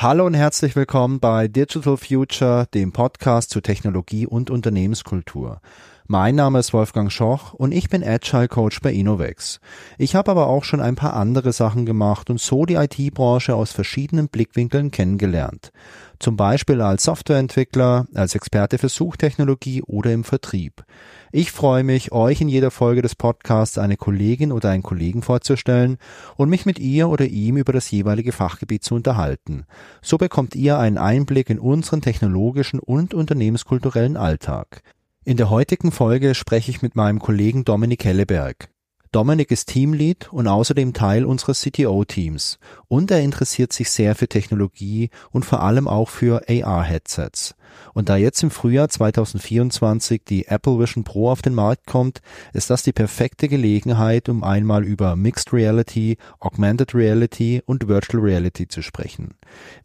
Hallo 0.00 0.26
und 0.26 0.34
herzlich 0.34 0.76
willkommen 0.76 1.18
bei 1.18 1.48
Digital 1.48 1.96
Future, 1.96 2.68
dem 2.72 2.92
Podcast 2.92 3.50
zu 3.50 3.60
Technologie 3.60 4.28
und 4.28 4.48
Unternehmenskultur. 4.48 5.60
Mein 6.06 6.36
Name 6.36 6.60
ist 6.60 6.72
Wolfgang 6.72 7.10
Schoch 7.10 7.52
und 7.52 7.72
ich 7.72 7.88
bin 7.88 8.04
Agile 8.04 8.46
Coach 8.46 8.80
bei 8.80 8.92
Innovex. 8.92 9.58
Ich 9.98 10.14
habe 10.14 10.30
aber 10.30 10.46
auch 10.46 10.62
schon 10.62 10.80
ein 10.80 10.94
paar 10.94 11.14
andere 11.14 11.52
Sachen 11.52 11.84
gemacht 11.84 12.30
und 12.30 12.40
so 12.40 12.64
die 12.64 12.76
IT-Branche 12.76 13.56
aus 13.56 13.72
verschiedenen 13.72 14.28
Blickwinkeln 14.28 14.92
kennengelernt. 14.92 15.72
Zum 16.18 16.36
Beispiel 16.36 16.80
als 16.80 17.04
Softwareentwickler, 17.04 18.06
als 18.14 18.34
Experte 18.34 18.78
für 18.78 18.88
Suchtechnologie 18.88 19.82
oder 19.82 20.12
im 20.12 20.24
Vertrieb. 20.24 20.84
Ich 21.30 21.52
freue 21.52 21.84
mich, 21.84 22.10
euch 22.10 22.40
in 22.40 22.48
jeder 22.48 22.72
Folge 22.72 23.02
des 23.02 23.14
Podcasts 23.14 23.78
eine 23.78 23.96
Kollegin 23.96 24.50
oder 24.50 24.70
einen 24.70 24.82
Kollegen 24.82 25.22
vorzustellen 25.22 25.98
und 26.36 26.48
mich 26.48 26.66
mit 26.66 26.80
ihr 26.80 27.08
oder 27.08 27.26
ihm 27.26 27.56
über 27.56 27.72
das 27.72 27.90
jeweilige 27.90 28.32
Fachgebiet 28.32 28.82
zu 28.82 28.96
unterhalten. 28.96 29.64
So 30.02 30.18
bekommt 30.18 30.56
ihr 30.56 30.78
einen 30.78 30.98
Einblick 30.98 31.50
in 31.50 31.60
unseren 31.60 32.00
technologischen 32.00 32.80
und 32.80 33.14
unternehmenskulturellen 33.14 34.16
Alltag. 34.16 34.82
In 35.24 35.36
der 35.36 35.50
heutigen 35.50 35.92
Folge 35.92 36.34
spreche 36.34 36.70
ich 36.70 36.82
mit 36.82 36.96
meinem 36.96 37.20
Kollegen 37.20 37.64
Dominik 37.64 38.04
Helleberg. 38.04 38.70
Dominik 39.12 39.50
ist 39.50 39.68
Teamlead 39.68 40.32
und 40.32 40.48
außerdem 40.48 40.92
Teil 40.92 41.24
unseres 41.24 41.62
CTO-Teams 41.62 42.58
und 42.88 43.10
er 43.10 43.20
interessiert 43.20 43.72
sich 43.72 43.90
sehr 43.90 44.14
für 44.14 44.28
Technologie 44.28 45.10
und 45.30 45.44
vor 45.44 45.62
allem 45.62 45.88
auch 45.88 46.10
für 46.10 46.42
AR-Headsets. 46.48 47.54
Und 47.94 48.08
da 48.08 48.16
jetzt 48.16 48.42
im 48.42 48.50
Frühjahr 48.50 48.88
2024 48.88 50.22
die 50.28 50.46
Apple 50.46 50.78
Vision 50.78 51.04
Pro 51.04 51.30
auf 51.30 51.42
den 51.42 51.54
Markt 51.54 51.86
kommt, 51.86 52.20
ist 52.52 52.70
das 52.70 52.82
die 52.82 52.92
perfekte 52.92 53.48
Gelegenheit, 53.48 54.28
um 54.28 54.44
einmal 54.44 54.84
über 54.84 55.16
Mixed 55.16 55.52
Reality, 55.52 56.16
Augmented 56.40 56.94
Reality 56.94 57.62
und 57.64 57.88
Virtual 57.88 58.22
Reality 58.22 58.68
zu 58.68 58.82
sprechen. 58.82 59.34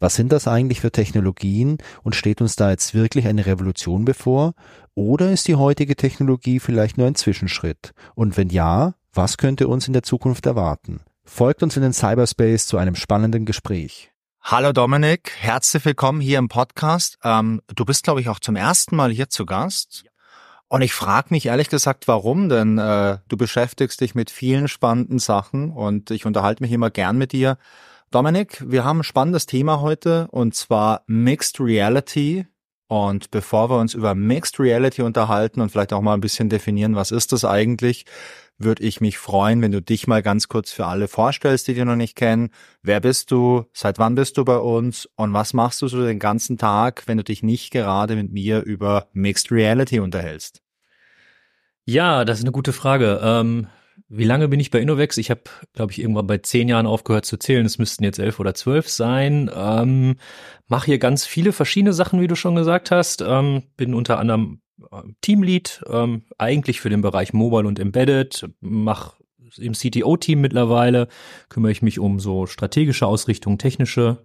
Was 0.00 0.14
sind 0.16 0.32
das 0.32 0.48
eigentlich 0.48 0.80
für 0.80 0.92
Technologien 0.92 1.78
und 2.02 2.14
steht 2.14 2.40
uns 2.40 2.56
da 2.56 2.70
jetzt 2.70 2.94
wirklich 2.94 3.26
eine 3.26 3.46
Revolution 3.46 4.04
bevor? 4.04 4.54
Oder 4.94 5.32
ist 5.32 5.48
die 5.48 5.56
heutige 5.56 5.96
Technologie 5.96 6.60
vielleicht 6.60 6.98
nur 6.98 7.06
ein 7.06 7.16
Zwischenschritt? 7.16 7.94
Und 8.14 8.36
wenn 8.36 8.48
ja, 8.48 8.94
was 9.16 9.36
könnte 9.36 9.68
uns 9.68 9.86
in 9.86 9.92
der 9.92 10.02
Zukunft 10.02 10.46
erwarten? 10.46 11.00
Folgt 11.24 11.62
uns 11.62 11.76
in 11.76 11.82
den 11.82 11.92
Cyberspace 11.92 12.66
zu 12.66 12.76
einem 12.76 12.96
spannenden 12.96 13.44
Gespräch. 13.44 14.10
Hallo 14.42 14.72
Dominik, 14.72 15.32
herzlich 15.38 15.84
willkommen 15.84 16.20
hier 16.20 16.38
im 16.38 16.48
Podcast. 16.48 17.18
Ähm, 17.24 17.62
du 17.74 17.84
bist, 17.84 18.04
glaube 18.04 18.20
ich, 18.20 18.28
auch 18.28 18.40
zum 18.40 18.56
ersten 18.56 18.96
Mal 18.96 19.10
hier 19.10 19.30
zu 19.30 19.46
Gast. 19.46 20.04
Und 20.68 20.82
ich 20.82 20.92
frage 20.92 21.28
mich 21.30 21.46
ehrlich 21.46 21.70
gesagt, 21.70 22.08
warum, 22.08 22.48
denn 22.48 22.76
äh, 22.76 23.18
du 23.28 23.36
beschäftigst 23.36 24.00
dich 24.00 24.14
mit 24.14 24.30
vielen 24.30 24.68
spannenden 24.68 25.18
Sachen 25.18 25.70
und 25.70 26.10
ich 26.10 26.26
unterhalte 26.26 26.62
mich 26.62 26.72
immer 26.72 26.90
gern 26.90 27.16
mit 27.16 27.32
dir. 27.32 27.56
Dominik, 28.10 28.62
wir 28.66 28.84
haben 28.84 29.00
ein 29.00 29.04
spannendes 29.04 29.46
Thema 29.46 29.80
heute 29.80 30.28
und 30.30 30.54
zwar 30.54 31.02
Mixed 31.06 31.60
Reality. 31.60 32.46
Und 32.86 33.30
bevor 33.30 33.70
wir 33.70 33.78
uns 33.78 33.94
über 33.94 34.14
Mixed 34.14 34.60
Reality 34.60 35.02
unterhalten 35.02 35.60
und 35.60 35.70
vielleicht 35.70 35.92
auch 35.92 36.02
mal 36.02 36.14
ein 36.14 36.20
bisschen 36.20 36.50
definieren, 36.50 36.96
was 36.96 37.12
ist 37.12 37.32
das 37.32 37.44
eigentlich, 37.44 38.04
würde 38.58 38.82
ich 38.82 39.00
mich 39.00 39.18
freuen, 39.18 39.62
wenn 39.62 39.72
du 39.72 39.82
dich 39.82 40.06
mal 40.06 40.22
ganz 40.22 40.48
kurz 40.48 40.72
für 40.72 40.86
alle 40.86 41.08
vorstellst, 41.08 41.66
die 41.66 41.74
dich 41.74 41.84
noch 41.84 41.96
nicht 41.96 42.16
kennen. 42.16 42.50
Wer 42.82 43.00
bist 43.00 43.30
du? 43.30 43.64
Seit 43.72 43.98
wann 43.98 44.14
bist 44.14 44.36
du 44.36 44.44
bei 44.44 44.58
uns? 44.58 45.08
Und 45.16 45.32
was 45.32 45.52
machst 45.54 45.82
du 45.82 45.88
so 45.88 46.04
den 46.04 46.18
ganzen 46.18 46.58
Tag, 46.58 47.04
wenn 47.06 47.18
du 47.18 47.24
dich 47.24 47.42
nicht 47.42 47.72
gerade 47.72 48.16
mit 48.16 48.32
mir 48.32 48.62
über 48.62 49.08
Mixed 49.12 49.50
Reality 49.50 50.00
unterhältst? 50.00 50.62
Ja, 51.84 52.24
das 52.24 52.38
ist 52.38 52.44
eine 52.44 52.52
gute 52.52 52.72
Frage. 52.72 53.20
Ähm, 53.22 53.66
wie 54.08 54.24
lange 54.24 54.48
bin 54.48 54.60
ich 54.60 54.70
bei 54.70 54.80
Innovex? 54.80 55.16
Ich 55.18 55.30
habe, 55.30 55.42
glaube 55.72 55.92
ich, 55.92 56.00
irgendwann 56.00 56.26
bei 56.26 56.38
zehn 56.38 56.68
Jahren 56.68 56.86
aufgehört 56.86 57.26
zu 57.26 57.36
zählen. 57.36 57.66
Es 57.66 57.78
müssten 57.78 58.04
jetzt 58.04 58.18
elf 58.18 58.40
oder 58.40 58.54
zwölf 58.54 58.88
sein. 58.88 59.50
Ähm, 59.54 60.16
Mache 60.68 60.86
hier 60.86 60.98
ganz 60.98 61.26
viele 61.26 61.52
verschiedene 61.52 61.92
Sachen, 61.92 62.20
wie 62.20 62.26
du 62.26 62.36
schon 62.36 62.54
gesagt 62.54 62.90
hast. 62.90 63.22
Ähm, 63.22 63.64
bin 63.76 63.94
unter 63.94 64.18
anderem 64.18 64.60
Teamlead, 65.20 65.84
ähm, 65.88 66.22
eigentlich 66.38 66.80
für 66.80 66.90
den 66.90 67.02
Bereich 67.02 67.32
Mobile 67.32 67.66
und 67.66 67.78
Embedded, 67.78 68.48
mache 68.60 69.16
im 69.58 69.72
CTO-Team 69.72 70.40
mittlerweile, 70.40 71.08
kümmere 71.48 71.72
ich 71.72 71.82
mich 71.82 71.98
um 71.98 72.20
so 72.20 72.46
strategische 72.46 73.06
Ausrichtung, 73.06 73.58
technische 73.58 74.24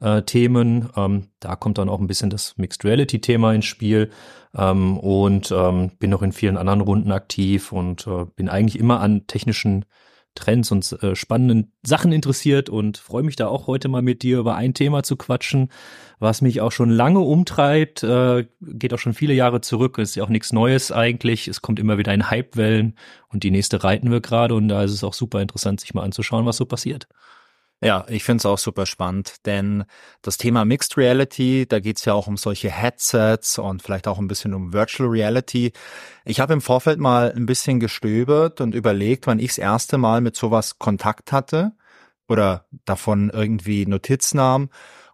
äh, 0.00 0.22
Themen. 0.22 0.88
Ähm, 0.96 1.28
da 1.40 1.56
kommt 1.56 1.78
dann 1.78 1.88
auch 1.88 2.00
ein 2.00 2.06
bisschen 2.06 2.30
das 2.30 2.56
Mixed 2.56 2.84
Reality-Thema 2.84 3.52
ins 3.52 3.66
Spiel 3.66 4.10
ähm, 4.56 4.98
und 4.98 5.52
ähm, 5.52 5.92
bin 5.98 6.10
noch 6.10 6.22
in 6.22 6.32
vielen 6.32 6.56
anderen 6.56 6.80
Runden 6.80 7.12
aktiv 7.12 7.72
und 7.72 8.06
äh, 8.06 8.24
bin 8.36 8.48
eigentlich 8.48 8.78
immer 8.78 9.00
an 9.00 9.26
technischen 9.26 9.84
Trends 10.34 10.70
und 10.70 11.02
äh, 11.02 11.16
spannenden 11.16 11.72
Sachen 11.82 12.12
interessiert 12.12 12.68
und 12.68 12.98
freue 12.98 13.24
mich 13.24 13.36
da 13.36 13.48
auch 13.48 13.66
heute 13.66 13.88
mal 13.88 14.02
mit 14.02 14.22
dir 14.22 14.38
über 14.38 14.54
ein 14.54 14.74
Thema 14.74 15.02
zu 15.02 15.16
quatschen, 15.16 15.70
was 16.20 16.42
mich 16.42 16.60
auch 16.60 16.70
schon 16.70 16.90
lange 16.90 17.20
umtreibt, 17.20 18.02
äh, 18.02 18.46
geht 18.60 18.94
auch 18.94 18.98
schon 18.98 19.14
viele 19.14 19.34
Jahre 19.34 19.62
zurück, 19.62 19.98
ist 19.98 20.14
ja 20.14 20.22
auch 20.22 20.28
nichts 20.28 20.52
Neues 20.52 20.92
eigentlich. 20.92 21.48
Es 21.48 21.62
kommt 21.62 21.80
immer 21.80 21.98
wieder 21.98 22.14
in 22.14 22.30
Hypewellen 22.30 22.96
und 23.28 23.42
die 23.42 23.50
nächste 23.50 23.82
reiten 23.82 24.10
wir 24.10 24.20
gerade 24.20 24.54
und 24.54 24.68
da 24.68 24.84
ist 24.84 24.92
es 24.92 25.02
auch 25.02 25.14
super 25.14 25.40
interessant, 25.40 25.80
sich 25.80 25.94
mal 25.94 26.02
anzuschauen, 26.02 26.46
was 26.46 26.58
so 26.58 26.66
passiert. 26.66 27.08
Ja, 27.82 28.04
ich 28.08 28.24
finde 28.24 28.42
es 28.42 28.46
auch 28.46 28.58
super 28.58 28.84
spannend, 28.84 29.46
denn 29.46 29.84
das 30.20 30.36
Thema 30.36 30.66
Mixed 30.66 30.98
Reality, 30.98 31.64
da 31.66 31.80
geht's 31.80 32.04
ja 32.04 32.12
auch 32.12 32.26
um 32.26 32.36
solche 32.36 32.70
Headsets 32.70 33.58
und 33.58 33.80
vielleicht 33.82 34.06
auch 34.06 34.18
ein 34.18 34.28
bisschen 34.28 34.52
um 34.52 34.74
Virtual 34.74 35.08
Reality. 35.08 35.72
Ich 36.26 36.40
habe 36.40 36.52
im 36.52 36.60
Vorfeld 36.60 36.98
mal 36.98 37.32
ein 37.34 37.46
bisschen 37.46 37.80
gestöbert 37.80 38.60
und 38.60 38.74
überlegt, 38.74 39.26
wann 39.26 39.38
ich 39.38 39.48
das 39.48 39.58
erste 39.58 39.96
Mal 39.96 40.20
mit 40.20 40.36
sowas 40.36 40.78
Kontakt 40.78 41.32
hatte 41.32 41.72
oder 42.28 42.66
davon 42.84 43.30
irgendwie 43.30 43.86
Notiz 43.86 44.34
nahm. 44.34 44.68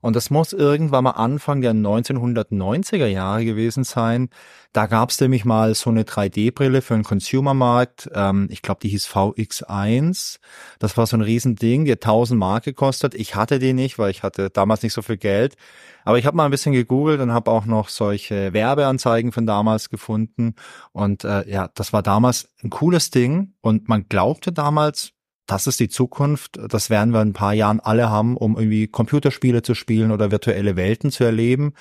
Und 0.06 0.14
das 0.14 0.30
muss 0.30 0.52
irgendwann 0.52 1.02
mal 1.02 1.10
Anfang 1.10 1.62
der 1.62 1.72
1990er 1.72 3.06
Jahre 3.06 3.44
gewesen 3.44 3.82
sein. 3.82 4.28
Da 4.72 4.86
gab 4.86 5.10
es 5.10 5.20
nämlich 5.20 5.44
mal 5.44 5.74
so 5.74 5.90
eine 5.90 6.04
3D-Brille 6.04 6.80
für 6.80 6.94
einen 6.94 7.02
Consumermarkt. 7.02 8.08
Ähm, 8.14 8.46
ich 8.48 8.62
glaube, 8.62 8.78
die 8.84 8.88
hieß 8.90 9.08
VX1. 9.08 10.38
Das 10.78 10.96
war 10.96 11.08
so 11.08 11.16
ein 11.16 11.22
Riesending, 11.22 11.86
die 11.86 11.90
hat 11.90 12.04
1000 12.04 12.38
Mark 12.38 12.62
gekostet. 12.62 13.16
Ich 13.16 13.34
hatte 13.34 13.58
die 13.58 13.72
nicht, 13.72 13.98
weil 13.98 14.12
ich 14.12 14.22
hatte 14.22 14.48
damals 14.48 14.84
nicht 14.84 14.92
so 14.92 15.02
viel 15.02 15.16
Geld. 15.16 15.56
Aber 16.04 16.18
ich 16.18 16.24
habe 16.24 16.36
mal 16.36 16.44
ein 16.44 16.52
bisschen 16.52 16.72
gegoogelt 16.72 17.20
und 17.20 17.32
habe 17.32 17.50
auch 17.50 17.66
noch 17.66 17.88
solche 17.88 18.52
Werbeanzeigen 18.52 19.32
von 19.32 19.44
damals 19.44 19.90
gefunden. 19.90 20.54
Und 20.92 21.24
äh, 21.24 21.50
ja, 21.50 21.68
das 21.74 21.92
war 21.92 22.04
damals 22.04 22.48
ein 22.62 22.70
cooles 22.70 23.10
Ding. 23.10 23.54
Und 23.60 23.88
man 23.88 24.08
glaubte 24.08 24.52
damals, 24.52 25.15
das 25.46 25.66
ist 25.66 25.80
die 25.80 25.88
Zukunft. 25.88 26.58
Das 26.68 26.90
werden 26.90 27.12
wir 27.12 27.22
in 27.22 27.28
ein 27.28 27.32
paar 27.32 27.54
Jahren 27.54 27.80
alle 27.80 28.10
haben, 28.10 28.36
um 28.36 28.56
irgendwie 28.56 28.88
Computerspiele 28.88 29.62
zu 29.62 29.74
spielen 29.74 30.10
oder 30.10 30.30
virtuelle 30.30 30.76
Welten 30.76 31.10
zu 31.10 31.24
erleben. 31.24 31.74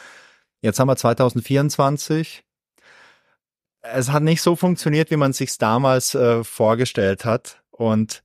Jetzt 0.62 0.80
haben 0.80 0.88
wir 0.88 0.96
2024. 0.96 2.44
Es 3.82 4.12
hat 4.12 4.24
nicht 4.24 4.42
so 4.42 4.56
funktioniert, 4.56 5.12
wie 5.12 5.18
man 5.18 5.34
sich 5.34 5.58
damals 5.58 6.16
äh, 6.16 6.44
vorgestellt 6.44 7.26
hat. 7.26 7.62
Und 7.72 8.24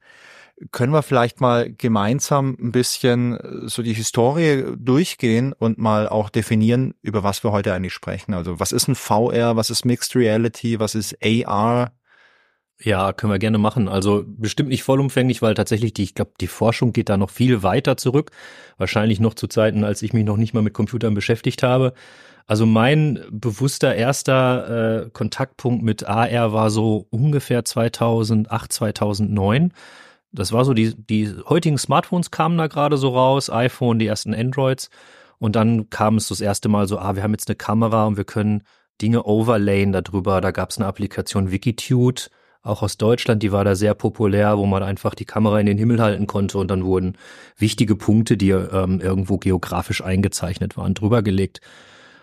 können 0.72 0.92
wir 0.92 1.02
vielleicht 1.02 1.40
mal 1.40 1.72
gemeinsam 1.72 2.56
ein 2.60 2.72
bisschen 2.72 3.36
äh, 3.36 3.68
so 3.68 3.82
die 3.82 3.94
Historie 3.94 4.64
durchgehen 4.76 5.52
und 5.52 5.78
mal 5.78 6.08
auch 6.08 6.28
definieren, 6.28 6.94
über 7.02 7.22
was 7.22 7.42
wir 7.44 7.52
heute 7.52 7.72
eigentlich 7.74 7.94
sprechen. 7.94 8.34
Also 8.34 8.60
was 8.60 8.72
ist 8.72 8.88
ein 8.88 8.94
VR, 8.94 9.56
was 9.56 9.70
ist 9.70 9.84
Mixed 9.84 10.14
Reality, 10.14 10.78
was 10.78 10.94
ist 10.94 11.16
AR? 11.22 11.92
Ja, 12.82 13.12
können 13.12 13.32
wir 13.32 13.38
gerne 13.38 13.58
machen. 13.58 13.88
Also 13.88 14.24
bestimmt 14.26 14.70
nicht 14.70 14.84
vollumfänglich, 14.84 15.42
weil 15.42 15.54
tatsächlich 15.54 15.92
die, 15.92 16.02
ich 16.02 16.14
glaube, 16.14 16.32
die 16.40 16.46
Forschung 16.46 16.92
geht 16.94 17.10
da 17.10 17.18
noch 17.18 17.28
viel 17.28 17.62
weiter 17.62 17.98
zurück. 17.98 18.30
Wahrscheinlich 18.78 19.20
noch 19.20 19.34
zu 19.34 19.48
Zeiten, 19.48 19.84
als 19.84 20.00
ich 20.00 20.14
mich 20.14 20.24
noch 20.24 20.38
nicht 20.38 20.54
mal 20.54 20.62
mit 20.62 20.72
Computern 20.72 21.12
beschäftigt 21.12 21.62
habe. 21.62 21.92
Also 22.46 22.64
mein 22.64 23.20
bewusster 23.30 23.94
erster 23.94 25.04
äh, 25.04 25.10
Kontaktpunkt 25.10 25.84
mit 25.84 26.08
AR 26.08 26.54
war 26.54 26.70
so 26.70 27.06
ungefähr 27.10 27.64
2008, 27.66 28.72
2009. 28.72 29.72
Das 30.32 30.52
war 30.52 30.64
so, 30.64 30.72
die, 30.72 30.94
die 30.96 31.34
heutigen 31.48 31.76
Smartphones 31.76 32.30
kamen 32.30 32.56
da 32.56 32.66
gerade 32.66 32.96
so 32.96 33.10
raus, 33.10 33.50
iPhone, 33.50 33.98
die 33.98 34.06
ersten 34.06 34.34
Androids. 34.34 34.88
Und 35.38 35.54
dann 35.54 35.90
kam 35.90 36.16
es 36.16 36.28
das 36.28 36.40
erste 36.40 36.68
Mal 36.70 36.88
so, 36.88 36.98
ah, 36.98 37.14
wir 37.14 37.22
haben 37.22 37.32
jetzt 37.32 37.48
eine 37.48 37.56
Kamera 37.56 38.06
und 38.06 38.16
wir 38.16 38.24
können 38.24 38.62
Dinge 39.02 39.24
overlayen 39.24 39.92
darüber. 39.92 40.40
Da 40.40 40.50
gab 40.50 40.70
es 40.70 40.78
eine 40.78 40.86
Applikation 40.86 41.50
Wikitude 41.50 42.22
auch 42.62 42.82
aus 42.82 42.98
Deutschland, 42.98 43.42
die 43.42 43.52
war 43.52 43.64
da 43.64 43.74
sehr 43.74 43.94
populär, 43.94 44.58
wo 44.58 44.66
man 44.66 44.82
einfach 44.82 45.14
die 45.14 45.24
Kamera 45.24 45.60
in 45.60 45.66
den 45.66 45.78
Himmel 45.78 46.00
halten 46.00 46.26
konnte 46.26 46.58
und 46.58 46.70
dann 46.70 46.84
wurden 46.84 47.16
wichtige 47.56 47.96
Punkte, 47.96 48.36
die 48.36 48.50
ähm, 48.50 49.00
irgendwo 49.00 49.38
geografisch 49.38 50.02
eingezeichnet 50.02 50.76
waren, 50.76 50.94
drüber 50.94 51.22
gelegt. 51.22 51.60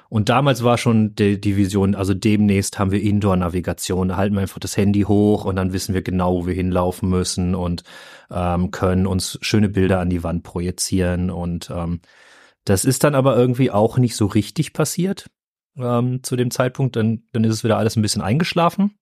Und 0.09 0.29
damals 0.29 0.63
war 0.63 0.77
schon 0.77 1.15
die, 1.15 1.39
die 1.39 1.57
Vision, 1.57 1.93
also 1.93 2.13
demnächst 2.13 2.79
haben 2.79 2.91
wir 2.91 3.01
Indoor-Navigation, 3.01 4.15
halten 4.15 4.35
wir 4.35 4.41
einfach 4.41 4.59
das 4.59 4.77
Handy 4.77 5.01
hoch 5.01 5.43
und 5.43 5.57
dann 5.57 5.73
wissen 5.73 5.93
wir 5.93 6.01
genau, 6.01 6.35
wo 6.35 6.47
wir 6.47 6.53
hinlaufen 6.53 7.09
müssen 7.09 7.55
und 7.55 7.83
ähm, 8.31 8.71
können 8.71 9.05
uns 9.05 9.37
schöne 9.41 9.69
Bilder 9.69 9.99
an 9.99 10.09
die 10.09 10.23
Wand 10.23 10.43
projizieren. 10.43 11.29
Und 11.29 11.69
ähm, 11.71 11.99
das 12.63 12.85
ist 12.85 13.03
dann 13.03 13.15
aber 13.15 13.35
irgendwie 13.35 13.71
auch 13.71 13.97
nicht 13.97 14.15
so 14.15 14.27
richtig 14.27 14.71
passiert 14.71 15.27
ähm, 15.77 16.23
zu 16.23 16.37
dem 16.37 16.51
Zeitpunkt. 16.51 16.95
Dann, 16.95 17.23
dann 17.33 17.43
ist 17.43 17.55
es 17.55 17.63
wieder 17.65 17.77
alles 17.77 17.97
ein 17.97 18.01
bisschen 18.01 18.21
eingeschlafen. 18.21 18.97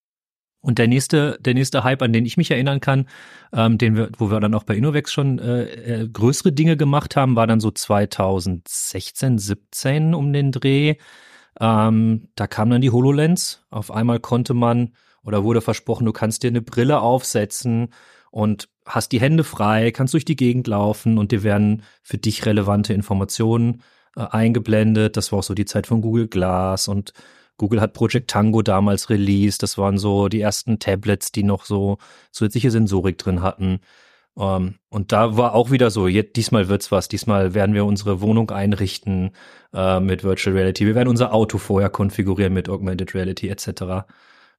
Und 0.65 0.79
der 0.79 0.87
nächste, 0.87 1.37
der 1.39 1.53
nächste 1.53 1.83
Hype, 1.83 2.01
an 2.01 2.11
den 2.11 2.25
ich 2.25 2.37
mich 2.37 2.49
erinnern 2.49 2.79
kann, 2.79 3.05
ähm, 3.53 3.77
den 3.77 3.95
wir, 3.95 4.09
wo 4.17 4.31
wir 4.31 4.39
dann 4.39 4.55
auch 4.55 4.63
bei 4.63 4.75
Innovex 4.75 5.13
schon 5.13 5.37
äh, 5.37 5.65
äh, 5.65 6.09
größere 6.09 6.51
Dinge 6.51 6.75
gemacht 6.75 7.15
haben, 7.15 7.35
war 7.35 7.45
dann 7.45 7.59
so 7.59 7.69
2016, 7.69 9.37
17 9.37 10.15
um 10.15 10.33
den 10.33 10.51
Dreh. 10.51 10.95
Ähm, 11.59 12.29
da 12.33 12.47
kam 12.47 12.71
dann 12.71 12.81
die 12.81 12.89
HoloLens. 12.89 13.63
Auf 13.69 13.91
einmal 13.91 14.19
konnte 14.19 14.55
man 14.55 14.93
oder 15.23 15.43
wurde 15.43 15.61
versprochen, 15.61 16.05
du 16.05 16.13
kannst 16.13 16.41
dir 16.41 16.47
eine 16.47 16.63
Brille 16.63 16.99
aufsetzen 16.99 17.89
und 18.31 18.67
hast 18.87 19.11
die 19.11 19.21
Hände 19.21 19.43
frei, 19.43 19.91
kannst 19.91 20.15
durch 20.15 20.25
die 20.25 20.35
Gegend 20.35 20.65
laufen 20.65 21.19
und 21.19 21.31
dir 21.31 21.43
werden 21.43 21.83
für 22.01 22.17
dich 22.17 22.43
relevante 22.47 22.93
Informationen 22.93 23.83
äh, 24.15 24.21
eingeblendet. 24.21 25.15
Das 25.15 25.31
war 25.31 25.39
auch 25.39 25.43
so 25.43 25.53
die 25.53 25.65
Zeit 25.65 25.85
von 25.85 26.01
Google 26.01 26.27
Glass 26.27 26.87
und 26.87 27.13
Google 27.57 27.81
hat 27.81 27.93
Project 27.93 28.29
Tango 28.29 28.61
damals 28.61 29.09
released. 29.09 29.63
Das 29.63 29.77
waren 29.77 29.97
so 29.97 30.27
die 30.27 30.41
ersten 30.41 30.79
Tablets, 30.79 31.31
die 31.31 31.43
noch 31.43 31.65
so 31.65 31.97
zusätzliche 32.31 32.71
Sensorik 32.71 33.17
drin 33.17 33.41
hatten. 33.41 33.79
Um, 34.37 34.43
ähm, 34.43 34.75
und 34.89 35.13
da 35.13 35.37
war 35.37 35.55
auch 35.55 35.71
wieder 35.71 35.89
so, 35.89 36.07
jetzt, 36.07 36.35
diesmal 36.35 36.67
wird's 36.67 36.91
was, 36.91 37.07
diesmal 37.07 37.53
werden 37.53 37.73
wir 37.73 37.85
unsere 37.85 38.19
Wohnung 38.19 38.51
einrichten 38.51 39.31
äh, 39.73 40.01
mit 40.01 40.25
Virtual 40.25 40.53
Reality. 40.55 40.85
Wir 40.85 40.95
werden 40.95 41.07
unser 41.07 41.33
Auto 41.33 41.57
vorher 41.57 41.89
konfigurieren 41.89 42.53
mit 42.53 42.67
Augmented 42.67 43.15
Reality 43.15 43.47
etc. 43.47 44.05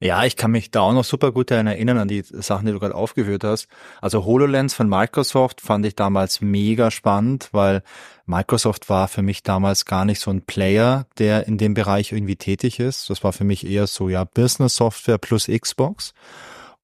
Ja, 0.00 0.24
ich 0.24 0.36
kann 0.36 0.50
mich 0.50 0.70
da 0.70 0.80
auch 0.80 0.92
noch 0.92 1.04
super 1.04 1.32
gut 1.32 1.50
daran 1.50 1.66
erinnern, 1.66 1.96
an 1.96 2.08
die 2.08 2.22
Sachen, 2.22 2.66
die 2.66 2.72
du 2.72 2.78
gerade 2.78 2.94
aufgeführt 2.94 3.44
hast. 3.44 3.68
Also 4.02 4.26
HoloLens 4.26 4.74
von 4.74 4.88
Microsoft 4.88 5.62
fand 5.62 5.86
ich 5.86 5.96
damals 5.96 6.42
mega 6.42 6.90
spannend, 6.90 7.48
weil 7.52 7.82
Microsoft 8.26 8.88
war 8.88 9.08
für 9.08 9.22
mich 9.22 9.42
damals 9.42 9.84
gar 9.84 10.04
nicht 10.04 10.20
so 10.20 10.30
ein 10.30 10.42
Player, 10.42 11.06
der 11.18 11.46
in 11.46 11.58
dem 11.58 11.74
Bereich 11.74 12.12
irgendwie 12.12 12.36
tätig 12.36 12.80
ist. 12.80 13.08
Das 13.08 13.22
war 13.24 13.32
für 13.32 13.44
mich 13.44 13.66
eher 13.66 13.86
so, 13.86 14.08
ja, 14.08 14.24
Business 14.24 14.76
Software 14.76 15.18
plus 15.18 15.46
Xbox. 15.46 16.12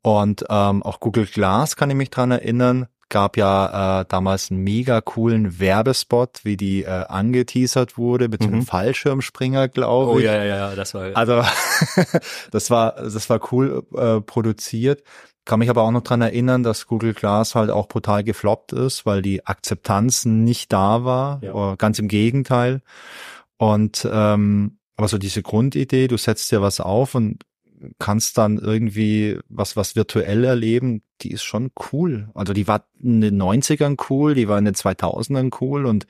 Und 0.02 0.44
ähm, 0.48 0.82
auch 0.82 1.00
Google 1.00 1.26
Glass 1.26 1.76
kann 1.76 1.90
ich 1.90 1.96
mich 1.96 2.10
dran 2.10 2.30
erinnern, 2.30 2.88
gab 3.12 3.36
ja 3.36 4.00
äh, 4.00 4.04
damals 4.08 4.50
einen 4.50 4.64
mega 4.64 5.00
coolen 5.00 5.60
Werbespot, 5.60 6.40
wie 6.44 6.56
die 6.56 6.82
äh, 6.82 6.88
angeteasert 6.88 7.98
wurde 7.98 8.28
mit 8.28 8.40
mhm. 8.40 8.48
einem. 8.48 8.62
Fallschirmspringer, 8.62 9.68
glaube 9.68 10.12
ich. 10.12 10.16
Oh 10.16 10.18
ja, 10.18 10.42
ja, 10.42 10.56
ja, 10.56 10.74
das 10.74 10.94
war. 10.94 11.14
Also 11.14 11.42
das 12.50 12.70
war 12.70 12.92
das 12.92 13.28
war 13.28 13.52
cool 13.52 13.84
äh, 13.94 14.20
produziert. 14.20 15.02
Kann 15.44 15.58
mich 15.58 15.70
aber 15.70 15.82
auch 15.82 15.90
noch 15.90 16.02
dran 16.02 16.22
erinnern, 16.22 16.62
dass 16.62 16.86
Google 16.86 17.14
Glass 17.14 17.54
halt 17.54 17.70
auch 17.70 17.88
brutal 17.88 18.22
gefloppt 18.22 18.72
ist, 18.72 19.06
weil 19.06 19.22
die 19.22 19.44
Akzeptanz 19.44 20.24
nicht 20.24 20.72
da 20.72 21.04
war. 21.04 21.42
Ja. 21.42 21.74
Ganz 21.76 21.98
im 21.98 22.08
Gegenteil. 22.08 22.82
Und 23.56 24.08
ähm, 24.10 24.78
aber 24.96 25.08
so 25.08 25.18
diese 25.18 25.42
Grundidee, 25.42 26.06
du 26.06 26.16
setzt 26.16 26.52
dir 26.52 26.62
was 26.62 26.80
auf 26.80 27.14
und 27.14 27.44
kannst 27.98 28.38
dann 28.38 28.58
irgendwie 28.58 29.38
was, 29.48 29.76
was 29.76 29.96
virtuell 29.96 30.44
erleben, 30.44 31.02
die 31.22 31.32
ist 31.32 31.42
schon 31.42 31.70
cool. 31.92 32.30
Also 32.34 32.52
die 32.52 32.68
war 32.68 32.86
in 33.00 33.20
den 33.20 33.40
90ern 33.40 34.00
cool, 34.10 34.34
die 34.34 34.48
war 34.48 34.58
in 34.58 34.64
den 34.64 34.74
2000ern 34.74 35.56
cool 35.60 35.86
und 35.86 36.06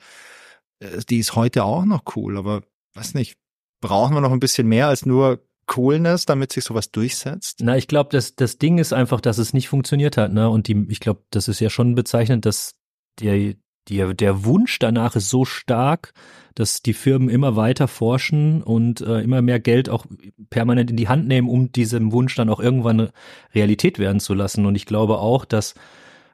äh, 0.79 0.99
die 1.09 1.19
ist 1.19 1.35
heute 1.35 1.63
auch 1.63 1.85
noch 1.85 2.03
cool, 2.15 2.37
aber 2.37 2.61
weiß 2.93 3.15
nicht, 3.15 3.37
brauchen 3.81 4.13
wir 4.15 4.21
noch 4.21 4.31
ein 4.31 4.39
bisschen 4.39 4.67
mehr 4.67 4.87
als 4.87 5.05
nur 5.05 5.39
Coolness, 5.73 6.25
damit 6.25 6.51
sich 6.51 6.63
sowas 6.63 6.91
durchsetzt? 6.91 7.61
Na, 7.63 7.75
ich 7.75 7.87
glaube, 7.87 8.09
das, 8.11 8.35
das 8.35 8.57
Ding 8.57 8.77
ist 8.77 8.93
einfach, 8.93 9.21
dass 9.21 9.39
es 9.39 9.53
nicht 9.53 9.67
funktioniert 9.67 10.17
hat, 10.17 10.31
ne? 10.31 10.49
Und 10.49 10.67
die, 10.67 10.85
ich 10.89 10.99
glaube, 10.99 11.23
das 11.31 11.47
ist 11.47 11.59
ja 11.59 11.69
schon 11.69 11.95
bezeichnend, 11.95 12.45
dass 12.45 12.75
der, 13.19 13.55
der, 13.89 14.13
der 14.13 14.45
Wunsch 14.45 14.77
danach 14.77 15.15
ist 15.15 15.29
so 15.29 15.45
stark, 15.45 16.13
dass 16.53 16.83
die 16.83 16.93
Firmen 16.93 17.29
immer 17.29 17.55
weiter 17.55 17.87
forschen 17.87 18.61
und 18.61 19.01
äh, 19.01 19.21
immer 19.21 19.41
mehr 19.41 19.59
Geld 19.59 19.89
auch 19.89 20.05
permanent 20.51 20.91
in 20.91 20.97
die 20.97 21.07
Hand 21.07 21.27
nehmen, 21.27 21.49
um 21.49 21.71
diesem 21.71 22.11
Wunsch 22.11 22.35
dann 22.35 22.49
auch 22.49 22.59
irgendwann 22.59 23.09
Realität 23.55 23.97
werden 23.97 24.19
zu 24.19 24.35
lassen. 24.35 24.67
Und 24.67 24.75
ich 24.75 24.85
glaube 24.85 25.17
auch, 25.17 25.43
dass 25.43 25.73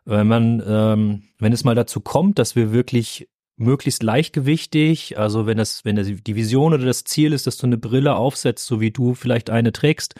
wenn 0.03 0.27
man, 0.27 0.61
ähm, 0.67 1.23
wenn 1.37 1.53
es 1.53 1.63
mal 1.63 1.75
dazu 1.75 2.01
kommt, 2.01 2.39
dass 2.39 2.57
wir 2.57 2.73
wirklich 2.73 3.29
möglichst 3.59 4.01
leichtgewichtig, 4.03 5.19
also 5.19 5.45
wenn 5.45 5.57
das, 5.57 5.83
wenn 5.85 5.95
das 5.95 6.07
die 6.07 6.35
Vision 6.35 6.73
oder 6.73 6.85
das 6.85 7.03
Ziel 7.03 7.33
ist, 7.33 7.45
dass 7.45 7.57
du 7.57 7.67
eine 7.67 7.77
Brille 7.77 8.15
aufsetzt, 8.15 8.65
so 8.65 8.79
wie 8.79 8.91
du 8.91 9.13
vielleicht 9.13 9.49
eine 9.49 9.71
trägst, 9.71 10.15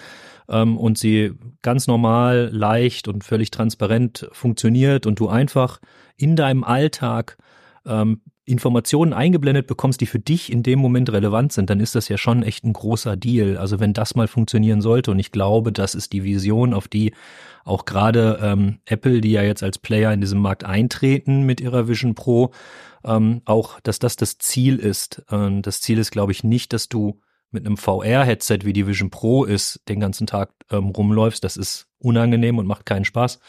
ähm, 0.50 0.77
und 0.77 0.97
sie 0.97 1.31
ganz 1.62 1.88
normal, 1.88 2.50
leicht 2.51 3.07
und 3.07 3.24
völlig 3.24 3.51
transparent 3.51 4.27
funktioniert 4.31 5.06
und 5.06 5.19
du 5.19 5.30
einfach 5.30 5.80
in 6.18 6.36
deinem 6.36 6.63
Alltag 6.63 7.38
ähm, 7.86 8.21
Informationen 8.44 9.13
eingeblendet 9.13 9.68
bekommst, 9.68 10.01
die 10.01 10.07
für 10.07 10.19
dich 10.19 10.51
in 10.51 10.63
dem 10.63 10.80
Moment 10.80 11.12
relevant 11.12 11.53
sind, 11.53 11.69
dann 11.69 11.80
ist 11.80 11.94
das 11.94 12.09
ja 12.09 12.18
schon 12.18 12.42
echt 12.42 12.63
ein 12.65 12.74
großer 12.74 13.15
Deal. 13.15 13.57
Also 13.57 13.80
wenn 13.80 13.94
das 13.94 14.15
mal 14.15 14.27
funktionieren 14.27 14.81
sollte, 14.81 15.12
und 15.12 15.19
ich 15.19 15.31
glaube, 15.31 15.71
das 15.71 15.94
ist 15.94 16.13
die 16.13 16.24
Vision, 16.24 16.74
auf 16.74 16.88
die 16.88 17.13
auch 17.63 17.85
gerade 17.85 18.39
ähm, 18.42 18.80
Apple, 18.85 19.21
die 19.21 19.31
ja 19.31 19.44
jetzt 19.44 19.62
als 19.62 19.77
Player 19.77 20.12
in 20.12 20.21
diesem 20.21 20.39
Markt 20.39 20.63
eintreten 20.63 21.44
mit 21.44 21.62
ihrer 21.62 21.88
Vision 21.88 22.15
Pro, 22.15 22.51
ähm, 23.03 23.41
auch, 23.45 23.79
dass 23.81 23.99
das 23.99 24.15
das 24.15 24.37
Ziel 24.37 24.77
ist. 24.77 25.23
Ähm, 25.29 25.61
das 25.61 25.81
Ziel 25.81 25.97
ist, 25.97 26.11
glaube 26.11 26.31
ich, 26.31 26.43
nicht, 26.43 26.73
dass 26.73 26.89
du 26.89 27.21
mit 27.51 27.65
einem 27.65 27.77
VR-Headset 27.77 28.59
wie 28.63 28.73
die 28.73 28.85
Vision 28.85 29.09
Pro 29.09 29.43
ist, 29.43 29.81
den 29.87 29.99
ganzen 29.99 30.27
Tag 30.27 30.51
ähm, 30.69 30.89
rumläufst. 30.89 31.43
Das 31.43 31.57
ist 31.57 31.87
unangenehm 31.99 32.57
und 32.57 32.67
macht 32.67 32.85
keinen 32.85 33.05
Spaß. 33.05 33.39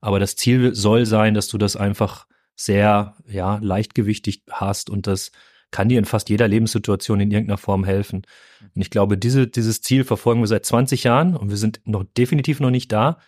Aber 0.00 0.18
das 0.18 0.36
Ziel 0.36 0.74
soll 0.74 1.06
sein, 1.06 1.34
dass 1.34 1.48
du 1.48 1.58
das 1.58 1.76
einfach 1.76 2.26
sehr 2.56 3.16
ja 3.26 3.58
leichtgewichtig 3.60 4.42
hast 4.50 4.90
und 4.90 5.06
das 5.06 5.32
kann 5.70 5.88
dir 5.88 5.98
in 5.98 6.04
fast 6.04 6.28
jeder 6.28 6.46
Lebenssituation 6.46 7.18
in 7.18 7.32
irgendeiner 7.32 7.58
Form 7.58 7.82
helfen. 7.84 8.22
Und 8.60 8.80
ich 8.80 8.90
glaube, 8.90 9.18
diese, 9.18 9.48
dieses 9.48 9.82
Ziel 9.82 10.04
verfolgen 10.04 10.40
wir 10.40 10.46
seit 10.46 10.64
20 10.64 11.02
Jahren 11.02 11.36
und 11.36 11.50
wir 11.50 11.56
sind 11.56 11.80
noch 11.84 12.04
definitiv 12.16 12.60
noch 12.60 12.70
nicht 12.70 12.92
da. 12.92 13.18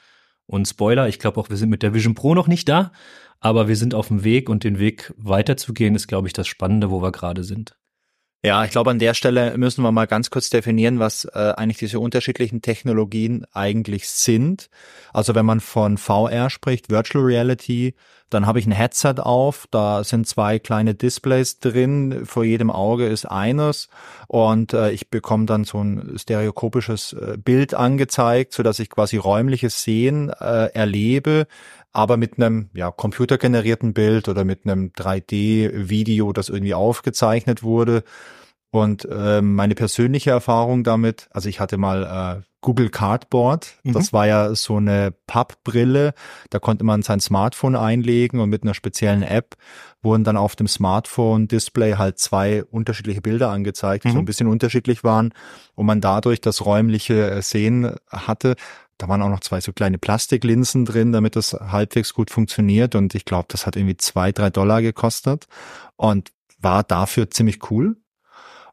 Und 0.46 0.69
Spoiler, 0.69 1.08
ich 1.08 1.19
glaube 1.19 1.40
auch, 1.40 1.50
wir 1.50 1.56
sind 1.56 1.70
mit 1.70 1.82
der 1.82 1.93
Vision 1.93 2.14
Pro 2.14 2.37
noch 2.37 2.46
nicht 2.46 2.69
da, 2.69 2.93
aber 3.41 3.69
wir 3.69 3.77
sind 3.77 3.94
auf 3.94 4.09
dem 4.09 4.25
Weg 4.25 4.49
und 4.49 4.65
den 4.65 4.79
Weg 4.79 5.12
weiterzugehen 5.17 5.94
ist, 5.94 6.09
glaube 6.09 6.27
ich, 6.27 6.33
das 6.33 6.47
Spannende, 6.47 6.91
wo 6.91 7.03
wir 7.03 7.12
gerade 7.12 7.44
sind. 7.44 7.77
Ja, 8.47 8.65
ich 8.65 8.71
glaube, 8.71 8.91
an 8.91 9.00
der 9.00 9.15
Stelle 9.15 9.59
müssen 9.59 9.83
wir 9.83 9.91
mal 9.91 10.06
ganz 10.06 10.31
kurz 10.31 10.50
definieren, 10.50 11.00
was 11.00 11.25
äh, 11.25 11.55
eigentlich 11.56 11.79
diese 11.79 11.99
unterschiedlichen 11.99 12.62
Technologien 12.62 13.44
eigentlich 13.53 14.09
sind. 14.09 14.69
Also 15.12 15.35
wenn 15.35 15.47
man 15.47 15.59
von 15.59 15.99
VR 15.99 16.49
spricht, 16.49 16.88
Virtual 16.88 17.25
Reality, 17.25 17.94
dann 18.31 18.47
habe 18.47 18.59
ich 18.59 18.67
ein 18.67 18.73
Headset 18.73 19.15
auf, 19.19 19.67
da 19.71 20.05
sind 20.05 20.29
zwei 20.29 20.59
kleine 20.59 20.94
Displays 20.94 21.59
drin, 21.59 22.23
vor 22.25 22.44
jedem 22.44 22.71
Auge 22.71 23.06
ist 23.06 23.25
eines 23.25 23.88
und 24.29 24.73
äh, 24.75 24.91
ich 24.91 25.11
bekomme 25.11 25.47
dann 25.47 25.65
so 25.65 25.83
ein 25.83 26.17
stereokopisches 26.17 27.15
äh, 27.15 27.38
Bild 27.38 27.75
angezeigt, 27.75 28.53
so 28.53 28.62
dass 28.62 28.79
ich 28.81 28.91
quasi 28.91 29.17
räumliches 29.17 29.83
Sehen 29.83 30.31
äh, 30.31 30.67
erlebe, 30.73 31.47
aber 31.97 32.19
mit 32.19 32.38
einem 32.38 32.69
ja, 32.75 32.91
computergenerierten 32.91 33.95
Bild 33.95 34.29
oder 34.29 34.45
mit 34.45 34.67
einem 34.67 34.91
3D-Video, 34.93 36.33
das 36.35 36.50
irgendwie 36.50 36.75
aufgezeichnet 36.75 37.62
wurde. 37.62 38.05
Und 38.71 39.09
äh, 39.11 39.41
meine 39.41 39.75
persönliche 39.75 40.31
Erfahrung 40.31 40.85
damit, 40.85 41.29
also 41.31 41.49
ich 41.49 41.59
hatte 41.59 41.79
mal 41.79 42.43
äh, 42.43 42.43
Google 42.61 42.91
Cardboard, 42.91 43.76
mhm. 43.83 43.93
das 43.95 44.12
war 44.12 44.26
ja 44.26 44.55
so 44.55 44.76
eine 44.76 45.15
Pappbrille, 45.26 46.12
da 46.50 46.59
konnte 46.59 46.85
man 46.85 47.00
sein 47.00 47.21
Smartphone 47.21 47.76
einlegen 47.76 48.41
und 48.41 48.50
mit 48.50 48.65
einer 48.65 48.75
speziellen 48.75 49.23
App 49.23 49.55
wurden 50.03 50.25
dann 50.25 50.37
auf 50.37 50.55
dem 50.55 50.69
Smartphone-Display 50.69 51.95
halt 51.95 52.19
zwei 52.19 52.62
unterschiedliche 52.65 53.23
Bilder 53.23 53.50
angezeigt, 53.50 54.05
die 54.05 54.09
mhm. 54.09 54.12
so 54.12 54.19
ein 54.19 54.25
bisschen 54.26 54.49
unterschiedlich 54.49 55.03
waren 55.03 55.33
und 55.75 55.87
man 55.87 56.03
dadurch 56.03 56.43
das 56.43 56.67
räumliche 56.67 57.31
äh, 57.31 57.41
Sehen 57.41 57.95
hatte. 58.11 58.57
Da 58.99 59.09
waren 59.09 59.23
auch 59.23 59.29
noch 59.29 59.41
zwei 59.41 59.61
so 59.61 59.73
kleine 59.73 59.99
Plastiklinsen 59.99 60.85
drin, 60.85 61.12
damit 61.12 61.37
das 61.37 61.53
halbwegs 61.53 62.15
gut 62.15 62.31
funktioniert. 62.31 62.95
Und 62.95 63.15
ich 63.15 63.25
glaube, 63.25 63.47
das 63.49 63.67
hat 63.67 63.76
irgendwie 63.76 63.97
zwei, 63.97 64.33
drei 64.33 64.50
Dollar 64.50 64.83
gekostet 64.83 65.47
und 65.97 66.33
war 66.59 66.83
dafür 66.83 67.31
ziemlich 67.31 67.71
cool. 67.71 67.97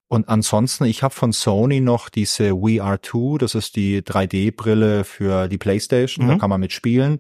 Und 0.08 0.30
ansonsten, 0.30 0.86
ich 0.86 1.02
habe 1.02 1.14
von 1.14 1.34
Sony 1.34 1.82
noch 1.82 2.08
diese 2.08 2.52
VR2, 2.52 3.40
das 3.40 3.56
ist 3.56 3.76
die 3.76 4.02
3D-Brille 4.02 5.04
für 5.04 5.48
die 5.48 5.58
PlayStation, 5.58 6.26
mhm. 6.26 6.30
da 6.30 6.38
kann 6.38 6.50
man 6.52 6.60
mitspielen. 6.60 7.20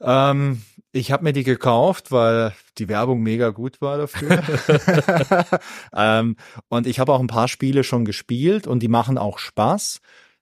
Ähm, 0.00 0.62
ich 0.92 1.12
habe 1.12 1.24
mir 1.24 1.32
die 1.32 1.44
gekauft, 1.44 2.12
weil 2.12 2.52
die 2.76 2.88
Werbung 2.88 3.22
mega 3.22 3.50
gut 3.50 3.80
war 3.80 3.98
dafür. 3.98 4.42
ähm, 5.96 6.36
und 6.68 6.86
ich 6.86 7.00
habe 7.00 7.12
auch 7.12 7.20
ein 7.20 7.26
paar 7.26 7.48
Spiele 7.48 7.84
schon 7.84 8.04
gespielt 8.04 8.66
und 8.66 8.80
die 8.80 8.88
machen 8.88 9.16
auch 9.16 9.38
Spaß 9.38 10.00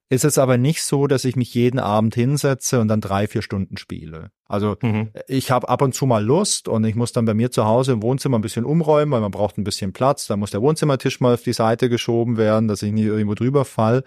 ist 0.09 0.23
es 0.23 0.37
aber 0.37 0.57
nicht 0.57 0.83
so, 0.83 1.07
dass 1.07 1.25
ich 1.25 1.35
mich 1.35 1.53
jeden 1.53 1.79
Abend 1.79 2.15
hinsetze 2.15 2.79
und 2.79 2.87
dann 2.87 3.01
drei, 3.01 3.27
vier 3.27 3.41
Stunden 3.41 3.77
spiele. 3.77 4.31
Also 4.45 4.77
mhm. 4.81 5.09
ich 5.27 5.51
habe 5.51 5.67
ab 5.67 5.81
und 5.81 5.93
zu 5.93 6.05
mal 6.05 6.23
Lust 6.23 6.69
und 6.69 6.85
ich 6.85 6.95
muss 6.95 7.11
dann 7.11 7.25
bei 7.25 7.33
mir 7.33 7.51
zu 7.51 7.65
Hause 7.65 7.91
im 7.91 8.01
Wohnzimmer 8.01 8.39
ein 8.39 8.41
bisschen 8.41 8.63
umräumen, 8.63 9.11
weil 9.11 9.21
man 9.21 9.31
braucht 9.31 9.57
ein 9.57 9.65
bisschen 9.65 9.91
Platz. 9.91 10.27
Da 10.27 10.37
muss 10.37 10.51
der 10.51 10.61
Wohnzimmertisch 10.61 11.19
mal 11.19 11.33
auf 11.33 11.43
die 11.43 11.53
Seite 11.53 11.89
geschoben 11.89 12.37
werden, 12.37 12.69
dass 12.69 12.81
ich 12.83 12.93
nicht 12.93 13.05
irgendwo 13.05 13.35
drüber 13.35 13.65
fall. 13.65 14.03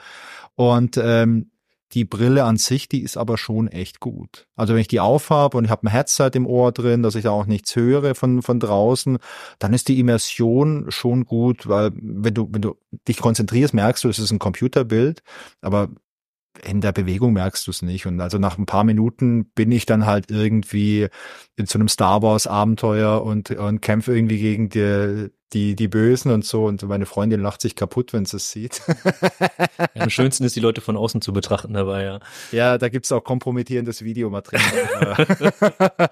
Und 0.54 0.98
ähm, 1.02 1.50
die 1.92 2.04
Brille 2.04 2.44
an 2.44 2.56
sich, 2.56 2.88
die 2.88 3.02
ist 3.02 3.16
aber 3.16 3.36
schon 3.36 3.68
echt 3.68 4.00
gut. 4.00 4.46
Also 4.56 4.74
wenn 4.74 4.80
ich 4.80 4.88
die 4.88 5.00
aufhab 5.00 5.54
und 5.54 5.64
ich 5.64 5.70
habe 5.70 5.86
ein 5.86 5.90
Headset 5.90 6.30
im 6.34 6.46
Ohr 6.46 6.72
drin, 6.72 7.02
dass 7.02 7.14
ich 7.14 7.24
da 7.24 7.30
auch 7.30 7.46
nichts 7.46 7.74
höre 7.74 8.14
von, 8.14 8.42
von 8.42 8.60
draußen, 8.60 9.18
dann 9.58 9.72
ist 9.72 9.88
die 9.88 9.98
Immersion 9.98 10.86
schon 10.90 11.24
gut, 11.24 11.68
weil 11.68 11.90
wenn 11.94 12.34
du, 12.34 12.48
wenn 12.50 12.62
du 12.62 12.76
dich 13.08 13.18
konzentrierst, 13.18 13.74
merkst 13.74 14.04
du, 14.04 14.08
es 14.08 14.18
ist 14.18 14.30
ein 14.30 14.38
Computerbild, 14.38 15.22
aber 15.60 15.90
in 16.64 16.80
der 16.80 16.92
Bewegung 16.92 17.32
merkst 17.32 17.66
du 17.66 17.70
es 17.70 17.82
nicht. 17.82 18.06
Und 18.06 18.20
also 18.20 18.38
nach 18.38 18.58
ein 18.58 18.66
paar 18.66 18.84
Minuten 18.84 19.46
bin 19.46 19.72
ich 19.72 19.86
dann 19.86 20.06
halt 20.06 20.30
irgendwie 20.30 21.08
in 21.56 21.66
so 21.66 21.78
einem 21.78 21.88
Star 21.88 22.22
Wars 22.22 22.46
Abenteuer 22.46 23.22
und, 23.22 23.50
und 23.50 23.80
kämpfe 23.80 24.14
irgendwie 24.14 24.38
gegen 24.38 24.68
die, 24.68 25.30
die, 25.52 25.76
die 25.76 25.88
Bösen 25.88 26.30
und 26.30 26.44
so. 26.44 26.64
Und 26.66 26.82
meine 26.82 27.06
Freundin 27.06 27.40
lacht 27.40 27.60
sich 27.60 27.76
kaputt, 27.76 28.12
wenn 28.12 28.24
sie 28.24 28.36
es 28.36 28.50
sieht. 28.50 28.82
Ja, 29.94 30.02
am 30.02 30.10
schönsten 30.10 30.44
ist, 30.44 30.54
die 30.54 30.60
Leute 30.60 30.80
von 30.80 30.96
außen 30.96 31.20
zu 31.20 31.32
betrachten 31.32 31.72
dabei, 31.72 32.04
ja. 32.04 32.20
Ja, 32.52 32.78
da 32.78 32.88
gibt's 32.88 33.10
auch 33.12 33.24
kompromittierendes 33.24 34.04
Videomaterial. 34.04 35.26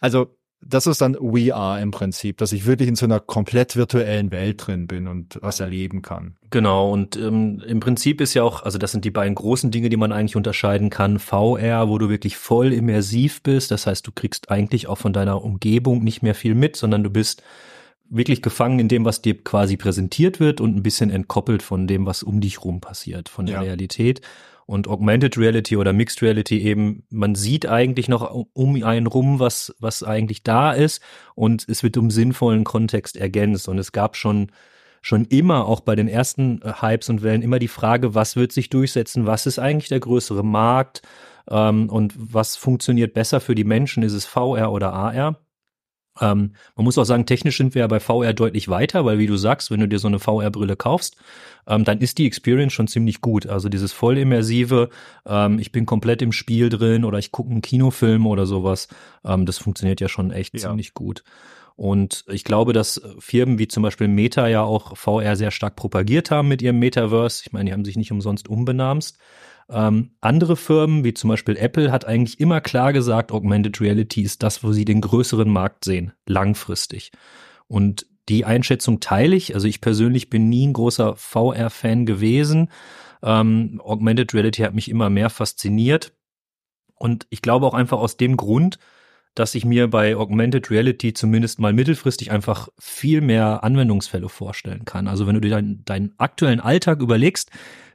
also 0.00 0.34
das 0.60 0.86
ist 0.86 1.00
dann 1.00 1.14
VR 1.14 1.78
im 1.80 1.90
Prinzip, 1.90 2.38
dass 2.38 2.52
ich 2.52 2.66
wirklich 2.66 2.88
in 2.88 2.96
so 2.96 3.06
einer 3.06 3.20
komplett 3.20 3.76
virtuellen 3.76 4.30
Welt 4.30 4.66
drin 4.66 4.86
bin 4.86 5.06
und 5.06 5.38
was 5.42 5.60
erleben 5.60 6.02
kann. 6.02 6.36
Genau, 6.50 6.90
und 6.90 7.16
ähm, 7.16 7.62
im 7.66 7.80
Prinzip 7.80 8.20
ist 8.20 8.34
ja 8.34 8.42
auch, 8.42 8.62
also 8.62 8.78
das 8.78 8.92
sind 8.92 9.04
die 9.04 9.10
beiden 9.10 9.34
großen 9.34 9.70
Dinge, 9.70 9.88
die 9.88 9.96
man 9.96 10.12
eigentlich 10.12 10.36
unterscheiden 10.36 10.90
kann. 10.90 11.18
VR, 11.18 11.88
wo 11.88 11.98
du 11.98 12.08
wirklich 12.08 12.36
voll 12.36 12.72
immersiv 12.72 13.42
bist, 13.42 13.70
das 13.70 13.86
heißt, 13.86 14.06
du 14.06 14.12
kriegst 14.12 14.50
eigentlich 14.50 14.88
auch 14.88 14.98
von 14.98 15.12
deiner 15.12 15.42
Umgebung 15.42 16.02
nicht 16.02 16.22
mehr 16.22 16.34
viel 16.34 16.54
mit, 16.54 16.76
sondern 16.76 17.04
du 17.04 17.10
bist 17.10 17.42
wirklich 18.08 18.42
gefangen 18.42 18.78
in 18.78 18.88
dem, 18.88 19.04
was 19.04 19.22
dir 19.22 19.42
quasi 19.42 19.76
präsentiert 19.76 20.40
wird 20.40 20.60
und 20.60 20.76
ein 20.76 20.82
bisschen 20.82 21.10
entkoppelt 21.10 21.62
von 21.62 21.86
dem, 21.86 22.06
was 22.06 22.22
um 22.22 22.40
dich 22.40 22.64
rum 22.64 22.80
passiert, 22.80 23.28
von 23.28 23.46
der 23.46 23.56
ja. 23.56 23.60
Realität. 23.62 24.20
Und 24.66 24.88
Augmented 24.88 25.38
Reality 25.38 25.76
oder 25.76 25.92
Mixed 25.92 26.22
Reality 26.22 26.60
eben, 26.60 27.04
man 27.08 27.36
sieht 27.36 27.66
eigentlich 27.66 28.08
noch 28.08 28.46
um 28.52 28.82
einen 28.82 29.06
rum, 29.06 29.38
was, 29.38 29.74
was 29.78 30.02
eigentlich 30.02 30.42
da 30.42 30.72
ist 30.72 31.00
und 31.36 31.68
es 31.68 31.84
wird 31.84 31.96
im 31.96 32.10
sinnvollen 32.10 32.64
Kontext 32.64 33.16
ergänzt. 33.16 33.68
Und 33.68 33.78
es 33.78 33.92
gab 33.92 34.16
schon, 34.16 34.50
schon 35.02 35.24
immer, 35.26 35.66
auch 35.66 35.80
bei 35.80 35.94
den 35.94 36.08
ersten 36.08 36.60
äh, 36.62 36.72
Hypes 36.80 37.08
und 37.08 37.22
Wellen, 37.22 37.42
immer 37.42 37.60
die 37.60 37.68
Frage, 37.68 38.16
was 38.16 38.34
wird 38.34 38.50
sich 38.50 38.68
durchsetzen, 38.68 39.24
was 39.24 39.46
ist 39.46 39.60
eigentlich 39.60 39.88
der 39.88 40.00
größere 40.00 40.44
Markt 40.44 41.02
ähm, 41.48 41.88
und 41.88 42.14
was 42.16 42.56
funktioniert 42.56 43.14
besser 43.14 43.38
für 43.38 43.54
die 43.54 43.64
Menschen, 43.64 44.02
ist 44.02 44.14
es 44.14 44.24
VR 44.24 44.72
oder 44.72 44.92
AR? 44.92 45.38
Ähm, 46.20 46.52
man 46.76 46.84
muss 46.84 46.98
auch 46.98 47.04
sagen, 47.04 47.26
technisch 47.26 47.56
sind 47.58 47.74
wir 47.74 47.80
ja 47.80 47.86
bei 47.86 48.00
VR 48.00 48.32
deutlich 48.32 48.68
weiter, 48.68 49.04
weil 49.04 49.18
wie 49.18 49.26
du 49.26 49.36
sagst, 49.36 49.70
wenn 49.70 49.80
du 49.80 49.88
dir 49.88 49.98
so 49.98 50.08
eine 50.08 50.18
VR-Brille 50.18 50.76
kaufst, 50.76 51.16
ähm, 51.66 51.84
dann 51.84 51.98
ist 51.98 52.18
die 52.18 52.26
Experience 52.26 52.72
schon 52.72 52.88
ziemlich 52.88 53.20
gut. 53.20 53.46
Also 53.46 53.68
dieses 53.68 53.92
voll 53.92 54.18
immersive, 54.18 54.90
ähm, 55.26 55.58
ich 55.58 55.72
bin 55.72 55.86
komplett 55.86 56.22
im 56.22 56.32
Spiel 56.32 56.68
drin 56.68 57.04
oder 57.04 57.18
ich 57.18 57.32
gucke 57.32 57.50
einen 57.50 57.62
Kinofilm 57.62 58.26
oder 58.26 58.46
sowas, 58.46 58.88
ähm, 59.24 59.46
das 59.46 59.58
funktioniert 59.58 60.00
ja 60.00 60.08
schon 60.08 60.30
echt 60.30 60.54
ja. 60.54 60.60
ziemlich 60.60 60.94
gut. 60.94 61.22
Und 61.76 62.24
ich 62.28 62.42
glaube, 62.42 62.72
dass 62.72 63.02
Firmen 63.18 63.58
wie 63.58 63.68
zum 63.68 63.82
Beispiel 63.82 64.08
Meta 64.08 64.48
ja 64.48 64.62
auch 64.62 64.96
VR 64.96 65.36
sehr 65.36 65.50
stark 65.50 65.76
propagiert 65.76 66.30
haben 66.30 66.48
mit 66.48 66.62
ihrem 66.62 66.78
Metaverse. 66.78 67.42
Ich 67.44 67.52
meine, 67.52 67.66
die 67.66 67.72
haben 67.74 67.84
sich 67.84 67.96
nicht 67.96 68.12
umsonst 68.12 68.48
umbenamst. 68.48 69.18
Ähm, 69.68 70.12
andere 70.20 70.56
Firmen, 70.56 71.02
wie 71.04 71.14
zum 71.14 71.28
Beispiel 71.28 71.56
Apple, 71.56 71.90
hat 71.90 72.04
eigentlich 72.04 72.38
immer 72.38 72.60
klar 72.60 72.92
gesagt, 72.92 73.32
Augmented 73.32 73.80
Reality 73.80 74.22
ist 74.22 74.42
das, 74.42 74.62
wo 74.62 74.72
sie 74.72 74.84
den 74.84 75.00
größeren 75.00 75.48
Markt 75.48 75.84
sehen, 75.84 76.12
langfristig. 76.26 77.10
Und 77.66 78.06
die 78.28 78.44
Einschätzung 78.44 79.00
teile 79.00 79.36
ich. 79.36 79.54
Also 79.54 79.68
ich 79.68 79.80
persönlich 79.80 80.30
bin 80.30 80.48
nie 80.48 80.66
ein 80.66 80.72
großer 80.72 81.16
VR-Fan 81.16 82.06
gewesen. 82.06 82.70
Ähm, 83.22 83.80
Augmented 83.84 84.34
Reality 84.34 84.62
hat 84.62 84.74
mich 84.74 84.88
immer 84.88 85.10
mehr 85.10 85.30
fasziniert. 85.30 86.12
Und 86.94 87.26
ich 87.30 87.42
glaube 87.42 87.66
auch 87.66 87.74
einfach 87.74 87.98
aus 87.98 88.16
dem 88.16 88.36
Grund, 88.36 88.78
dass 89.34 89.54
ich 89.54 89.64
mir 89.64 89.88
bei 89.88 90.16
Augmented 90.16 90.70
Reality 90.70 91.12
zumindest 91.12 91.58
mal 91.58 91.72
mittelfristig 91.72 92.30
einfach 92.30 92.68
viel 92.78 93.20
mehr 93.20 93.62
Anwendungsfälle 93.62 94.28
vorstellen 94.28 94.84
kann. 94.86 95.08
Also 95.08 95.26
wenn 95.26 95.34
du 95.34 95.40
dir 95.40 95.50
deinen, 95.50 95.84
deinen 95.84 96.14
aktuellen 96.16 96.60
Alltag 96.60 97.00
überlegst, 97.00 97.50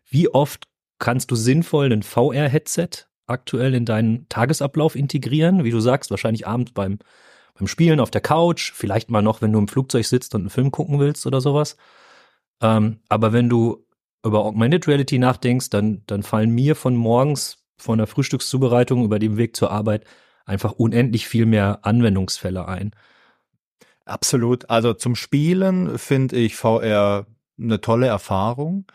wie 0.08 0.30
oft 0.30 0.68
kannst 1.01 1.31
du 1.31 1.36
sinnvoll 1.36 1.91
ein 1.91 2.03
VR-Headset 2.03 3.08
aktuell 3.27 3.74
in 3.74 3.86
deinen 3.86 4.29
Tagesablauf 4.29 4.96
integrieren? 4.96 5.65
Wie 5.65 5.72
du 5.72 5.81
sagst, 5.81 6.12
wahrscheinlich 6.12 6.48
abends 6.48 6.72
beim, 6.72 7.00
beim 7.55 7.67
Spielen 7.67 8.00
auf 8.00 8.12
der 8.12 8.22
Couch, 8.22 8.72
vielleicht 8.74 9.10
mal 9.10 9.22
noch, 9.22 9.41
wenn 9.41 9.51
du 9.51 9.60
im 9.60 9.67
Flugzeug 9.67 10.05
sitzt 10.05 10.36
und 10.36 10.41
einen 10.41 10.50
Film 10.50 10.72
gucken 10.72 11.00
willst 11.00 11.25
oder 11.25 11.41
sowas. 11.41 11.75
Ähm, 12.62 13.00
aber 13.10 13.34
wenn 13.34 13.50
du 13.50 13.86
über 14.24 14.46
Augmented 14.46 14.88
Reality 14.88 15.17
nachdenkst, 15.17 15.72
dann, 15.72 16.03
dann 16.05 16.24
fallen 16.24 16.51
mir 16.51 16.75
von 16.75 16.96
morgens 16.96 17.58
von 17.77 17.98
der 17.98 18.08
Frühstückszubereitung 18.08 19.03
über 19.03 19.17
den 19.17 19.38
Weg 19.38 19.55
zur 19.55 19.72
Arbeit 19.72 20.05
einfach 20.46 20.74
unendlich 20.74 21.27
viel 21.27 21.48
mehr 21.48 21.79
Anwendungsfälle 21.81 22.67
ein. 22.67 22.91
Absolut. 24.05 24.70
Also 24.70 24.93
zum 24.93 25.15
Spielen 25.15 25.98
finde 25.98 26.36
ich 26.36 26.55
VR 26.55 27.25
eine 27.60 27.81
tolle 27.81 28.08
Erfahrung 28.08 28.86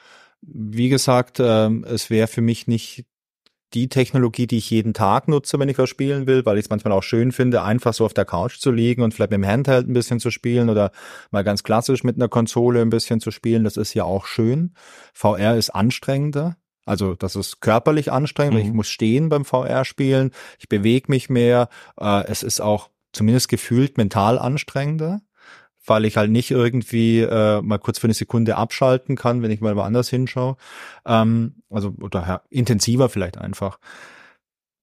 wie 0.47 0.89
gesagt, 0.89 1.39
ähm, 1.41 1.85
es 1.89 2.11
wäre 2.11 2.29
für 2.29 2.41
mich 2.41 2.67
nicht 2.67 3.05
die 3.75 3.89
Technologie, 3.89 4.47
die 4.47 4.59
ich 4.59 4.71
jeden 4.71 4.95
Tag 4.95 5.29
nutze, 5.29 5.59
wenn 5.59 5.69
ich 5.69 5.77
was 5.77 5.91
spielen 5.91 6.27
will, 6.27 6.47
weil 6.47 6.57
ich 6.57 6.67
es 6.67 6.71
manchmal 6.71 6.93
auch 6.93 7.03
schön 7.03 7.33
finde, 7.33 7.63
einfach 7.63 7.93
so 7.93 8.05
auf 8.05 8.15
der 8.15 8.25
Couch 8.25 8.59
zu 8.59 8.71
liegen 8.71 9.03
und 9.03 9.13
vielleicht 9.13 9.33
mit 9.33 9.39
dem 9.39 9.47
Handheld 9.47 9.89
ein 9.89 9.93
bisschen 9.93 10.21
zu 10.21 10.31
spielen 10.31 10.71
oder 10.71 10.93
mal 11.31 11.43
ganz 11.43 11.63
klassisch 11.63 12.05
mit 12.05 12.17
einer 12.17 12.29
Konsole 12.29 12.81
ein 12.81 12.91
bisschen 12.91 13.21
zu 13.21 13.31
spielen. 13.31 13.65
Das 13.65 13.77
ist 13.77 13.93
ja 13.95 14.05
auch 14.05 14.27
schön. 14.27 14.75
VR 15.13 15.57
ist 15.57 15.71
anstrengender. 15.71 16.57
Also 16.85 17.17
das 17.17 17.35
ist 17.35 17.61
körperlich 17.61 18.13
anstrengend, 18.13 18.55
mhm. 18.55 18.61
ich 18.61 18.73
muss 18.73 18.89
stehen 18.89 19.29
beim 19.29 19.45
VR-Spielen, 19.45 20.31
ich 20.61 20.69
bewege 20.69 21.07
mich 21.09 21.29
mehr. 21.29 21.69
Äh, 21.99 22.25
es 22.29 22.45
ist 22.45 22.61
auch 22.61 22.91
zumindest 23.13 23.49
gefühlt 23.49 23.99
mental 23.99 24.39
anstrengender 24.39 25.21
weil 25.87 26.05
ich 26.05 26.17
halt 26.17 26.31
nicht 26.31 26.51
irgendwie 26.51 27.21
äh, 27.21 27.63
mal 27.63 27.79
kurz 27.79 27.99
für 27.99 28.07
eine 28.07 28.15
Sekunde 28.15 28.57
abschalten 28.57 29.17
kann, 29.17 29.43
wenn 29.43 29.51
ich 29.51 29.61
mal 29.61 29.77
woanders 29.77 30.09
hinschaue. 30.09 30.57
Ähm, 31.07 31.55
also 31.71 31.95
oder 32.01 32.21
ja, 32.27 32.43
intensiver 32.51 33.09
vielleicht 33.09 33.39
einfach. 33.39 33.79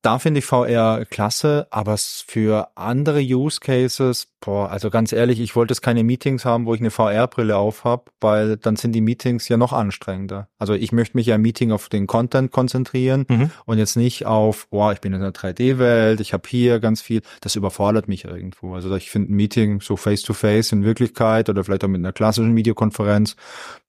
Da 0.04 0.20
finde 0.20 0.40
ich 0.40 0.46
VR 0.46 1.06
klasse, 1.06 1.66
aber 1.70 1.96
für 1.98 2.68
andere 2.76 3.22
Use 3.22 3.62
Cases, 3.62 4.28
boah, 4.42 4.70
also 4.70 4.90
ganz 4.90 5.14
ehrlich, 5.14 5.40
ich 5.40 5.56
wollte 5.56 5.72
jetzt 5.72 5.82
keine 5.82 6.04
Meetings 6.04 6.44
haben, 6.44 6.66
wo 6.66 6.74
ich 6.74 6.82
eine 6.82 6.92
VR-Brille 6.92 7.56
auf 7.56 7.86
habe, 7.86 8.12
weil 8.20 8.58
dann 8.58 8.76
sind 8.76 8.92
die 8.92 9.00
Meetings 9.00 9.48
ja 9.48 9.56
noch 9.56 9.72
anstrengender. 9.72 10.50
Also 10.60 10.74
ich 10.74 10.92
möchte 10.92 11.16
mich 11.16 11.28
ja 11.28 11.36
im 11.36 11.42
Meeting 11.42 11.72
auf 11.72 11.88
den 11.88 12.06
Content 12.06 12.52
konzentrieren 12.52 13.26
mhm. 13.30 13.52
und 13.64 13.78
jetzt 13.78 13.96
nicht 13.96 14.26
auf, 14.26 14.68
boah, 14.68 14.92
ich 14.92 15.00
bin 15.00 15.14
in 15.14 15.22
einer 15.22 15.32
3D-Welt, 15.32 16.20
ich 16.20 16.34
habe 16.34 16.50
hier 16.50 16.82
ganz 16.82 17.02
viel. 17.02 17.22
Das 17.40 17.56
überfordert 17.56 18.10
mich 18.10 18.26
irgendwo. 18.26 18.76
Also 18.76 18.94
ich 18.96 19.10
finde 19.10 19.32
ein 19.32 19.38
Meeting 19.38 19.80
so 19.80 19.96
face-to-face 19.96 20.68
-face 20.68 20.74
in 20.74 20.84
Wirklichkeit 20.84 21.48
oder 21.48 21.64
vielleicht 21.64 21.86
auch 21.86 21.88
mit 21.88 22.00
einer 22.00 22.12
klassischen 22.12 22.58
Videokonferenz 22.58 23.38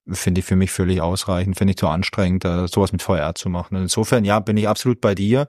finde 0.08 0.40
ich 0.40 0.44
für 0.44 0.56
mich 0.56 0.70
völlig 0.70 1.00
ausreichend, 1.00 1.56
finde 1.56 1.72
ich 1.72 1.76
zu 1.76 1.88
anstrengend, 1.88 2.42
sowas 2.42 2.92
mit 2.92 3.02
VR 3.02 3.34
zu 3.34 3.48
machen. 3.48 3.76
Insofern, 3.76 4.24
ja, 4.24 4.40
bin 4.40 4.56
ich 4.56 4.68
absolut 4.68 5.00
bei 5.00 5.14
dir. 5.14 5.48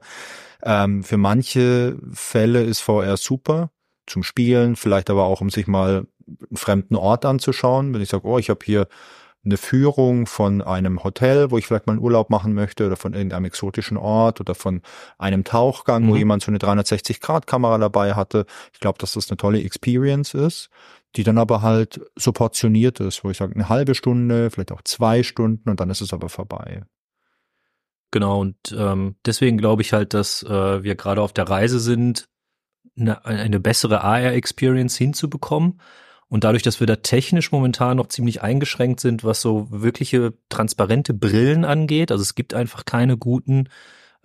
Ähm, 0.63 1.03
für 1.03 1.17
manche 1.17 1.97
Fälle 2.11 2.63
ist 2.63 2.79
VR 2.79 3.17
super 3.17 3.69
zum 4.07 4.23
Spielen, 4.23 4.75
vielleicht 4.75 5.09
aber 5.09 5.25
auch, 5.25 5.41
um 5.41 5.49
sich 5.49 5.67
mal 5.67 6.05
einen 6.27 6.57
fremden 6.57 6.95
Ort 6.95 7.25
anzuschauen. 7.25 7.93
Wenn 7.93 8.01
ich 8.01 8.09
sage, 8.09 8.25
oh, 8.27 8.37
ich 8.37 8.49
habe 8.49 8.59
hier 8.63 8.87
eine 9.45 9.57
Führung 9.57 10.25
von 10.25 10.61
einem 10.61 11.03
Hotel, 11.03 11.51
wo 11.51 11.57
ich 11.57 11.67
vielleicht 11.67 11.85
mal 11.85 11.93
einen 11.93 12.01
Urlaub 12.01 12.29
machen 12.31 12.53
möchte 12.53 12.87
oder 12.87 12.95
von 12.95 13.13
irgendeinem 13.13 13.45
exotischen 13.45 13.95
Ort 13.95 14.41
oder 14.41 14.55
von 14.55 14.81
einem 15.19 15.43
Tauchgang, 15.43 16.05
mhm. 16.05 16.09
wo 16.09 16.15
jemand 16.15 16.43
so 16.43 16.49
eine 16.49 16.57
360-Grad-Kamera 16.57 17.77
dabei 17.77 18.15
hatte. 18.15 18.45
Ich 18.73 18.79
glaube, 18.79 18.97
dass 18.97 19.13
das 19.13 19.29
eine 19.29 19.37
tolle 19.37 19.61
Experience 19.61 20.33
ist, 20.33 20.69
die 21.15 21.23
dann 21.23 21.37
aber 21.37 21.61
halt 21.61 22.01
so 22.15 22.31
portioniert 22.31 22.99
ist, 22.99 23.23
wo 23.23 23.29
ich 23.29 23.37
sage, 23.37 23.55
eine 23.55 23.69
halbe 23.69 23.95
Stunde, 23.95 24.51
vielleicht 24.51 24.71
auch 24.71 24.81
zwei 24.83 25.23
Stunden 25.23 25.69
und 25.69 25.79
dann 25.79 25.89
ist 25.89 26.01
es 26.01 26.13
aber 26.13 26.29
vorbei. 26.29 26.83
Genau, 28.11 28.39
und 28.41 28.55
ähm, 28.77 29.15
deswegen 29.25 29.57
glaube 29.57 29.81
ich 29.81 29.93
halt, 29.93 30.13
dass 30.13 30.43
äh, 30.43 30.83
wir 30.83 30.95
gerade 30.95 31.21
auf 31.21 31.33
der 31.33 31.49
Reise 31.49 31.79
sind, 31.79 32.29
eine, 32.97 33.25
eine 33.25 33.59
bessere 33.59 34.03
AR-Experience 34.03 34.95
hinzubekommen. 34.95 35.81
Und 36.27 36.43
dadurch, 36.43 36.63
dass 36.63 36.79
wir 36.79 36.87
da 36.87 36.95
technisch 36.95 37.51
momentan 37.51 37.97
noch 37.97 38.07
ziemlich 38.07 38.41
eingeschränkt 38.41 38.99
sind, 38.99 39.23
was 39.23 39.41
so 39.41 39.67
wirkliche 39.69 40.33
transparente 40.49 41.13
Brillen 41.13 41.65
angeht, 41.65 42.11
also 42.11 42.21
es 42.21 42.35
gibt 42.35 42.53
einfach 42.53 42.85
keine 42.85 43.17
guten 43.17 43.69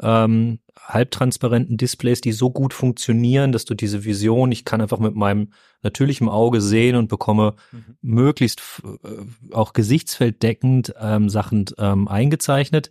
ähm, 0.00 0.60
halbtransparenten 0.86 1.76
Displays, 1.76 2.20
die 2.20 2.32
so 2.32 2.50
gut 2.50 2.74
funktionieren, 2.74 3.52
dass 3.52 3.64
du 3.64 3.74
diese 3.74 4.04
Vision, 4.04 4.52
ich 4.52 4.64
kann 4.64 4.80
einfach 4.80 4.98
mit 4.98 5.14
meinem 5.14 5.52
natürlichen 5.82 6.28
Auge 6.28 6.60
sehen 6.60 6.96
und 6.96 7.08
bekomme 7.08 7.54
mhm. 7.72 7.96
möglichst 8.02 8.62
äh, 9.04 9.54
auch 9.54 9.72
gesichtsfelddeckend 9.72 10.94
ähm, 11.00 11.28
Sachen 11.28 11.66
ähm, 11.78 12.08
eingezeichnet 12.08 12.90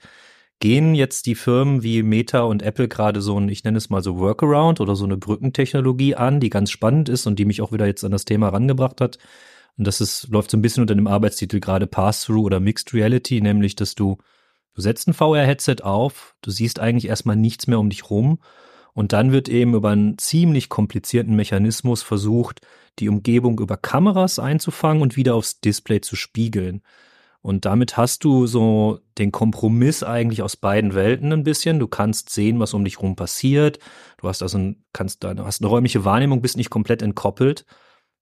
gehen 0.60 0.94
jetzt 0.94 1.26
die 1.26 1.36
Firmen 1.36 1.84
wie 1.84 2.04
Meta 2.04 2.42
und 2.42 2.62
Apple 2.62 2.90
gerade 2.90 3.22
so 3.22 3.40
ein, 3.40 3.48
ich 3.50 3.64
nenne 3.64 3.78
es 3.78 3.90
mal 3.90 4.04
so 4.04 4.20
Workaround 4.20 4.82
oder 4.82 4.96
so 4.96 5.06
eine 5.06 5.18
Brückentechnologie 5.18 6.16
an, 6.16 6.40
die 6.40 6.50
ganz 6.50 6.70
spannend 6.70 7.08
ist 7.08 7.28
und 7.28 7.40
die 7.40 7.46
mich 7.46 7.62
auch 7.62 7.72
wieder 7.72 7.86
jetzt 7.86 8.04
an 8.04 8.12
das 8.12 8.26
Thema 8.26 8.50
rangebracht 8.50 9.00
hat. 9.00 9.18
Und 9.78 9.88
das 9.88 10.02
ist, 10.02 10.28
läuft 10.28 10.52
so 10.52 10.58
ein 10.58 10.62
bisschen 10.62 10.82
unter 10.82 10.96
dem 10.96 11.08
Arbeitstitel 11.08 11.62
gerade 11.62 11.88
Pass-Through 11.88 12.44
oder 12.44 12.60
Mixed 12.60 12.94
Reality, 12.94 13.40
nämlich, 13.40 13.76
dass 13.76 13.96
du, 13.96 14.18
du 14.80 14.84
setzt 14.84 15.10
ein 15.10 15.14
VR-Headset 15.14 15.84
auf, 15.84 16.36
du 16.42 16.52
siehst 16.52 16.80
eigentlich 16.80 17.10
erstmal 17.10 17.36
nichts 17.36 17.68
mehr 17.68 17.82
um 17.82 17.90
dich 17.90 18.10
rum 18.10 18.40
und 18.94 19.12
dann 19.12 19.34
wird 19.34 19.50
eben 19.50 19.74
über 19.74 19.90
einen 19.90 20.18
ziemlich 20.18 20.70
komplizierten 20.70 21.36
Mechanismus 21.36 22.02
versucht, 22.02 22.62
die 23.00 23.10
Umgebung 23.10 23.60
über 23.60 23.76
Kameras 23.76 24.40
einzufangen 24.40 25.04
und 25.04 25.18
wieder 25.18 25.36
aufs 25.36 25.60
Display 25.60 26.00
zu 26.00 26.16
spiegeln. 26.16 26.82
Und 27.42 27.66
damit 27.66 27.98
hast 27.98 28.24
du 28.24 28.48
so 28.48 29.02
den 29.18 29.34
Kompromiss 29.34 30.02
eigentlich 30.02 30.44
aus 30.44 30.56
beiden 30.56 30.94
Welten 30.94 31.34
ein 31.34 31.44
bisschen. 31.44 31.80
Du 31.80 31.90
kannst 31.90 32.30
sehen, 32.30 32.58
was 32.62 32.74
um 32.74 32.86
dich 32.86 33.02
rum 33.02 33.18
passiert. 33.18 33.80
Du 34.18 34.30
hast 34.30 34.42
also 34.42 34.58
ein, 34.58 34.86
kannst 34.94 35.26
hast 35.26 35.62
eine 35.62 35.70
räumliche 35.70 36.06
Wahrnehmung, 36.06 36.42
bist 36.42 36.56
nicht 36.56 36.70
komplett 36.70 37.02
entkoppelt, 37.02 37.66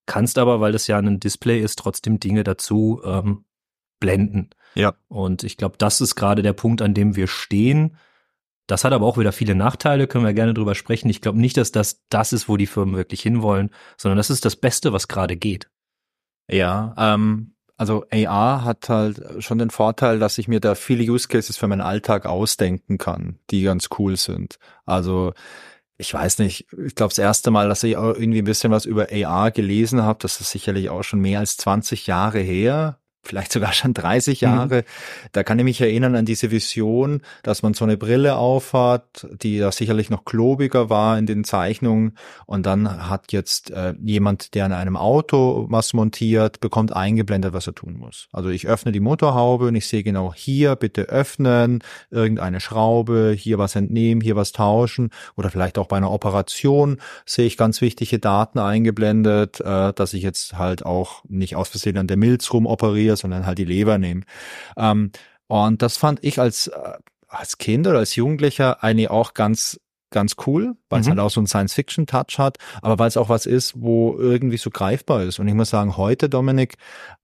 kannst 0.07 0.39
aber, 0.39 0.59
weil 0.59 0.71
das 0.71 0.87
ja 0.87 0.97
ein 0.97 1.19
Display 1.19 1.61
ist, 1.61 1.77
trotzdem 1.77 2.19
Dinge 2.19 2.43
dazu 2.43 2.99
ähm, 3.05 3.45
blenden. 3.99 4.49
Ja. 4.75 4.93
Und 5.07 5.43
ich 5.43 5.57
glaube, 5.57 5.75
das 5.77 6.01
ist 6.01 6.15
gerade 6.15 6.41
der 6.41 6.53
Punkt, 6.53 6.81
an 6.81 6.93
dem 6.93 7.15
wir 7.15 7.27
stehen. 7.27 7.97
Das 8.67 8.83
hat 8.83 8.93
aber 8.93 9.05
auch 9.05 9.17
wieder 9.17 9.31
viele 9.31 9.55
Nachteile, 9.55 10.07
können 10.07 10.25
wir 10.25 10.33
gerne 10.33 10.53
drüber 10.53 10.75
sprechen. 10.75 11.09
Ich 11.09 11.21
glaube 11.21 11.39
nicht, 11.39 11.57
dass 11.57 11.71
das 11.71 12.03
das 12.09 12.33
ist, 12.33 12.49
wo 12.49 12.57
die 12.57 12.67
Firmen 12.67 12.95
wirklich 12.95 13.21
hinwollen, 13.21 13.71
sondern 13.97 14.17
das 14.17 14.29
ist 14.29 14.43
das 14.43 14.57
Beste, 14.57 14.91
was 14.91 15.07
gerade 15.07 15.37
geht. 15.37 15.69
Ja, 16.49 16.93
ähm, 16.97 17.55
also 17.77 18.05
AR 18.11 18.63
hat 18.65 18.89
halt 18.89 19.43
schon 19.43 19.59
den 19.59 19.69
Vorteil, 19.69 20.19
dass 20.19 20.37
ich 20.37 20.47
mir 20.47 20.59
da 20.59 20.75
viele 20.75 21.09
Use 21.09 21.27
Cases 21.27 21.55
für 21.55 21.67
meinen 21.67 21.81
Alltag 21.81 22.25
ausdenken 22.25 22.97
kann, 22.97 23.39
die 23.51 23.61
ganz 23.61 23.89
cool 23.97 24.17
sind. 24.17 24.57
Also 24.85 25.33
ich 25.97 26.13
weiß 26.13 26.39
nicht, 26.39 26.67
ich 26.85 26.95
glaube 26.95 27.09
das 27.09 27.19
erste 27.19 27.51
Mal, 27.51 27.69
dass 27.69 27.83
ich 27.83 27.93
irgendwie 27.93 28.39
ein 28.39 28.45
bisschen 28.45 28.71
was 28.71 28.85
über 28.85 29.07
AR 29.11 29.51
gelesen 29.51 30.01
habe, 30.01 30.19
das 30.21 30.41
ist 30.41 30.51
sicherlich 30.51 30.89
auch 30.89 31.03
schon 31.03 31.19
mehr 31.19 31.39
als 31.39 31.57
20 31.57 32.07
Jahre 32.07 32.39
her, 32.39 32.99
vielleicht 33.23 33.51
sogar 33.51 33.73
schon 33.73 33.93
30 33.93 34.41
mhm. 34.41 34.47
Jahre. 34.47 34.77
Mhm. 34.77 35.29
Da 35.31 35.43
kann 35.43 35.59
ich 35.59 35.65
mich 35.65 35.81
erinnern 35.81 36.15
an 36.15 36.25
diese 36.25 36.51
Vision, 36.51 37.21
dass 37.43 37.63
man 37.63 37.73
so 37.73 37.85
eine 37.85 37.97
Brille 37.97 38.35
aufhat, 38.35 39.27
die 39.41 39.59
da 39.59 39.71
sicherlich 39.71 40.09
noch 40.09 40.25
klobiger 40.25 40.89
war 40.89 41.17
in 41.17 41.25
den 41.25 41.43
Zeichnungen. 41.43 42.17
Und 42.45 42.65
dann 42.65 43.09
hat 43.09 43.31
jetzt 43.31 43.71
äh, 43.71 43.93
jemand, 44.01 44.55
der 44.55 44.65
an 44.65 44.73
einem 44.73 44.95
Auto 44.95 45.67
was 45.69 45.93
montiert, 45.93 46.59
bekommt 46.59 46.95
eingeblendet, 46.95 47.53
was 47.53 47.67
er 47.67 47.75
tun 47.75 47.97
muss. 47.97 48.27
Also 48.31 48.49
ich 48.49 48.67
öffne 48.67 48.91
die 48.91 48.99
Motorhaube 48.99 49.67
und 49.67 49.75
ich 49.75 49.87
sehe 49.87 50.03
genau 50.03 50.33
hier 50.33 50.75
bitte 50.75 51.03
öffnen, 51.03 51.83
irgendeine 52.09 52.59
Schraube, 52.59 53.35
hier 53.37 53.57
was 53.57 53.75
entnehmen, 53.75 54.21
hier 54.21 54.35
was 54.35 54.51
tauschen 54.51 55.09
oder 55.35 55.49
vielleicht 55.49 55.77
auch 55.77 55.87
bei 55.87 55.97
einer 55.97 56.11
Operation 56.11 56.97
sehe 57.25 57.45
ich 57.45 57.57
ganz 57.57 57.81
wichtige 57.81 58.19
Daten 58.19 58.59
eingeblendet, 58.59 59.59
äh, 59.61 59.93
dass 59.93 60.13
ich 60.13 60.23
jetzt 60.23 60.57
halt 60.57 60.85
auch 60.85 61.23
nicht 61.27 61.55
aus 61.55 61.69
Versehen 61.69 61.97
an 61.97 62.07
der 62.07 62.17
Milz 62.17 62.51
rumoperiere, 62.53 63.06
sondern 63.15 63.45
halt 63.45 63.57
die 63.57 63.65
Leber 63.65 63.97
nehmen. 63.97 64.25
Ähm, 64.75 65.11
und 65.47 65.81
das 65.81 65.97
fand 65.97 66.23
ich 66.23 66.39
als, 66.39 66.67
äh, 66.67 66.93
als 67.27 67.57
Kind 67.57 67.87
oder 67.87 67.99
als 67.99 68.15
Jugendlicher 68.15 68.83
eigentlich 68.83 69.09
auch 69.09 69.33
ganz 69.33 69.79
ganz 70.09 70.35
cool, 70.45 70.75
weil 70.89 70.99
mhm. 70.99 71.01
es 71.01 71.09
halt 71.09 71.19
auch 71.19 71.29
so 71.29 71.39
einen 71.41 71.47
Science-Fiction-Touch 71.47 72.39
hat, 72.39 72.57
aber 72.81 72.97
weil 72.97 73.09
es 73.09 73.17
auch 73.17 73.29
was 73.29 73.45
ist, 73.45 73.73
wo 73.75 74.17
irgendwie 74.17 74.57
so 74.57 74.69
greifbar 74.69 75.23
ist. 75.23 75.39
Und 75.39 75.47
ich 75.47 75.53
muss 75.53 75.69
sagen, 75.69 75.97
heute, 75.97 76.29
Dominik, 76.29 76.75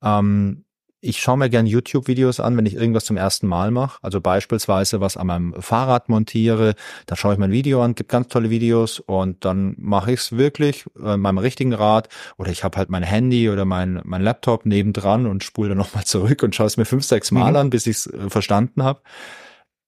ähm, 0.04 0.62
ich 1.04 1.20
schaue 1.20 1.38
mir 1.38 1.50
gern 1.50 1.66
YouTube-Videos 1.66 2.40
an, 2.40 2.56
wenn 2.56 2.66
ich 2.66 2.76
irgendwas 2.76 3.04
zum 3.04 3.18
ersten 3.18 3.46
Mal 3.46 3.72
mache. 3.72 4.00
Also 4.02 4.22
beispielsweise 4.22 5.02
was 5.02 5.18
an 5.18 5.28
meinem 5.28 5.54
Fahrrad 5.62 6.08
montiere, 6.08 6.76
da 7.08 7.18
schaue 7.18 7.34
ich 7.34 7.40
mein 7.40 7.52
Video 7.52 7.84
an, 7.84 7.94
gibt 7.94 8.10
ganz 8.10 8.30
tolle 8.30 8.50
Videos 8.50 9.00
und 9.00 9.44
dann 9.44 9.76
mache 9.78 10.14
ich 10.14 10.22
es 10.22 10.38
wirklich 10.38 10.86
äh, 11.04 11.18
meinem 11.18 11.40
richtigen 11.40 11.74
Rad 11.74 12.08
oder 12.38 12.52
ich 12.52 12.64
habe 12.64 12.78
halt 12.78 12.90
mein 12.90 13.04
Handy 13.04 13.50
oder 13.50 13.66
mein, 13.66 14.00
mein 14.06 14.22
Laptop 14.22 14.66
nebendran 14.66 15.28
und 15.28 15.44
spule 15.44 15.70
dann 15.70 15.78
nochmal 15.78 16.04
zurück 16.06 16.42
und 16.42 16.56
schaue 16.56 16.68
es 16.68 16.78
mir 16.78 16.86
fünf, 16.86 17.04
sechs 17.04 17.32
Mal 17.32 17.52
mhm. 17.52 17.58
an, 17.58 17.70
bis 17.70 17.86
ich 17.86 17.98
es 17.98 18.08
äh, 18.08 18.30
verstanden 18.30 18.84
habe 18.84 19.02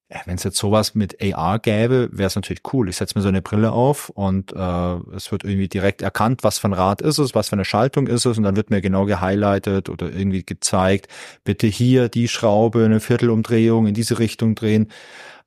ja, 0.10 0.22
wenn 0.26 0.36
es 0.36 0.44
jetzt 0.44 0.58
sowas 0.58 0.94
mit 0.94 1.18
AR 1.20 1.58
gäbe, 1.58 2.10
wäre 2.12 2.28
es 2.28 2.36
natürlich 2.36 2.62
cool. 2.74 2.90
Ich 2.90 2.98
setze 2.98 3.18
mir 3.18 3.24
so 3.24 3.28
eine 3.28 3.42
Brille 3.42 3.72
auf 3.72 4.10
und 4.10 4.54
äh, 4.54 4.96
es 5.16 5.32
wird 5.32 5.44
irgendwie 5.44 5.68
direkt 5.68 6.04
erkannt, 6.04 6.44
was 6.44 6.60
für 6.60 6.68
ein 6.68 6.74
Rad 6.74 7.02
ist 7.02 7.18
es, 7.18 7.34
was 7.34 7.50
für 7.50 7.56
eine 7.56 7.66
Schaltung 7.66 8.06
ist 8.06 8.26
es 8.26 8.38
und 8.38 8.44
dann 8.44 8.56
wird 8.56 8.70
mir 8.70 8.82
genau 8.82 9.06
gehighlightet 9.06 9.90
oder 9.90 10.12
irgendwie 10.12 10.46
gezeigt, 10.46 11.08
bitte 11.44 11.66
hier 11.66 12.08
die 12.08 12.28
Schraube, 12.28 12.86
eine 12.86 13.00
Viertelumdrehung 13.00 13.88
in 13.88 13.96
diese 13.96 14.20
Richtung 14.20 14.54
drehen. 14.54 14.92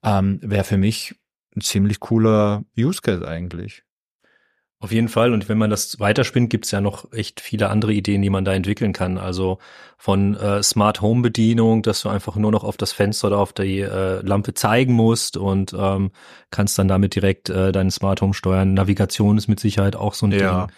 Ähm, 0.02 0.40
wäre 0.42 0.64
für 0.64 0.78
mich 0.78 1.14
ein 1.56 1.60
ziemlich 1.60 2.00
cooler 2.00 2.64
Use 2.76 3.00
Case 3.00 3.26
eigentlich. 3.26 3.84
Auf 4.80 4.92
jeden 4.92 5.08
Fall. 5.08 5.32
Und 5.32 5.48
wenn 5.48 5.58
man 5.58 5.70
das 5.70 5.98
weiterspinnt, 5.98 6.50
gibt's 6.50 6.70
ja 6.70 6.80
noch 6.80 7.12
echt 7.12 7.40
viele 7.40 7.68
andere 7.68 7.92
Ideen, 7.92 8.22
die 8.22 8.30
man 8.30 8.44
da 8.44 8.54
entwickeln 8.54 8.92
kann. 8.92 9.18
Also 9.18 9.58
von 9.96 10.36
äh, 10.36 10.62
Smart 10.62 11.02
Home 11.02 11.22
Bedienung, 11.22 11.82
dass 11.82 12.02
du 12.02 12.08
einfach 12.08 12.36
nur 12.36 12.52
noch 12.52 12.62
auf 12.62 12.76
das 12.76 12.92
Fenster 12.92 13.26
oder 13.26 13.38
auf 13.38 13.52
die 13.52 13.80
äh, 13.80 14.20
Lampe 14.20 14.54
zeigen 14.54 14.92
musst 14.92 15.36
und 15.36 15.74
ähm, 15.76 16.12
kannst 16.50 16.78
dann 16.78 16.86
damit 16.86 17.16
direkt 17.16 17.48
äh, 17.50 17.72
deinen 17.72 17.90
Smart 17.90 18.22
Home 18.22 18.34
steuern. 18.34 18.74
Navigation 18.74 19.36
ist 19.36 19.48
mit 19.48 19.58
Sicherheit 19.58 19.96
auch 19.96 20.14
so 20.14 20.26
ein 20.26 20.32
ja. 20.32 20.66
Ding. 20.66 20.76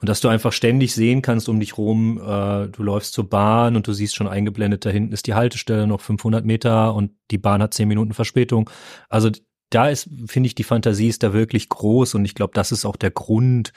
Und 0.00 0.08
dass 0.08 0.20
du 0.20 0.28
einfach 0.28 0.52
ständig 0.52 0.94
sehen 0.94 1.20
kannst 1.20 1.48
um 1.48 1.60
dich 1.60 1.76
rum, 1.76 2.18
äh, 2.18 2.68
du 2.68 2.82
läufst 2.82 3.12
zur 3.12 3.28
Bahn 3.28 3.76
und 3.76 3.86
du 3.86 3.92
siehst 3.92 4.14
schon 4.14 4.28
eingeblendet, 4.28 4.86
da 4.86 4.90
hinten 4.90 5.12
ist 5.12 5.26
die 5.26 5.34
Haltestelle 5.34 5.86
noch 5.86 6.00
500 6.00 6.44
Meter 6.44 6.94
und 6.94 7.10
die 7.30 7.36
Bahn 7.36 7.62
hat 7.62 7.74
10 7.74 7.86
Minuten 7.86 8.14
Verspätung. 8.14 8.70
Also 9.10 9.30
da 9.70 9.88
ist, 9.88 10.08
finde 10.26 10.48
ich, 10.48 10.54
die 10.54 10.64
Fantasie 10.64 11.08
ist 11.08 11.22
da 11.22 11.32
wirklich 11.32 11.68
groß 11.68 12.14
und 12.14 12.24
ich 12.24 12.34
glaube, 12.34 12.52
das 12.54 12.72
ist 12.72 12.84
auch 12.84 12.96
der 12.96 13.10
Grund, 13.10 13.72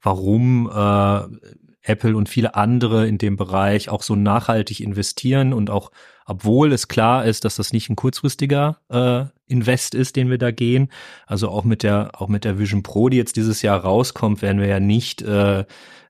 warum 0.00 0.70
äh, 0.72 1.50
Apple 1.82 2.16
und 2.16 2.28
viele 2.28 2.54
andere 2.54 3.08
in 3.08 3.18
dem 3.18 3.36
Bereich 3.36 3.88
auch 3.88 4.02
so 4.02 4.14
nachhaltig 4.14 4.80
investieren 4.80 5.52
und 5.52 5.70
auch, 5.70 5.90
obwohl 6.26 6.72
es 6.72 6.88
klar 6.88 7.24
ist, 7.24 7.44
dass 7.44 7.56
das 7.56 7.72
nicht 7.72 7.88
ein 7.88 7.96
kurzfristiger 7.96 8.78
äh, 8.90 9.24
Invest 9.46 9.94
ist, 9.94 10.16
den 10.16 10.28
wir 10.28 10.38
da 10.38 10.50
gehen, 10.50 10.90
also 11.26 11.48
auch 11.48 11.64
mit 11.64 11.82
der 11.82 12.10
auch 12.20 12.28
mit 12.28 12.44
der 12.44 12.58
Vision 12.58 12.82
Pro, 12.82 13.08
die 13.08 13.16
jetzt 13.16 13.36
dieses 13.36 13.62
Jahr 13.62 13.80
rauskommt, 13.80 14.42
werden 14.42 14.60
wir 14.60 14.68
ja 14.68 14.80
nicht 14.80 15.22
äh, 15.22 15.64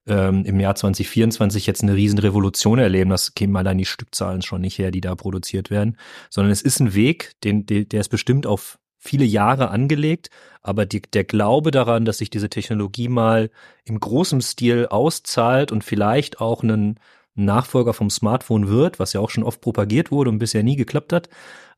ähm, 0.09 0.45
im 0.45 0.59
Jahr 0.59 0.75
2024 0.75 1.67
jetzt 1.67 1.83
eine 1.83 1.95
riesen 1.95 2.19
Revolution 2.19 2.79
erleben. 2.79 3.11
Das 3.11 3.35
kämen 3.35 3.57
allein 3.57 3.79
die 3.79 3.85
Stückzahlen 3.85 4.43
schon 4.43 4.63
nicht 4.63 4.79
her, 4.79 4.91
die 4.91 5.01
da 5.01 5.15
produziert 5.15 5.71
werden, 5.71 5.97
sondern 6.31 6.51
es 6.51 6.63
ist 6.63 6.81
ein 6.81 6.95
Weg, 6.95 7.33
den, 7.45 7.67
der 7.67 8.01
ist 8.01 8.09
bestimmt 8.09 8.47
auf 8.47 8.79
viele 8.99 9.25
Jahre 9.25 9.71
angelegt, 9.71 10.31
aber 10.63 10.87
die, 10.87 11.01
der 11.01 11.25
Glaube 11.25 11.71
daran, 11.71 12.05
dass 12.05 12.19
sich 12.19 12.31
diese 12.31 12.51
Technologie 12.51 13.09
mal 13.09 13.51
im 13.85 13.99
großen 13.99 14.41
Stil 14.41 14.87
auszahlt 14.91 15.73
und 15.73 15.85
vielleicht 15.85 16.41
auch 16.41 16.63
einen 16.63 16.99
Nachfolger 17.35 17.95
vom 17.95 18.11
Smartphone 18.11 18.69
wird, 18.69 18.99
was 18.99 19.13
ja 19.13 19.21
auch 19.21 19.31
schon 19.31 19.45
oft 19.45 19.61
propagiert 19.61 20.11
wurde 20.11 20.31
und 20.31 20.41
bisher 20.41 20.65
nie 20.65 20.77
geklappt 20.77 21.13
hat, 21.13 21.29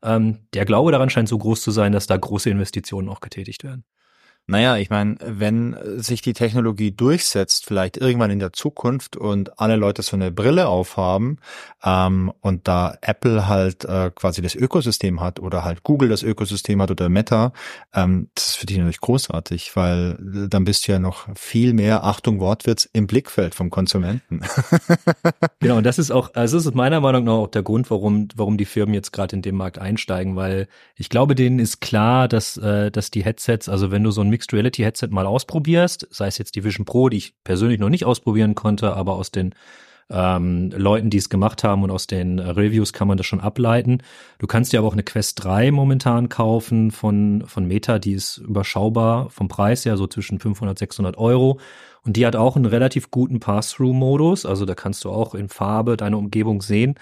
ähm, 0.03 0.39
der 0.53 0.65
Glaube 0.65 0.91
daran 0.91 1.09
scheint 1.09 1.29
so 1.29 1.37
groß 1.37 1.61
zu 1.61 1.71
sein, 1.71 1.91
dass 1.91 2.07
da 2.07 2.17
große 2.17 2.49
Investitionen 2.49 3.09
auch 3.09 3.21
getätigt 3.21 3.63
werden. 3.63 3.83
Naja, 4.51 4.75
ich 4.75 4.89
meine, 4.89 5.15
wenn 5.21 5.77
sich 5.95 6.21
die 6.21 6.33
Technologie 6.33 6.91
durchsetzt, 6.91 7.65
vielleicht 7.65 7.95
irgendwann 7.95 8.31
in 8.31 8.39
der 8.39 8.51
Zukunft 8.51 9.15
und 9.15 9.61
alle 9.61 9.77
Leute 9.77 10.01
so 10.01 10.17
eine 10.17 10.29
Brille 10.29 10.67
aufhaben 10.67 11.37
ähm, 11.81 12.33
und 12.41 12.67
da 12.67 12.97
Apple 12.99 13.47
halt 13.47 13.85
äh, 13.85 14.11
quasi 14.13 14.41
das 14.41 14.53
Ökosystem 14.53 15.21
hat 15.21 15.39
oder 15.39 15.63
halt 15.63 15.83
Google 15.83 16.09
das 16.09 16.21
Ökosystem 16.21 16.81
hat 16.81 16.91
oder 16.91 17.07
Meta, 17.07 17.53
ähm, 17.93 18.27
das 18.35 18.47
ist 18.47 18.55
für 18.57 18.65
dich 18.65 18.77
natürlich 18.77 18.99
großartig, 18.99 19.73
weil 19.77 20.17
dann 20.49 20.65
bist 20.65 20.85
du 20.85 20.91
ja 20.91 20.99
noch 20.99 21.29
viel 21.33 21.71
mehr, 21.71 22.03
Achtung 22.03 22.41
Wortwitz, 22.41 22.89
im 22.91 23.07
Blickfeld 23.07 23.55
vom 23.55 23.69
Konsumenten. 23.69 24.41
genau, 25.61 25.77
und 25.77 25.85
das 25.85 25.97
ist 25.97 26.11
auch, 26.11 26.33
also 26.33 26.57
das 26.57 26.65
ist 26.65 26.75
meiner 26.75 26.99
Meinung 26.99 27.23
nach 27.23 27.31
auch 27.35 27.47
der 27.47 27.63
Grund, 27.63 27.89
warum, 27.89 28.27
warum 28.35 28.57
die 28.57 28.65
Firmen 28.65 28.93
jetzt 28.93 29.13
gerade 29.13 29.33
in 29.33 29.43
dem 29.43 29.55
Markt 29.55 29.79
einsteigen, 29.79 30.35
weil 30.35 30.67
ich 30.97 31.07
glaube, 31.07 31.35
denen 31.35 31.59
ist 31.59 31.79
klar, 31.79 32.27
dass, 32.27 32.57
äh, 32.57 32.91
dass 32.91 33.11
die 33.11 33.23
Headsets, 33.23 33.69
also 33.69 33.91
wenn 33.91 34.03
du 34.03 34.11
so 34.11 34.19
ein 34.19 34.40
Mixed 34.41 34.53
Reality 34.53 34.81
Headset 34.81 35.09
mal 35.11 35.27
ausprobierst, 35.27 36.07
sei 36.09 36.25
es 36.25 36.39
jetzt 36.39 36.55
die 36.55 36.63
Vision 36.63 36.85
Pro, 36.85 37.09
die 37.09 37.17
ich 37.17 37.35
persönlich 37.43 37.79
noch 37.79 37.89
nicht 37.89 38.05
ausprobieren 38.05 38.55
konnte, 38.55 38.95
aber 38.95 39.13
aus 39.13 39.29
den 39.29 39.53
ähm, 40.09 40.71
Leuten, 40.75 41.11
die 41.11 41.19
es 41.19 41.29
gemacht 41.29 41.63
haben 41.63 41.83
und 41.83 41.91
aus 41.91 42.07
den 42.07 42.39
äh, 42.39 42.49
Reviews 42.49 42.91
kann 42.91 43.07
man 43.07 43.17
das 43.17 43.27
schon 43.27 43.39
ableiten. 43.39 44.01
Du 44.39 44.47
kannst 44.47 44.73
dir 44.73 44.79
aber 44.79 44.87
auch 44.87 44.93
eine 44.93 45.03
Quest 45.03 45.43
3 45.43 45.69
momentan 45.69 46.27
kaufen 46.27 46.89
von, 46.89 47.43
von 47.45 47.67
Meta, 47.67 47.99
die 47.99 48.13
ist 48.13 48.37
überschaubar 48.37 49.29
vom 49.29 49.47
Preis 49.47 49.85
her, 49.85 49.95
so 49.95 50.07
zwischen 50.07 50.39
500, 50.39 50.77
600 50.77 51.17
Euro. 51.19 51.59
Und 52.03 52.17
die 52.17 52.25
hat 52.25 52.35
auch 52.35 52.55
einen 52.55 52.65
relativ 52.65 53.11
guten 53.11 53.39
Pass-Through-Modus, 53.39 54.47
also 54.47 54.65
da 54.65 54.73
kannst 54.73 55.05
du 55.05 55.11
auch 55.11 55.35
in 55.35 55.49
Farbe 55.49 55.97
deine 55.97 56.17
Umgebung 56.17 56.63
sehen. 56.63 56.95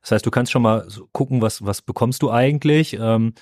Das 0.00 0.12
heißt, 0.12 0.26
du 0.26 0.30
kannst 0.30 0.50
schon 0.50 0.62
mal 0.62 0.88
gucken, 1.12 1.42
was, 1.42 1.64
was 1.64 1.82
bekommst 1.82 2.22
du 2.22 2.30
eigentlich. 2.30 2.96
Ähm, 2.98 3.34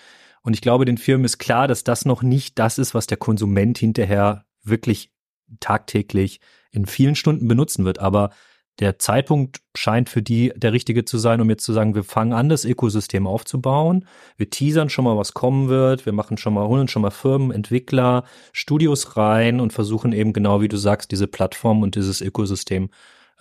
und 0.45 0.53
ich 0.53 0.61
glaube, 0.61 0.85
den 0.85 0.99
Firmen 0.99 1.25
ist 1.25 1.39
klar, 1.39 1.67
dass 1.67 1.85
das 1.85 2.05
noch 2.05 2.23
nicht 2.23 2.59
das 2.59 2.79
ist, 2.79 2.95
was 2.95 3.07
der 3.07 3.17
Konsument 3.17 3.79
hinterher 3.79 4.45
wirklich 4.63 5.11
tagtäglich 5.59 6.41
in 6.71 6.85
vielen 6.85 7.15
Stunden 7.15 7.49
benutzen 7.49 7.87
wird. 7.87 7.99
Aber 7.99 8.31
der 8.79 8.99
Zeitpunkt 8.99 9.61
scheint 9.75 10.11
für 10.11 10.21
die 10.21 10.53
der 10.55 10.75
richtige 10.75 11.07
zu 11.07 11.17
sein, 11.17 11.41
um 11.41 11.49
jetzt 11.49 11.65
zu 11.65 11.73
sagen, 11.73 11.95
wir 11.95 12.05
fangen 12.05 12.35
an, 12.35 12.51
das 12.51 12.67
Ökosystem 12.67 13.27
aufzubauen. 13.27 14.07
Wir 14.37 14.51
teasern 14.51 14.91
schon 14.91 15.07
mal, 15.07 15.17
was 15.17 15.33
kommen 15.33 15.69
wird. 15.69 16.05
Wir 16.05 16.13
machen 16.13 16.37
schon 16.37 16.53
mal, 16.53 16.67
holen 16.67 16.89
schon 16.89 17.03
mal 17.03 17.11
Firmen, 17.11 17.51
Entwickler, 17.51 18.25
Studios 18.53 19.17
rein 19.17 19.61
und 19.61 19.73
versuchen 19.73 20.13
eben 20.13 20.35
genau, 20.35 20.61
wie 20.61 20.69
du 20.69 20.77
sagst, 20.77 21.11
diese 21.11 21.27
Plattform 21.27 21.83
und 21.83 21.95
dieses 21.95 22.21
Ökosystem 22.21 22.91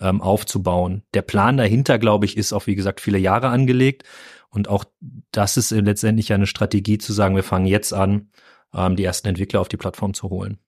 ähm, 0.00 0.22
aufzubauen. 0.22 1.02
Der 1.12 1.22
Plan 1.22 1.56
dahinter, 1.56 1.98
glaube 1.98 2.24
ich, 2.24 2.36
ist 2.36 2.52
auch, 2.52 2.66
wie 2.66 2.74
gesagt, 2.74 3.00
viele 3.00 3.18
Jahre 3.18 3.48
angelegt. 3.48 4.04
Und 4.54 4.68
auch 4.68 4.84
das 5.32 5.56
ist 5.56 5.70
letztendlich 5.70 6.32
eine 6.32 6.46
Strategie 6.46 6.98
zu 6.98 7.12
sagen, 7.12 7.36
wir 7.36 7.42
fangen 7.42 7.66
jetzt 7.66 7.92
an, 7.92 8.30
ähm, 8.72 8.96
die 8.96 9.04
ersten 9.04 9.28
Entwickler 9.28 9.60
auf 9.60 9.68
die 9.68 9.76
Plattform 9.76 10.14
zu 10.14 10.30
holen. 10.30 10.58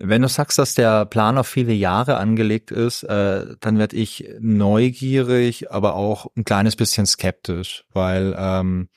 Wenn 0.00 0.22
du 0.22 0.28
sagst, 0.28 0.58
dass 0.58 0.74
der 0.74 1.06
Plan 1.06 1.38
auf 1.38 1.48
viele 1.48 1.72
Jahre 1.72 2.18
angelegt 2.18 2.70
ist, 2.70 3.02
äh, 3.02 3.56
dann 3.58 3.78
werde 3.78 3.96
ich 3.96 4.28
neugierig, 4.38 5.72
aber 5.72 5.96
auch 5.96 6.26
ein 6.36 6.44
kleines 6.44 6.76
bisschen 6.76 7.04
skeptisch, 7.04 7.84
weil 7.92 8.34
ähm, 8.38 8.88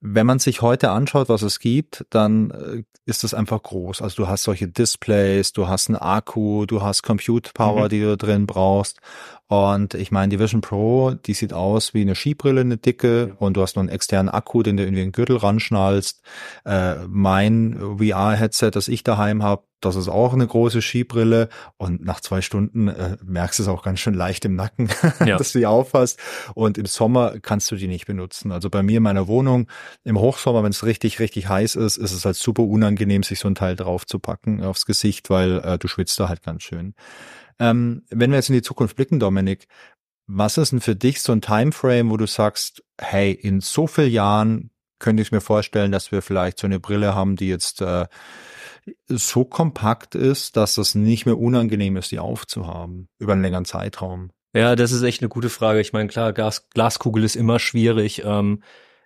wenn 0.00 0.26
man 0.26 0.38
sich 0.38 0.60
heute 0.60 0.90
anschaut, 0.90 1.28
was 1.28 1.42
es 1.42 1.58
gibt, 1.58 2.04
dann 2.10 2.50
äh, 2.50 2.82
ist 3.06 3.24
es 3.24 3.34
einfach 3.34 3.62
groß. 3.62 4.02
Also 4.02 4.22
du 4.22 4.28
hast 4.28 4.42
solche 4.44 4.68
Displays, 4.68 5.52
du 5.52 5.66
hast 5.66 5.88
einen 5.88 5.96
Akku, 5.96 6.66
du 6.66 6.82
hast 6.82 7.02
Compute 7.02 7.50
Power, 7.54 7.84
mhm. 7.84 7.88
die 7.88 8.00
du 8.00 8.16
drin 8.16 8.46
brauchst. 8.46 9.00
Und 9.46 9.94
ich 9.94 10.10
meine, 10.10 10.30
die 10.30 10.38
Vision 10.38 10.62
Pro, 10.62 11.12
die 11.12 11.34
sieht 11.34 11.52
aus 11.52 11.92
wie 11.92 12.00
eine 12.00 12.14
Skibrille, 12.14 12.62
eine 12.62 12.78
dicke, 12.78 13.28
ja. 13.28 13.34
und 13.38 13.56
du 13.56 13.62
hast 13.62 13.76
noch 13.76 13.82
einen 13.82 13.90
externen 13.90 14.32
Akku, 14.32 14.62
den 14.62 14.76
du 14.76 14.82
irgendwie 14.82 15.02
in 15.02 15.08
den 15.08 15.12
Gürtel 15.12 15.36
ranschnallst. 15.36 16.22
Äh, 16.64 17.06
mein 17.08 17.78
VR-Headset, 17.98 18.70
das 18.72 18.88
ich 18.88 19.04
daheim 19.04 19.42
habe, 19.42 19.64
das 19.84 19.96
ist 19.96 20.08
auch 20.08 20.32
eine 20.32 20.46
große 20.46 20.80
Skibrille 20.80 21.48
und 21.76 22.02
nach 22.02 22.20
zwei 22.20 22.40
Stunden 22.40 22.88
äh, 22.88 23.18
merkst 23.22 23.58
du 23.58 23.64
es 23.64 23.68
auch 23.68 23.82
ganz 23.82 24.00
schön 24.00 24.14
leicht 24.14 24.44
im 24.46 24.54
Nacken, 24.54 24.88
ja. 25.26 25.36
dass 25.36 25.52
du 25.52 25.58
die 25.58 25.66
aufhast. 25.66 26.18
Und 26.54 26.78
im 26.78 26.86
Sommer 26.86 27.38
kannst 27.40 27.70
du 27.70 27.76
die 27.76 27.88
nicht 27.88 28.06
benutzen. 28.06 28.50
Also 28.50 28.70
bei 28.70 28.82
mir 28.82 28.98
in 28.98 29.02
meiner 29.02 29.28
Wohnung 29.28 29.68
im 30.04 30.18
Hochsommer, 30.18 30.62
wenn 30.62 30.70
es 30.70 30.84
richtig, 30.84 31.20
richtig 31.20 31.48
heiß 31.48 31.74
ist, 31.74 31.98
ist 31.98 32.12
es 32.12 32.24
halt 32.24 32.36
super 32.36 32.62
unangenehm, 32.62 33.22
sich 33.22 33.40
so 33.40 33.48
ein 33.48 33.54
Teil 33.54 33.76
drauf 33.76 34.06
zu 34.06 34.18
packen 34.18 34.62
aufs 34.62 34.86
Gesicht, 34.86 35.28
weil 35.28 35.58
äh, 35.58 35.78
du 35.78 35.86
schwitzt 35.86 36.18
da 36.18 36.28
halt 36.28 36.42
ganz 36.42 36.62
schön. 36.62 36.94
Ähm, 37.58 38.02
wenn 38.10 38.30
wir 38.30 38.36
jetzt 38.36 38.50
in 38.50 38.54
die 38.54 38.62
Zukunft 38.62 38.96
blicken, 38.96 39.20
Dominik, 39.20 39.66
was 40.26 40.56
ist 40.58 40.72
denn 40.72 40.80
für 40.80 40.96
dich 40.96 41.22
so 41.22 41.32
ein 41.32 41.42
Timeframe, 41.42 42.10
wo 42.10 42.16
du 42.16 42.26
sagst, 42.26 42.82
hey, 43.00 43.32
in 43.32 43.60
so 43.60 43.86
vielen 43.86 44.10
Jahren 44.10 44.70
könnte 44.98 45.22
ich 45.22 45.32
mir 45.32 45.40
vorstellen, 45.40 45.92
dass 45.92 46.12
wir 46.12 46.22
vielleicht 46.22 46.58
so 46.58 46.66
eine 46.66 46.80
Brille 46.80 47.14
haben, 47.14 47.36
die 47.36 47.48
jetzt 47.48 47.82
äh, 47.82 48.06
so 49.06 49.44
kompakt 49.44 50.14
ist, 50.14 50.56
dass 50.56 50.78
es 50.78 50.94
nicht 50.94 51.26
mehr 51.26 51.38
unangenehm 51.38 51.96
ist, 51.96 52.10
die 52.10 52.18
aufzuhaben 52.18 53.08
über 53.18 53.32
einen 53.32 53.42
längeren 53.42 53.64
Zeitraum? 53.64 54.30
Ja, 54.54 54.76
das 54.76 54.92
ist 54.92 55.02
echt 55.02 55.20
eine 55.20 55.28
gute 55.28 55.50
Frage. 55.50 55.80
Ich 55.80 55.92
meine, 55.92 56.08
klar, 56.08 56.32
Glas, 56.32 56.68
Glaskugel 56.70 57.24
ist 57.24 57.36
immer 57.36 57.58
schwierig. 57.58 58.22
Ähm, 58.24 58.62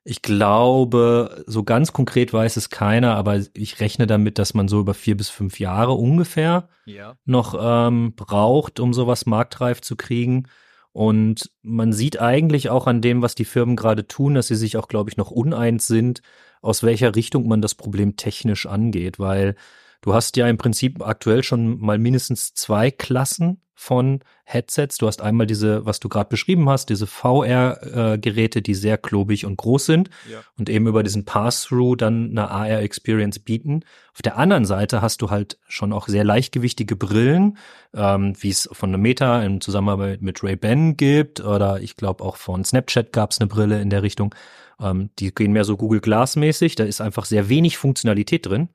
ich 0.09 0.23
glaube, 0.23 1.45
so 1.47 1.65
ganz 1.65 1.93
konkret 1.93 2.33
weiß 2.33 2.57
es 2.57 2.71
keiner, 2.71 3.15
aber 3.17 3.43
ich 3.53 3.79
rechne 3.79 4.07
damit, 4.07 4.39
dass 4.39 4.55
man 4.55 4.67
so 4.67 4.81
über 4.81 4.95
vier 4.95 5.19
bis 5.19 5.29
fünf 5.29 5.61
Jahre 5.61 5.93
ungefähr 5.93 6.71
ja. 6.87 7.19
noch 7.27 7.55
ähm, 7.61 8.15
braucht, 8.17 8.81
um 8.81 8.95
sowas 8.95 9.27
marktreif 9.27 9.83
zu 9.83 9.97
kriegen. 9.97 10.45
Und 10.93 11.51
man 11.61 11.93
sieht 11.93 12.23
eigentlich 12.23 12.71
auch 12.71 12.87
an 12.87 13.03
dem, 13.03 13.21
was 13.21 13.35
die 13.35 13.45
Firmen 13.45 13.77
gerade 13.77 14.09
tun, 14.09 14.33
dass 14.33 14.47
sie 14.47 14.57
sich 14.57 14.79
auch, 14.79 14.89
glaube 14.89 15.11
ich, 15.11 15.19
noch 15.19 15.31
uneins 15.31 15.87
sind, 15.87 16.23
aus 16.63 16.83
welcher 16.83 17.15
Richtung 17.15 17.47
man 17.47 17.61
das 17.61 17.75
Problem 17.75 18.17
technisch 18.17 18.65
angeht, 18.65 19.19
weil 19.19 19.57
du 20.01 20.15
hast 20.15 20.37
ja 20.37 20.49
im 20.49 20.59
Prinzip 20.59 21.05
aktuell 21.05 21.43
schon 21.43 21.79
mal 21.81 21.99
mindestens 21.99 22.55
zwei 22.55 22.91
Klassen 22.91 23.61
von 23.81 24.19
Headsets. 24.43 24.99
Du 24.99 25.07
hast 25.07 25.23
einmal 25.23 25.47
diese, 25.47 25.87
was 25.87 26.01
du 26.01 26.09
gerade 26.09 26.29
beschrieben 26.29 26.69
hast, 26.69 26.89
diese 26.89 27.07
VR-Geräte, 27.07 28.61
die 28.61 28.75
sehr 28.75 28.99
klobig 28.99 29.47
und 29.47 29.57
groß 29.57 29.87
sind 29.87 30.11
ja. 30.29 30.41
und 30.59 30.69
eben 30.69 30.89
über 30.89 31.05
diesen 31.05 31.25
Pass-Through 31.25 31.95
dann 31.95 32.31
eine 32.31 32.51
AR-Experience 32.51 33.39
bieten. 33.39 33.85
Auf 34.13 34.23
der 34.23 34.37
anderen 34.37 34.65
Seite 34.65 35.01
hast 35.01 35.23
du 35.23 35.31
halt 35.31 35.59
schon 35.69 35.93
auch 35.93 36.09
sehr 36.09 36.25
leichtgewichtige 36.25 36.97
Brillen, 36.97 37.57
ähm, 37.95 38.35
wie 38.41 38.51
es 38.51 38.69
von 38.73 38.93
einem 38.93 39.03
Meta 39.03 39.45
im 39.45 39.61
Zusammenarbeit 39.61 40.23
mit 40.23 40.43
Ray-Ban 40.43 40.97
gibt 40.97 41.41
oder 41.41 41.81
ich 41.81 41.95
glaube 41.95 42.25
auch 42.25 42.35
von 42.35 42.65
Snapchat 42.65 43.13
gab 43.13 43.31
es 43.31 43.39
eine 43.39 43.47
Brille 43.47 43.81
in 43.81 43.91
der 43.91 44.03
Richtung. 44.03 44.35
Ähm, 44.81 45.11
die 45.21 45.33
gehen 45.33 45.53
mehr 45.53 45.65
so 45.65 45.77
Google 45.77 46.01
Glass 46.01 46.35
mäßig, 46.35 46.75
da 46.75 46.83
ist 46.83 47.01
einfach 47.01 47.27
sehr 47.27 47.49
wenig 47.49 47.79
Funktionalität 47.79 48.45
drin. 48.47 48.71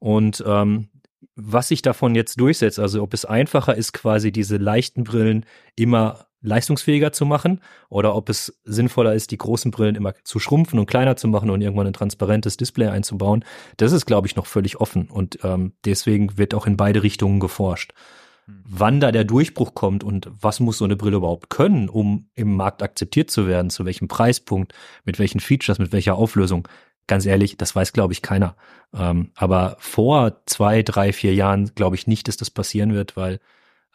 Und 0.00 0.42
ähm, 0.46 0.88
was 1.36 1.68
sich 1.68 1.82
davon 1.82 2.14
jetzt 2.14 2.40
durchsetzt, 2.40 2.78
also 2.78 3.02
ob 3.02 3.14
es 3.14 3.24
einfacher 3.24 3.76
ist, 3.76 3.92
quasi 3.92 4.32
diese 4.32 4.56
leichten 4.56 5.04
Brillen 5.04 5.46
immer 5.76 6.26
leistungsfähiger 6.42 7.12
zu 7.12 7.26
machen 7.26 7.60
oder 7.88 8.14
ob 8.14 8.28
es 8.28 8.58
sinnvoller 8.64 9.14
ist, 9.14 9.30
die 9.30 9.38
großen 9.38 9.70
Brillen 9.70 9.94
immer 9.94 10.14
zu 10.24 10.38
schrumpfen 10.38 10.78
und 10.78 10.86
kleiner 10.86 11.16
zu 11.16 11.28
machen 11.28 11.50
und 11.50 11.60
irgendwann 11.60 11.86
ein 11.86 11.92
transparentes 11.92 12.56
Display 12.56 12.88
einzubauen, 12.88 13.44
das 13.76 13.92
ist, 13.92 14.06
glaube 14.06 14.26
ich, 14.26 14.36
noch 14.36 14.46
völlig 14.46 14.80
offen 14.80 15.08
und 15.08 15.38
ähm, 15.44 15.74
deswegen 15.84 16.38
wird 16.38 16.54
auch 16.54 16.66
in 16.66 16.76
beide 16.76 17.02
Richtungen 17.02 17.40
geforscht. 17.40 17.92
Hm. 18.46 18.62
Wann 18.66 19.00
da 19.00 19.12
der 19.12 19.24
Durchbruch 19.24 19.74
kommt 19.74 20.02
und 20.02 20.30
was 20.40 20.60
muss 20.60 20.78
so 20.78 20.86
eine 20.86 20.96
Brille 20.96 21.18
überhaupt 21.18 21.50
können, 21.50 21.90
um 21.90 22.30
im 22.34 22.56
Markt 22.56 22.82
akzeptiert 22.82 23.30
zu 23.30 23.46
werden, 23.46 23.70
zu 23.70 23.84
welchem 23.84 24.08
Preispunkt, 24.08 24.72
mit 25.04 25.18
welchen 25.18 25.40
Features, 25.40 25.78
mit 25.78 25.92
welcher 25.92 26.16
Auflösung, 26.16 26.66
ganz 27.10 27.26
ehrlich, 27.26 27.56
das 27.56 27.74
weiß, 27.74 27.92
glaube 27.92 28.12
ich, 28.12 28.22
keiner. 28.22 28.56
Ähm, 28.94 29.32
aber 29.34 29.76
vor 29.80 30.42
zwei, 30.46 30.84
drei, 30.84 31.12
vier 31.12 31.34
Jahren 31.34 31.74
glaube 31.74 31.96
ich 31.96 32.06
nicht, 32.06 32.28
dass 32.28 32.36
das 32.36 32.50
passieren 32.50 32.94
wird, 32.94 33.16
weil 33.16 33.40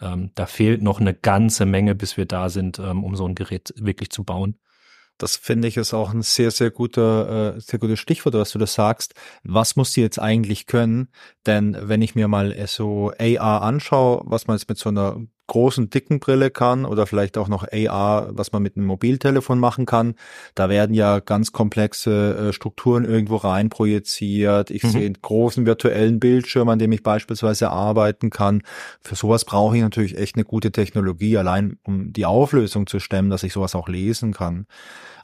ähm, 0.01 0.32
da 0.36 0.45
fehlt 0.45 0.84
noch 0.84 0.99
eine 0.99 1.13
ganze 1.13 1.65
Menge, 1.65 1.95
bis 1.95 2.17
wir 2.17 2.25
da 2.25 2.49
sind, 2.49 2.78
ähm, 2.78 3.06
um 3.06 3.15
so 3.15 3.25
ein 3.25 3.34
Gerät 3.34 3.73
wirklich 3.78 4.10
zu 4.10 4.25
bauen. 4.25 4.60
Das 5.17 5.38
finde 5.38 5.69
ich 5.69 5.78
ist 5.78 5.93
auch 5.93 6.13
ein 6.13 6.23
sehr, 6.23 6.51
sehr 6.51 6.71
guter, 6.71 7.56
äh, 7.56 7.62
sehr 7.62 7.80
gutes 7.80 8.01
Stichwort, 8.01 8.36
dass 8.36 8.51
du 8.51 8.60
das 8.60 8.73
sagst. 8.73 9.13
Was 9.43 9.78
muss 9.78 9.93
die 9.93 10.01
jetzt 10.01 10.19
eigentlich 10.19 10.65
können? 10.65 11.08
Denn 11.45 11.78
wenn 11.80 12.01
ich 12.01 12.15
mir 12.15 12.28
mal 12.28 12.54
so 12.67 13.13
AR 13.17 13.62
anschaue, 13.62 14.23
was 14.25 14.47
man 14.47 14.58
jetzt 14.58 14.67
mit 14.67 14.78
so 14.78 14.89
einer 14.89 15.21
großen, 15.47 15.89
dicken 15.89 16.19
Brille 16.19 16.49
kann 16.49 16.86
oder 16.86 17.05
vielleicht 17.05 17.38
auch 17.38 17.47
noch 17.47 17.65
AR, 17.71 18.29
was 18.31 18.51
man 18.51 18.63
mit 18.63 18.77
einem 18.77 18.88
Mobiltelefon 18.88 19.60
machen 19.60 19.86
kann. 19.86 20.15
Da 20.55 20.69
werden 20.69 20.93
ja 20.93 21.19
ganz 21.19 21.51
komplexe 21.51 22.49
äh, 22.49 22.53
Strukturen 22.53 23.05
irgendwo 23.05 23.38
rein 23.38 23.69
projiziert. 23.69 24.71
Ich 24.71 24.84
mhm. 24.84 24.89
sehe 24.89 25.05
einen 25.05 25.21
großen 25.21 25.65
virtuellen 25.65 26.19
Bildschirm, 26.19 26.69
an 26.69 26.79
dem 26.79 26.91
ich 26.91 27.03
beispielsweise 27.03 27.69
arbeiten 27.69 28.29
kann. 28.29 28.63
Für 29.01 29.15
sowas 29.15 29.45
brauche 29.45 29.75
ich 29.75 29.84
natürlich 29.84 30.17
echt 30.17 30.36
eine 30.36 30.45
gute 30.45 30.71
Technologie, 30.71 31.38
allein 31.38 31.77
um 31.84 32.12
die 32.12 32.25
Auflösung 32.25 32.88
zu 32.88 32.99
stemmen, 32.99 33.29
dass 33.29 33.43
ich 33.43 33.53
sowas 33.53 33.75
auch 33.75 33.88
lesen 33.88 34.34
kann. 34.34 34.65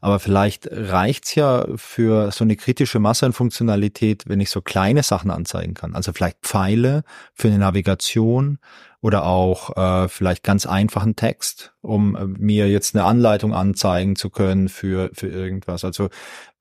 Aber 0.02 0.20
vielleicht 0.20 0.68
reicht's 0.72 1.36
ja 1.36 1.68
für 1.76 2.32
so 2.32 2.44
eine 2.44 2.56
kritische 2.56 3.00
Masse 3.00 3.28
an 3.28 3.34
Funktionalität, 3.34 4.24
wenn 4.28 4.40
ich 4.40 4.50
so 4.50 4.60
kleine 4.60 5.04
Sachen 5.04 5.30
anzeigen 5.30 5.76
kann. 5.76 5.94
Also 5.94 6.12
vielleicht 6.12 6.40
Pfeile 6.42 7.04
für 7.36 7.50
eine 7.50 7.60
Navigation 7.60 8.58
oder 9.02 9.26
auch 9.26 9.76
äh, 9.76 10.08
vielleicht 10.08 10.44
ganz 10.44 10.66
einfachen 10.66 11.16
Text, 11.16 11.74
um 11.82 12.16
äh, 12.16 12.26
mir 12.26 12.70
jetzt 12.70 12.96
eine 12.96 13.06
Anleitung 13.06 13.54
anzeigen 13.54 14.16
zu 14.16 14.30
können 14.30 14.70
für, 14.70 15.10
für 15.14 15.28
irgendwas. 15.28 15.84
Also 15.84 16.10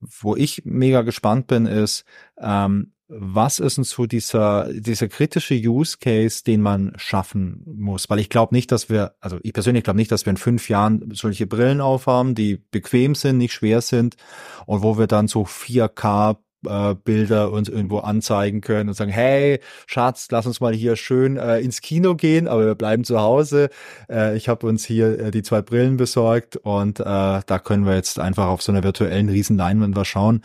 wo 0.00 0.34
ich 0.34 0.62
mega 0.64 1.02
gespannt 1.02 1.46
bin, 1.46 1.66
ist, 1.66 2.04
ähm, 2.40 2.92
was 3.12 3.58
ist 3.58 3.76
denn 3.76 3.84
so 3.84 4.06
dieser, 4.06 4.72
dieser 4.72 5.08
kritische 5.08 5.54
Use 5.54 5.98
Case, 6.00 6.44
den 6.44 6.62
man 6.62 6.92
schaffen 6.96 7.62
muss? 7.66 8.08
Weil 8.08 8.20
ich 8.20 8.30
glaube 8.30 8.54
nicht, 8.54 8.70
dass 8.70 8.88
wir, 8.88 9.14
also 9.20 9.38
ich 9.42 9.52
persönlich 9.52 9.82
glaube 9.82 9.96
nicht, 9.96 10.12
dass 10.12 10.26
wir 10.26 10.30
in 10.30 10.36
fünf 10.36 10.68
Jahren 10.68 11.10
solche 11.12 11.48
Brillen 11.48 11.80
aufhaben, 11.80 12.36
die 12.36 12.56
bequem 12.70 13.16
sind, 13.16 13.38
nicht 13.38 13.52
schwer 13.52 13.80
sind 13.80 14.16
und 14.64 14.82
wo 14.82 14.96
wir 14.96 15.08
dann 15.08 15.26
so 15.26 15.42
4K 15.42 16.36
äh, 16.66 16.94
Bilder 16.94 17.52
uns 17.52 17.68
irgendwo 17.68 17.98
anzeigen 17.98 18.60
können 18.60 18.88
und 18.88 18.94
sagen, 18.94 19.10
hey, 19.10 19.60
Schatz, 19.86 20.28
lass 20.30 20.46
uns 20.46 20.60
mal 20.60 20.74
hier 20.74 20.96
schön 20.96 21.36
äh, 21.36 21.60
ins 21.60 21.80
Kino 21.80 22.14
gehen, 22.14 22.48
aber 22.48 22.66
wir 22.66 22.74
bleiben 22.74 23.04
zu 23.04 23.20
Hause. 23.20 23.70
Äh, 24.08 24.36
ich 24.36 24.48
habe 24.48 24.66
uns 24.66 24.84
hier 24.84 25.18
äh, 25.18 25.30
die 25.30 25.42
zwei 25.42 25.62
Brillen 25.62 25.96
besorgt 25.96 26.56
und 26.56 27.00
äh, 27.00 27.04
da 27.04 27.58
können 27.62 27.86
wir 27.86 27.94
jetzt 27.94 28.18
einfach 28.18 28.46
auf 28.46 28.62
so 28.62 28.72
einer 28.72 28.82
virtuellen 28.82 29.28
riesen 29.28 29.56
Leinwand 29.56 29.96
was 29.96 30.08
schauen. 30.08 30.42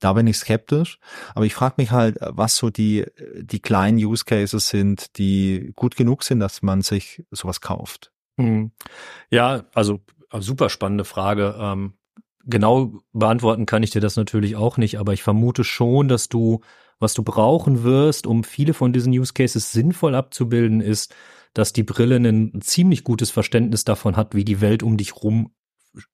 Da 0.00 0.14
bin 0.14 0.26
ich 0.26 0.38
skeptisch, 0.38 0.98
aber 1.34 1.44
ich 1.44 1.54
frage 1.54 1.74
mich 1.76 1.90
halt, 1.90 2.16
was 2.20 2.56
so 2.56 2.70
die 2.70 3.04
die 3.38 3.60
kleinen 3.60 3.98
Use 3.98 4.24
Cases 4.24 4.66
sind, 4.66 5.18
die 5.18 5.72
gut 5.76 5.94
genug 5.94 6.22
sind, 6.22 6.40
dass 6.40 6.62
man 6.62 6.80
sich 6.80 7.22
sowas 7.30 7.60
kauft. 7.60 8.10
Hm. 8.38 8.70
Ja, 9.28 9.64
also 9.74 10.00
super 10.38 10.70
spannende 10.70 11.04
Frage. 11.04 11.54
Ähm, 11.58 11.92
genau 12.44 12.92
beantworten 13.12 13.66
kann 13.66 13.82
ich 13.82 13.90
dir 13.90 14.00
das 14.00 14.16
natürlich 14.16 14.56
auch 14.56 14.76
nicht, 14.76 14.98
aber 14.98 15.12
ich 15.12 15.22
vermute 15.22 15.64
schon, 15.64 16.08
dass 16.08 16.28
du, 16.28 16.60
was 16.98 17.14
du 17.14 17.22
brauchen 17.22 17.82
wirst, 17.82 18.26
um 18.26 18.44
viele 18.44 18.74
von 18.74 18.92
diesen 18.92 19.12
Use 19.12 19.32
Cases 19.32 19.72
sinnvoll 19.72 20.14
abzubilden, 20.14 20.80
ist, 20.80 21.14
dass 21.54 21.72
die 21.72 21.82
Brille 21.82 22.16
ein 22.16 22.60
ziemlich 22.62 23.04
gutes 23.04 23.30
Verständnis 23.30 23.84
davon 23.84 24.16
hat, 24.16 24.34
wie 24.34 24.44
die 24.44 24.60
Welt 24.60 24.82
um 24.82 24.96
dich 24.96 25.16
rum 25.16 25.52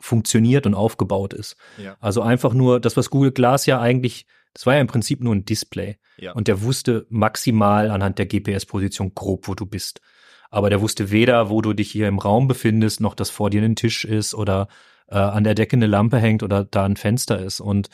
funktioniert 0.01 0.67
und 0.67 0.75
aufgebaut 0.75 1.35
ist. 1.35 1.57
Ja. 1.77 1.97
Also 2.01 2.23
einfach 2.23 2.55
nur 2.55 2.81
das, 2.81 2.97
was 2.97 3.11
Google 3.11 3.33
Glass 3.33 3.67
ja 3.67 3.81
eigentlich, 3.81 4.27
das 4.55 4.65
war 4.65 4.75
ja 4.75 4.81
im 4.81 4.87
Prinzip 4.87 5.23
nur 5.23 5.35
ein 5.35 5.45
Display. 5.45 5.99
Ja. 6.17 6.33
Und 6.33 6.49
der 6.49 6.63
wusste 6.63 7.07
maximal 7.11 7.91
anhand 7.91 8.19
der 8.19 8.27
GPS-Position 8.27 9.15
grob, 9.15 9.49
wo 9.49 9.55
du 9.55 9.67
bist. 9.67 10.01
Aber 10.51 10.71
der 10.71 10.81
wusste 10.81 11.11
weder, 11.11 11.51
wo 11.51 11.61
du 11.63 11.73
dich 11.73 11.91
hier 11.91 12.09
im 12.09 12.19
Raum 12.19 12.49
befindest, 12.49 13.01
noch 13.01 13.15
dass 13.15 13.31
vor 13.31 13.51
dir 13.51 13.63
ein 13.63 13.77
Tisch 13.77 14.05
ist 14.05 14.35
oder 14.35 14.69
äh, 15.09 15.17
an 15.17 15.45
der 15.45 15.55
Decke 15.55 15.77
eine 15.77 15.87
Lampe 15.87 16.19
hängt 16.19 16.43
oder 16.43 16.65
da 16.65 16.85
ein 16.85 16.97
Fenster 16.97 17.39
ist. 17.39 17.61
Und 17.61 17.89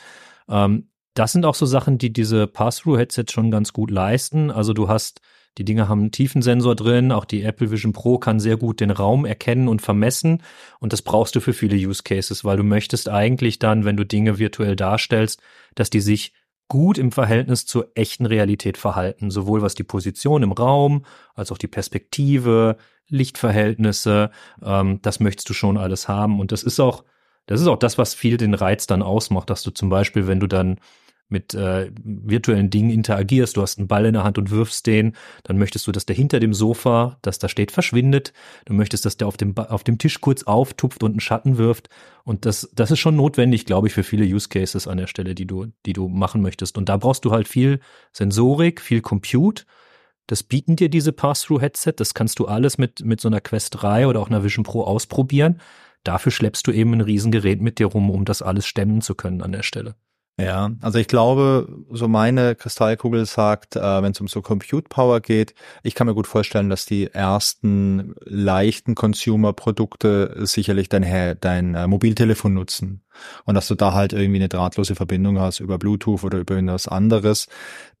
ähm, 0.49 0.89
das 1.13 1.31
sind 1.31 1.45
auch 1.45 1.55
so 1.55 1.65
Sachen, 1.65 1.97
die 1.97 2.11
diese 2.11 2.47
Pass-Through-Headsets 2.47 3.31
schon 3.31 3.51
ganz 3.51 3.73
gut 3.73 3.91
leisten. 3.91 4.49
Also 4.49 4.73
du 4.73 4.87
hast, 4.87 5.21
die 5.57 5.65
Dinge 5.65 5.87
haben 5.87 6.01
einen 6.01 6.11
Tiefensensor 6.11 6.75
drin, 6.75 7.11
auch 7.11 7.25
die 7.25 7.43
Apple 7.43 7.69
Vision 7.69 7.93
Pro 7.93 8.17
kann 8.17 8.39
sehr 8.39 8.57
gut 8.57 8.79
den 8.79 8.89
Raum 8.89 9.25
erkennen 9.25 9.67
und 9.67 9.81
vermessen. 9.81 10.41
Und 10.79 10.91
das 10.91 11.03
brauchst 11.03 11.35
du 11.35 11.39
für 11.39 11.53
viele 11.53 11.75
Use 11.75 12.01
Cases, 12.03 12.43
weil 12.43 12.57
du 12.57 12.63
möchtest 12.63 13.09
eigentlich 13.09 13.59
dann, 13.59 13.85
wenn 13.85 13.97
du 13.97 14.05
Dinge 14.05 14.39
virtuell 14.39 14.75
darstellst, 14.75 15.41
dass 15.75 15.91
die 15.91 16.01
sich 16.01 16.33
gut 16.73 16.97
im 16.97 17.11
Verhältnis 17.11 17.67
zur 17.67 17.91
echten 17.93 18.25
Realität 18.25 18.79
verhalten, 18.79 19.29
sowohl 19.29 19.61
was 19.61 19.75
die 19.75 19.83
Position 19.83 20.41
im 20.41 20.51
Raum 20.51 21.05
als 21.35 21.51
auch 21.51 21.59
die 21.59 21.67
Perspektive, 21.67 22.77
Lichtverhältnisse, 23.09 24.31
ähm, 24.63 24.99
das 25.03 25.19
möchtest 25.19 25.47
du 25.47 25.53
schon 25.53 25.77
alles 25.77 26.07
haben. 26.07 26.39
Und 26.39 26.51
das 26.51 26.63
ist 26.63 26.79
auch, 26.79 27.03
das 27.45 27.61
ist 27.61 27.67
auch 27.67 27.77
das, 27.77 27.99
was 27.99 28.15
viel 28.15 28.37
den 28.37 28.55
Reiz 28.55 28.87
dann 28.87 29.03
ausmacht, 29.03 29.51
dass 29.51 29.61
du 29.61 29.69
zum 29.69 29.89
Beispiel, 29.89 30.25
wenn 30.25 30.39
du 30.39 30.47
dann 30.47 30.79
mit 31.33 31.53
äh, 31.53 31.91
virtuellen 32.01 32.69
Dingen 32.69 32.89
interagierst, 32.89 33.57
du 33.57 33.61
hast 33.61 33.77
einen 33.77 33.89
Ball 33.89 34.05
in 34.05 34.13
der 34.13 34.23
Hand 34.23 34.37
und 34.37 34.51
wirfst 34.51 34.87
den, 34.87 35.17
dann 35.43 35.57
möchtest 35.57 35.85
du, 35.85 35.91
dass 35.91 36.05
der 36.05 36.15
hinter 36.15 36.39
dem 36.39 36.53
Sofa, 36.53 37.17
das 37.21 37.39
da 37.39 37.49
steht, 37.49 37.71
verschwindet. 37.71 38.31
Du 38.63 38.73
möchtest, 38.73 39.05
dass 39.05 39.17
der 39.17 39.27
auf 39.27 39.35
dem, 39.35 39.57
auf 39.57 39.83
dem 39.83 39.97
Tisch 39.97 40.21
kurz 40.21 40.43
auftupft 40.43 41.03
und 41.03 41.11
einen 41.11 41.19
Schatten 41.19 41.57
wirft. 41.57 41.89
Und 42.23 42.45
das, 42.45 42.69
das 42.73 42.91
ist 42.91 42.99
schon 42.99 43.17
notwendig, 43.17 43.65
glaube 43.65 43.87
ich, 43.87 43.93
für 43.93 44.03
viele 44.03 44.23
Use 44.23 44.47
Cases 44.47 44.87
an 44.87 44.97
der 44.97 45.07
Stelle, 45.07 45.35
die 45.35 45.45
du, 45.45 45.67
die 45.85 45.91
du 45.91 46.07
machen 46.07 46.41
möchtest. 46.41 46.77
Und 46.77 46.87
da 46.87 46.95
brauchst 46.95 47.25
du 47.25 47.31
halt 47.31 47.49
viel 47.49 47.81
Sensorik, 48.13 48.79
viel 48.79 49.01
Compute. 49.01 49.65
Das 50.27 50.43
bieten 50.43 50.77
dir 50.77 50.87
diese 50.87 51.11
Pass-Through-Headset. 51.11 51.93
Das 51.97 52.13
kannst 52.13 52.39
du 52.39 52.45
alles 52.45 52.77
mit, 52.77 53.03
mit 53.03 53.19
so 53.19 53.27
einer 53.27 53.41
Quest 53.41 53.81
3 53.81 54.07
oder 54.07 54.21
auch 54.21 54.29
einer 54.29 54.43
Vision 54.43 54.63
Pro 54.63 54.83
ausprobieren. 54.83 55.59
Dafür 56.03 56.31
schleppst 56.31 56.67
du 56.67 56.71
eben 56.71 56.93
ein 56.93 57.01
Riesengerät 57.01 57.61
mit 57.61 57.79
dir 57.79 57.87
rum, 57.87 58.09
um 58.09 58.25
das 58.25 58.41
alles 58.41 58.65
stemmen 58.65 59.01
zu 59.01 59.15
können 59.15 59.41
an 59.41 59.51
der 59.51 59.63
Stelle. 59.63 59.95
Ja, 60.39 60.71
also 60.81 60.97
ich 60.97 61.07
glaube, 61.07 61.67
so 61.91 62.07
meine 62.07 62.55
Kristallkugel 62.55 63.27
sagt, 63.27 63.75
äh, 63.75 64.01
wenn 64.01 64.13
es 64.13 64.19
um 64.19 64.27
so 64.27 64.41
Compute 64.41 64.89
Power 64.89 65.21
geht, 65.21 65.53
ich 65.83 65.93
kann 65.93 66.07
mir 66.07 66.15
gut 66.15 66.25
vorstellen, 66.25 66.71
dass 66.71 66.87
die 66.87 67.05
ersten 67.13 68.15
leichten 68.25 68.95
Consumer-Produkte 68.95 70.35
sicherlich 70.37 70.89
dein, 70.89 71.37
dein 71.39 71.75
äh, 71.75 71.85
Mobiltelefon 71.85 72.51
nutzen 72.51 73.03
und 73.45 73.53
dass 73.53 73.67
du 73.67 73.75
da 73.75 73.93
halt 73.93 74.11
irgendwie 74.11 74.39
eine 74.39 74.49
drahtlose 74.49 74.95
Verbindung 74.95 75.39
hast 75.39 75.59
über 75.59 75.77
Bluetooth 75.77 76.23
oder 76.23 76.39
über 76.39 76.55
irgendwas 76.55 76.87
anderes. 76.87 77.47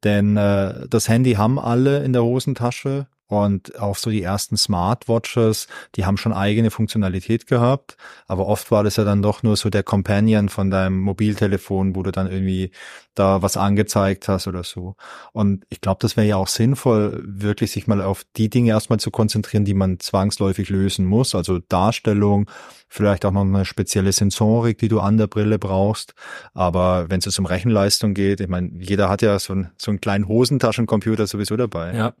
Denn 0.03 0.35
äh, 0.35 0.87
das 0.89 1.07
Handy 1.07 1.33
haben 1.33 1.59
alle 1.59 2.03
in 2.03 2.13
der 2.13 2.23
Hosentasche 2.23 3.05
und 3.27 3.79
auch 3.79 3.95
so 3.95 4.09
die 4.09 4.21
ersten 4.21 4.57
Smartwatches, 4.57 5.67
die 5.95 6.05
haben 6.05 6.17
schon 6.17 6.33
eigene 6.33 6.71
Funktionalität 6.71 7.47
gehabt, 7.47 7.97
aber 8.27 8.47
oft 8.47 8.69
war 8.71 8.83
das 8.83 8.97
ja 8.97 9.03
dann 9.03 9.21
doch 9.21 9.43
nur 9.43 9.55
so 9.55 9.69
der 9.69 9.83
Companion 9.83 10.49
von 10.49 10.69
deinem 10.69 10.99
Mobiltelefon, 10.99 11.95
wo 11.95 12.03
du 12.03 12.11
dann 12.11 12.31
irgendwie 12.31 12.71
da 13.15 13.41
was 13.41 13.57
angezeigt 13.57 14.27
hast 14.27 14.47
oder 14.47 14.63
so. 14.63 14.95
Und 15.33 15.65
ich 15.69 15.81
glaube, 15.81 15.99
das 16.01 16.17
wäre 16.17 16.27
ja 16.27 16.37
auch 16.37 16.47
sinnvoll, 16.47 17.23
wirklich 17.25 17.71
sich 17.71 17.87
mal 17.87 18.01
auf 18.01 18.23
die 18.35 18.49
Dinge 18.49 18.71
erstmal 18.71 18.99
zu 18.99 19.11
konzentrieren, 19.11 19.65
die 19.65 19.73
man 19.73 19.99
zwangsläufig 19.99 20.69
lösen 20.69 21.05
muss. 21.05 21.35
Also 21.35 21.59
Darstellung, 21.59 22.49
vielleicht 22.87 23.25
auch 23.25 23.31
noch 23.31 23.41
eine 23.41 23.65
spezielle 23.65 24.11
Sensorik, 24.11 24.77
die 24.79 24.87
du 24.87 24.99
an 24.99 25.17
der 25.17 25.27
Brille 25.27 25.59
brauchst. 25.59 26.13
Aber 26.53 27.09
wenn 27.09 27.19
es 27.19 27.39
um 27.39 27.45
Rechenleistung 27.45 28.13
geht, 28.13 28.41
ich 28.41 28.47
meine, 28.47 28.71
jeder 28.79 29.09
hat 29.09 29.21
ja 29.21 29.37
so, 29.39 29.53
ein, 29.53 29.71
so 29.77 29.91
einen 29.91 30.01
kleinen 30.01 30.27
Hosentaschencomputer 30.27 31.27
sowieso 31.27 31.55
dabei. 31.55 31.95
Ja. 31.95 32.13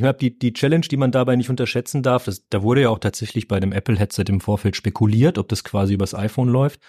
Ich 0.00 0.02
glaube, 0.02 0.18
die, 0.18 0.38
die 0.38 0.54
Challenge, 0.54 0.86
die 0.90 0.96
man 0.96 1.12
dabei 1.12 1.36
nicht 1.36 1.50
unterschätzen 1.50 2.02
darf, 2.02 2.24
das, 2.24 2.48
da 2.48 2.62
wurde 2.62 2.80
ja 2.80 2.88
auch 2.88 3.00
tatsächlich 3.00 3.48
bei 3.48 3.60
dem 3.60 3.70
Apple-Headset 3.70 4.24
im 4.28 4.40
Vorfeld 4.40 4.74
spekuliert, 4.74 5.36
ob 5.36 5.50
das 5.50 5.62
quasi 5.62 5.92
übers 5.92 6.14
iPhone 6.14 6.48
läuft, 6.48 6.80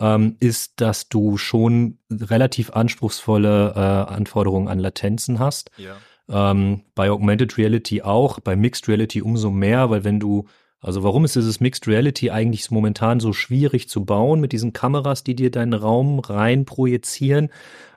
ähm, 0.00 0.36
ist, 0.40 0.80
dass 0.80 1.08
du 1.08 1.36
schon 1.36 1.98
relativ 2.10 2.70
anspruchsvolle 2.72 3.72
äh, 3.76 4.12
Anforderungen 4.12 4.66
an 4.66 4.80
Latenzen 4.80 5.38
hast. 5.38 5.70
Ja. 5.76 5.94
Ähm, 6.28 6.82
bei 6.96 7.08
Augmented 7.08 7.56
Reality 7.56 8.02
auch, 8.02 8.40
bei 8.40 8.56
Mixed 8.56 8.88
Reality 8.88 9.22
umso 9.22 9.52
mehr, 9.52 9.88
weil 9.90 10.02
wenn 10.02 10.18
du 10.18 10.48
also 10.80 11.04
warum 11.04 11.24
ist 11.24 11.36
dieses 11.36 11.60
Mixed 11.60 11.86
Reality 11.86 12.30
eigentlich 12.30 12.68
momentan 12.72 13.20
so 13.20 13.32
schwierig 13.32 13.88
zu 13.88 14.04
bauen 14.04 14.40
mit 14.40 14.50
diesen 14.50 14.72
Kameras, 14.72 15.22
die 15.22 15.36
dir 15.36 15.52
deinen 15.52 15.72
Raum 15.72 16.18
rein 16.18 16.64
projizieren? 16.64 17.50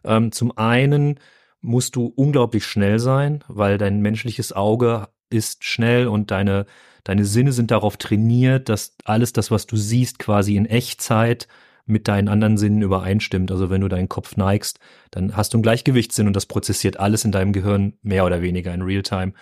Ähm, 0.03 0.31
zum 0.31 0.55
einen 0.57 1.19
musst 1.61 1.95
du 1.95 2.11
unglaublich 2.15 2.65
schnell 2.65 2.99
sein, 2.99 3.43
weil 3.47 3.77
dein 3.77 4.01
menschliches 4.01 4.53
Auge 4.53 5.07
ist 5.29 5.63
schnell 5.63 6.07
und 6.07 6.31
deine, 6.31 6.65
deine 7.03 7.25
Sinne 7.25 7.51
sind 7.51 7.71
darauf 7.71 7.97
trainiert, 7.97 8.69
dass 8.69 8.95
alles 9.03 9.33
das, 9.33 9.51
was 9.51 9.67
du 9.67 9.77
siehst, 9.77 10.19
quasi 10.19 10.55
in 10.55 10.65
Echtzeit 10.65 11.47
mit 11.85 12.07
deinen 12.07 12.27
anderen 12.27 12.57
Sinnen 12.57 12.81
übereinstimmt. 12.81 13.51
Also 13.51 13.69
wenn 13.69 13.81
du 13.81 13.87
deinen 13.87 14.09
Kopf 14.09 14.37
neigst, 14.37 14.79
dann 15.11 15.35
hast 15.35 15.53
du 15.53 15.57
einen 15.57 15.63
Gleichgewichtssinn 15.63 16.27
und 16.27 16.35
das 16.35 16.45
prozessiert 16.45 16.99
alles 16.99 17.25
in 17.25 17.31
deinem 17.31 17.51
Gehirn 17.51 17.93
mehr 18.01 18.25
oder 18.25 18.41
weniger 18.41 18.73
in 18.73 18.83
Realtime. 18.83 19.33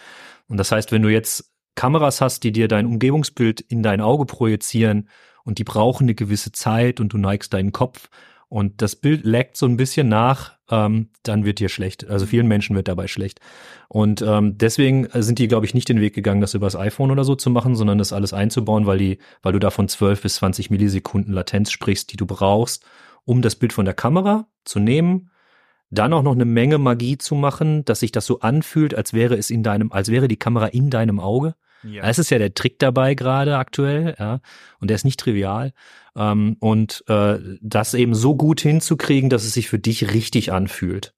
Und 0.47 0.57
das 0.57 0.71
heißt, 0.71 0.91
wenn 0.91 1.01
du 1.01 1.09
jetzt 1.09 1.51
Kameras 1.75 2.21
hast, 2.21 2.43
die 2.43 2.51
dir 2.51 2.67
dein 2.67 2.85
Umgebungsbild 2.85 3.61
in 3.61 3.83
dein 3.83 4.01
Auge 4.01 4.25
projizieren 4.25 5.09
und 5.43 5.59
die 5.59 5.63
brauchen 5.63 6.05
eine 6.05 6.15
gewisse 6.15 6.51
Zeit 6.51 6.99
und 6.99 7.13
du 7.13 7.17
neigst 7.17 7.53
deinen 7.53 7.71
Kopf 7.71 8.09
und 8.49 8.81
das 8.81 8.95
Bild 8.95 9.25
laggt 9.25 9.57
so 9.57 9.65
ein 9.65 9.77
bisschen 9.77 10.07
nach, 10.07 10.56
ähm, 10.69 11.09
dann 11.23 11.45
wird 11.45 11.59
dir 11.59 11.69
schlecht. 11.69 12.07
Also 12.09 12.25
vielen 12.25 12.47
Menschen 12.47 12.75
wird 12.75 12.87
dabei 12.87 13.07
schlecht. 13.07 13.39
Und 13.87 14.21
ähm, 14.21 14.57
deswegen 14.57 15.07
sind 15.13 15.39
die, 15.39 15.47
glaube 15.47 15.65
ich, 15.65 15.73
nicht 15.73 15.89
den 15.89 16.01
Weg 16.01 16.13
gegangen, 16.13 16.41
das 16.41 16.53
übers 16.53 16.75
iPhone 16.75 17.11
oder 17.11 17.23
so 17.23 17.35
zu 17.35 17.49
machen, 17.49 17.75
sondern 17.75 17.97
das 17.97 18.13
alles 18.13 18.33
einzubauen, 18.33 18.85
weil 18.85 18.97
die, 18.97 19.19
weil 19.41 19.53
du 19.53 19.59
davon 19.59 19.87
12 19.87 20.21
bis 20.21 20.35
20 20.35 20.69
Millisekunden 20.69 21.33
Latenz 21.33 21.71
sprichst, 21.71 22.11
die 22.11 22.17
du 22.17 22.25
brauchst, 22.25 22.85
um 23.25 23.41
das 23.41 23.55
Bild 23.55 23.73
von 23.73 23.85
der 23.85 23.93
Kamera 23.93 24.47
zu 24.65 24.79
nehmen, 24.79 25.29
dann 25.89 26.13
auch 26.13 26.23
noch 26.23 26.33
eine 26.33 26.45
Menge 26.45 26.77
Magie 26.77 27.17
zu 27.17 27.35
machen, 27.35 27.85
dass 27.85 28.01
sich 28.01 28.11
das 28.11 28.25
so 28.25 28.41
anfühlt, 28.41 28.93
als 28.93 29.13
wäre 29.13 29.35
es 29.35 29.49
in 29.49 29.63
deinem, 29.63 29.91
als 29.91 30.09
wäre 30.09 30.27
die 30.27 30.37
Kamera 30.37 30.67
in 30.67 30.89
deinem 30.89 31.19
Auge. 31.19 31.55
Ja. 31.83 32.03
Das 32.03 32.19
ist 32.19 32.29
ja 32.29 32.39
der 32.39 32.53
Trick 32.53 32.79
dabei 32.79 33.13
gerade 33.13 33.57
aktuell, 33.57 34.15
ja. 34.19 34.39
Und 34.79 34.89
der 34.89 34.95
ist 34.95 35.05
nicht 35.05 35.19
trivial. 35.19 35.73
Ähm, 36.17 36.57
und 36.59 37.03
äh, 37.07 37.37
das 37.61 37.93
eben 37.93 38.15
so 38.15 38.35
gut 38.35 38.59
hinzukriegen, 38.59 39.29
dass 39.29 39.45
es 39.45 39.53
sich 39.53 39.69
für 39.69 39.79
dich 39.79 40.13
richtig 40.13 40.51
anfühlt. 40.51 41.13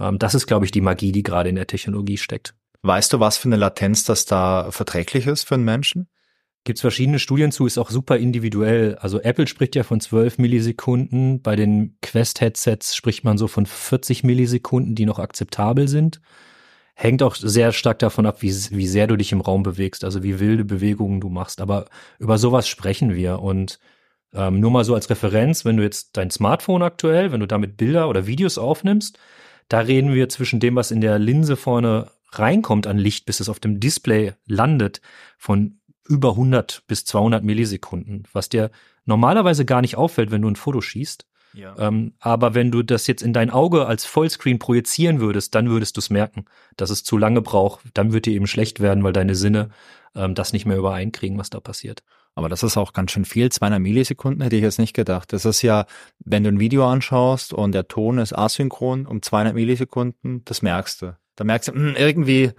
Ähm, 0.00 0.18
das 0.18 0.34
ist, 0.34 0.46
glaube 0.46 0.64
ich, 0.64 0.72
die 0.72 0.80
Magie, 0.80 1.12
die 1.12 1.22
gerade 1.22 1.48
in 1.48 1.54
der 1.54 1.68
Technologie 1.68 2.18
steckt. 2.18 2.54
Weißt 2.82 3.12
du, 3.12 3.20
was 3.20 3.38
für 3.38 3.48
eine 3.48 3.56
Latenz 3.56 4.02
das 4.04 4.24
da 4.24 4.70
verträglich 4.72 5.28
ist 5.28 5.44
für 5.44 5.54
einen 5.54 5.64
Menschen? 5.64 6.08
Gibt 6.64 6.78
es 6.78 6.80
verschiedene 6.80 7.18
Studien 7.18 7.50
zu, 7.50 7.66
ist 7.66 7.78
auch 7.78 7.90
super 7.90 8.16
individuell. 8.16 8.96
Also 8.96 9.20
Apple 9.20 9.46
spricht 9.48 9.74
ja 9.74 9.82
von 9.82 10.00
12 10.00 10.38
Millisekunden, 10.38 11.42
bei 11.42 11.56
den 11.56 11.96
Quest-Headsets 12.02 12.94
spricht 12.94 13.24
man 13.24 13.38
so 13.38 13.48
von 13.48 13.66
40 13.66 14.22
Millisekunden, 14.22 14.94
die 14.94 15.06
noch 15.06 15.18
akzeptabel 15.18 15.88
sind. 15.88 16.20
Hängt 16.94 17.22
auch 17.22 17.34
sehr 17.34 17.72
stark 17.72 17.98
davon 18.00 18.26
ab, 18.26 18.42
wie, 18.42 18.52
wie 18.70 18.86
sehr 18.86 19.06
du 19.06 19.16
dich 19.16 19.32
im 19.32 19.40
Raum 19.40 19.62
bewegst, 19.62 20.04
also 20.04 20.22
wie 20.22 20.38
wilde 20.38 20.64
Bewegungen 20.64 21.20
du 21.20 21.30
machst. 21.30 21.60
Aber 21.60 21.86
über 22.18 22.38
sowas 22.38 22.68
sprechen 22.68 23.14
wir. 23.14 23.40
Und 23.40 23.80
ähm, 24.34 24.60
nur 24.60 24.70
mal 24.70 24.84
so 24.84 24.94
als 24.94 25.10
Referenz, 25.10 25.64
wenn 25.64 25.76
du 25.76 25.82
jetzt 25.82 26.16
dein 26.16 26.30
Smartphone 26.30 26.82
aktuell, 26.82 27.32
wenn 27.32 27.40
du 27.40 27.46
damit 27.46 27.76
Bilder 27.76 28.08
oder 28.08 28.26
Videos 28.26 28.58
aufnimmst, 28.58 29.18
da 29.68 29.80
reden 29.80 30.12
wir 30.12 30.28
zwischen 30.28 30.60
dem, 30.60 30.76
was 30.76 30.90
in 30.90 31.00
der 31.00 31.18
Linse 31.18 31.56
vorne 31.56 32.10
reinkommt 32.30 32.86
an 32.86 32.98
Licht, 32.98 33.26
bis 33.26 33.40
es 33.40 33.48
auf 33.48 33.60
dem 33.60 33.80
Display 33.80 34.34
landet, 34.46 35.00
von 35.38 35.78
über 36.08 36.30
100 36.30 36.82
bis 36.86 37.04
200 37.04 37.44
Millisekunden, 37.44 38.24
was 38.32 38.48
dir 38.48 38.70
normalerweise 39.04 39.64
gar 39.64 39.80
nicht 39.80 39.96
auffällt, 39.96 40.30
wenn 40.30 40.42
du 40.42 40.48
ein 40.48 40.56
Foto 40.56 40.80
schießt. 40.80 41.26
Ja. 41.54 41.74
Ähm, 41.78 42.14
aber 42.18 42.54
wenn 42.54 42.70
du 42.70 42.82
das 42.82 43.06
jetzt 43.06 43.22
in 43.22 43.34
dein 43.34 43.50
Auge 43.50 43.86
als 43.86 44.06
Vollscreen 44.06 44.58
projizieren 44.58 45.20
würdest, 45.20 45.54
dann 45.54 45.68
würdest 45.68 45.96
du 45.96 46.00
es 46.00 46.08
merken, 46.08 46.46
dass 46.76 46.90
es 46.90 47.04
zu 47.04 47.18
lange 47.18 47.42
braucht. 47.42 47.84
Dann 47.92 48.12
wird 48.12 48.26
dir 48.26 48.32
eben 48.32 48.46
schlecht 48.46 48.80
werden, 48.80 49.04
weil 49.04 49.12
deine 49.12 49.34
Sinne 49.34 49.70
ähm, 50.14 50.34
das 50.34 50.54
nicht 50.54 50.64
mehr 50.64 50.78
übereinkriegen, 50.78 51.38
was 51.38 51.50
da 51.50 51.60
passiert. 51.60 52.02
Aber 52.34 52.48
das 52.48 52.62
ist 52.62 52.76
auch 52.76 52.92
ganz 52.92 53.10
schön 53.10 53.24
viel. 53.24 53.50
200 53.50 53.80
Millisekunden 53.80 54.42
hätte 54.42 54.56
ich 54.56 54.62
jetzt 54.62 54.78
nicht 54.78 54.94
gedacht. 54.94 55.32
Das 55.32 55.44
ist 55.44 55.62
ja, 55.62 55.86
wenn 56.24 56.44
du 56.44 56.50
ein 56.50 56.60
Video 56.60 56.88
anschaust 56.88 57.52
und 57.52 57.72
der 57.72 57.88
Ton 57.88 58.18
ist 58.18 58.32
asynchron 58.32 59.06
um 59.06 59.22
200 59.22 59.54
Millisekunden, 59.54 60.42
das 60.44 60.62
merkst 60.62 61.02
du. 61.02 61.16
Da 61.36 61.44
merkst 61.44 61.68
du, 61.68 61.72
mh, 61.72 61.90
hm, 61.90 61.96
irgendwie 61.96 62.52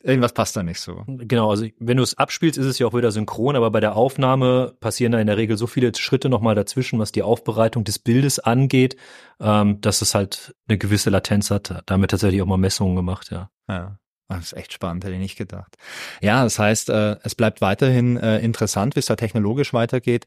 Irgendwas 0.00 0.32
passt 0.32 0.56
da 0.56 0.62
nicht 0.62 0.78
so. 0.80 1.02
Genau, 1.06 1.50
also 1.50 1.66
wenn 1.80 1.96
du 1.96 2.04
es 2.04 2.16
abspielst, 2.16 2.56
ist 2.56 2.66
es 2.66 2.78
ja 2.78 2.86
auch 2.86 2.94
wieder 2.94 3.10
synchron, 3.10 3.56
aber 3.56 3.70
bei 3.72 3.80
der 3.80 3.96
Aufnahme 3.96 4.76
passieren 4.78 5.10
da 5.10 5.18
in 5.18 5.26
der 5.26 5.36
Regel 5.36 5.56
so 5.56 5.66
viele 5.66 5.92
Schritte 5.96 6.28
nochmal 6.28 6.54
dazwischen, 6.54 7.00
was 7.00 7.10
die 7.10 7.22
Aufbereitung 7.24 7.82
des 7.82 7.98
Bildes 7.98 8.38
angeht, 8.38 8.96
ähm, 9.40 9.80
dass 9.80 10.00
es 10.00 10.14
halt 10.14 10.54
eine 10.68 10.78
gewisse 10.78 11.10
Latenz 11.10 11.50
hat. 11.50 11.82
Damit 11.86 12.12
tatsächlich 12.12 12.40
auch 12.42 12.46
mal 12.46 12.58
Messungen 12.58 12.94
gemacht, 12.94 13.30
ja. 13.32 13.50
Ja. 13.68 13.98
Das 14.28 14.44
ist 14.44 14.52
echt 14.52 14.74
spannend, 14.74 15.04
hätte 15.04 15.14
ich 15.14 15.20
nicht 15.20 15.38
gedacht. 15.38 15.76
Ja, 16.20 16.44
das 16.44 16.58
heißt, 16.58 16.90
äh, 16.90 17.16
es 17.22 17.34
bleibt 17.34 17.62
weiterhin 17.62 18.18
äh, 18.18 18.38
interessant, 18.40 18.94
wie 18.94 19.00
es 19.00 19.06
da 19.06 19.16
technologisch 19.16 19.72
weitergeht. 19.72 20.26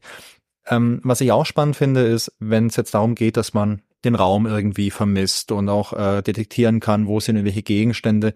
Ähm, 0.68 1.00
was 1.02 1.20
ich 1.20 1.32
auch 1.32 1.46
spannend 1.46 1.76
finde, 1.76 2.02
ist, 2.02 2.32
wenn 2.38 2.66
es 2.66 2.76
jetzt 2.76 2.94
darum 2.94 3.14
geht, 3.14 3.36
dass 3.36 3.54
man 3.54 3.82
den 4.04 4.14
Raum 4.14 4.46
irgendwie 4.46 4.90
vermisst 4.90 5.52
und 5.52 5.68
auch 5.68 5.92
äh, 5.92 6.22
detektieren 6.22 6.80
kann, 6.80 7.06
wo 7.06 7.20
sind 7.20 7.36
irgendwelche 7.36 7.62
Gegenstände. 7.62 8.34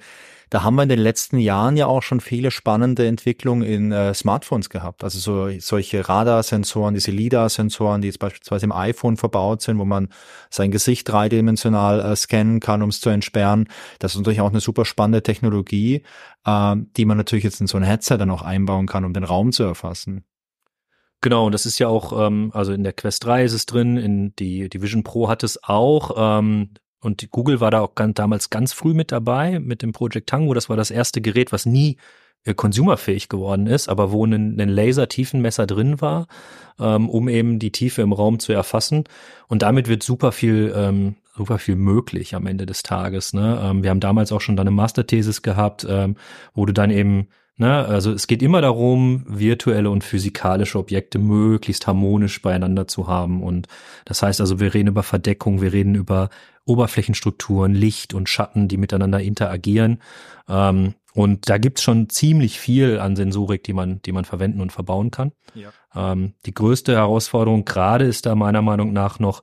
Da 0.48 0.62
haben 0.62 0.76
wir 0.76 0.84
in 0.84 0.88
den 0.88 1.00
letzten 1.00 1.38
Jahren 1.38 1.76
ja 1.76 1.86
auch 1.86 2.04
schon 2.04 2.20
viele 2.20 2.52
spannende 2.52 3.04
Entwicklungen 3.08 3.62
in 3.62 3.90
äh, 3.90 4.14
Smartphones 4.14 4.70
gehabt. 4.70 5.02
Also 5.02 5.18
so, 5.18 5.58
solche 5.58 6.08
Radarsensoren, 6.08 6.94
diese 6.94 7.10
LIDAR-Sensoren, 7.10 8.00
die 8.00 8.06
jetzt 8.06 8.20
beispielsweise 8.20 8.66
im 8.66 8.72
iPhone 8.72 9.16
verbaut 9.16 9.62
sind, 9.62 9.78
wo 9.78 9.84
man 9.84 10.08
sein 10.48 10.70
Gesicht 10.70 11.08
dreidimensional 11.08 12.00
äh, 12.00 12.14
scannen 12.14 12.60
kann, 12.60 12.82
um 12.82 12.90
es 12.90 13.00
zu 13.00 13.10
entsperren. 13.10 13.68
Das 13.98 14.12
ist 14.12 14.18
natürlich 14.18 14.40
auch 14.40 14.50
eine 14.50 14.60
super 14.60 14.84
spannende 14.84 15.24
Technologie, 15.24 16.04
äh, 16.44 16.76
die 16.96 17.06
man 17.06 17.16
natürlich 17.16 17.44
jetzt 17.44 17.60
in 17.60 17.66
so 17.66 17.76
ein 17.76 17.82
Headset 17.82 18.18
dann 18.18 18.30
auch 18.30 18.42
einbauen 18.42 18.86
kann, 18.86 19.04
um 19.04 19.12
den 19.12 19.24
Raum 19.24 19.50
zu 19.50 19.64
erfassen. 19.64 20.24
Genau, 21.20 21.46
und 21.46 21.52
das 21.52 21.66
ist 21.66 21.78
ja 21.78 21.88
auch, 21.88 22.26
ähm, 22.26 22.50
also 22.54 22.72
in 22.72 22.84
der 22.84 22.92
Quest 22.92 23.24
3 23.24 23.44
ist 23.44 23.52
es 23.52 23.66
drin, 23.66 23.96
in 23.96 24.34
die, 24.36 24.68
die 24.68 24.82
Vision 24.82 25.02
Pro 25.02 25.28
hat 25.28 25.42
es 25.42 25.62
auch. 25.64 26.14
Ähm, 26.16 26.70
Und 27.00 27.30
Google 27.30 27.60
war 27.60 27.70
da 27.70 27.80
auch 27.80 27.94
ganz, 27.94 28.14
damals 28.14 28.50
ganz 28.50 28.72
früh 28.72 28.94
mit 28.94 29.12
dabei 29.12 29.60
mit 29.60 29.82
dem 29.82 29.92
Project 29.92 30.28
Tango. 30.28 30.54
Das 30.54 30.68
war 30.68 30.76
das 30.76 30.90
erste 30.90 31.20
Gerät, 31.20 31.52
was 31.52 31.64
nie 31.66 31.96
äh, 32.44 32.54
consumerfähig 32.54 33.28
geworden 33.28 33.66
ist, 33.66 33.88
aber 33.88 34.12
wo 34.12 34.24
ein, 34.26 34.60
ein 34.60 34.68
Laser-Tiefenmesser 34.68 35.66
drin 35.66 36.00
war, 36.00 36.26
ähm, 36.80 37.08
um 37.08 37.28
eben 37.28 37.58
die 37.58 37.72
Tiefe 37.72 38.02
im 38.02 38.12
Raum 38.12 38.38
zu 38.38 38.52
erfassen. 38.52 39.04
Und 39.48 39.62
damit 39.62 39.88
wird 39.88 40.02
super 40.02 40.32
viel, 40.32 40.72
ähm, 40.76 41.16
super 41.36 41.58
viel 41.58 41.76
möglich 41.76 42.34
am 42.34 42.46
Ende 42.46 42.66
des 42.66 42.82
Tages. 42.82 43.32
Ne? 43.32 43.60
Ähm, 43.62 43.82
wir 43.82 43.90
haben 43.90 44.00
damals 44.00 44.32
auch 44.32 44.40
schon 44.40 44.56
dann 44.56 44.66
eine 44.68 44.76
Masterthesis 44.76 45.42
gehabt, 45.42 45.86
ähm, 45.88 46.16
wo 46.54 46.66
du 46.66 46.72
dann 46.72 46.90
eben 46.90 47.28
Ne, 47.58 47.86
also 47.86 48.12
es 48.12 48.26
geht 48.26 48.42
immer 48.42 48.60
darum, 48.60 49.24
virtuelle 49.26 49.88
und 49.88 50.04
physikalische 50.04 50.78
Objekte 50.78 51.18
möglichst 51.18 51.86
harmonisch 51.86 52.42
beieinander 52.42 52.86
zu 52.86 53.06
haben. 53.08 53.42
Und 53.42 53.66
das 54.04 54.22
heißt 54.22 54.42
also, 54.42 54.60
wir 54.60 54.74
reden 54.74 54.88
über 54.88 55.02
Verdeckung, 55.02 55.62
wir 55.62 55.72
reden 55.72 55.94
über 55.94 56.28
Oberflächenstrukturen, 56.66 57.74
Licht 57.74 58.12
und 58.12 58.28
Schatten, 58.28 58.68
die 58.68 58.76
miteinander 58.76 59.20
interagieren. 59.20 60.02
Ähm, 60.50 60.94
und 61.14 61.48
da 61.48 61.56
gibt's 61.56 61.82
schon 61.82 62.10
ziemlich 62.10 62.60
viel 62.60 62.98
an 62.98 63.16
Sensorik, 63.16 63.64
die 63.64 63.72
man, 63.72 64.02
die 64.02 64.12
man 64.12 64.26
verwenden 64.26 64.60
und 64.60 64.70
verbauen 64.70 65.10
kann. 65.10 65.32
Ja. 65.54 65.70
Ähm, 65.94 66.34
die 66.44 66.52
größte 66.52 66.94
Herausforderung 66.94 67.64
gerade 67.64 68.04
ist 68.04 68.26
da 68.26 68.34
meiner 68.34 68.60
Meinung 68.60 68.92
nach 68.92 69.18
noch, 69.18 69.42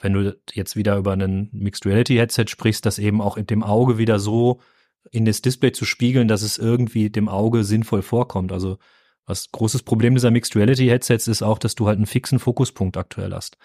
wenn 0.00 0.14
du 0.14 0.36
jetzt 0.52 0.74
wieder 0.74 0.96
über 0.96 1.12
einen 1.12 1.48
Mixed 1.52 1.86
Reality 1.86 2.16
Headset 2.16 2.46
sprichst, 2.48 2.84
das 2.84 2.98
eben 2.98 3.20
auch 3.20 3.36
in 3.36 3.46
dem 3.46 3.62
Auge 3.62 3.98
wieder 3.98 4.18
so 4.18 4.58
in 5.10 5.24
das 5.24 5.42
Display 5.42 5.72
zu 5.72 5.84
spiegeln, 5.84 6.28
dass 6.28 6.42
es 6.42 6.58
irgendwie 6.58 7.10
dem 7.10 7.28
Auge 7.28 7.64
sinnvoll 7.64 8.02
vorkommt. 8.02 8.52
Also 8.52 8.78
was 9.26 9.50
großes 9.52 9.82
Problem 9.82 10.14
dieser 10.14 10.30
Mixed 10.30 10.56
Reality 10.56 10.86
Headsets 10.86 11.28
ist 11.28 11.42
auch, 11.42 11.58
dass 11.58 11.74
du 11.74 11.86
halt 11.86 11.96
einen 11.96 12.06
fixen 12.06 12.38
Fokuspunkt 12.38 12.96
aktuell 12.96 13.32
hast. 13.32 13.56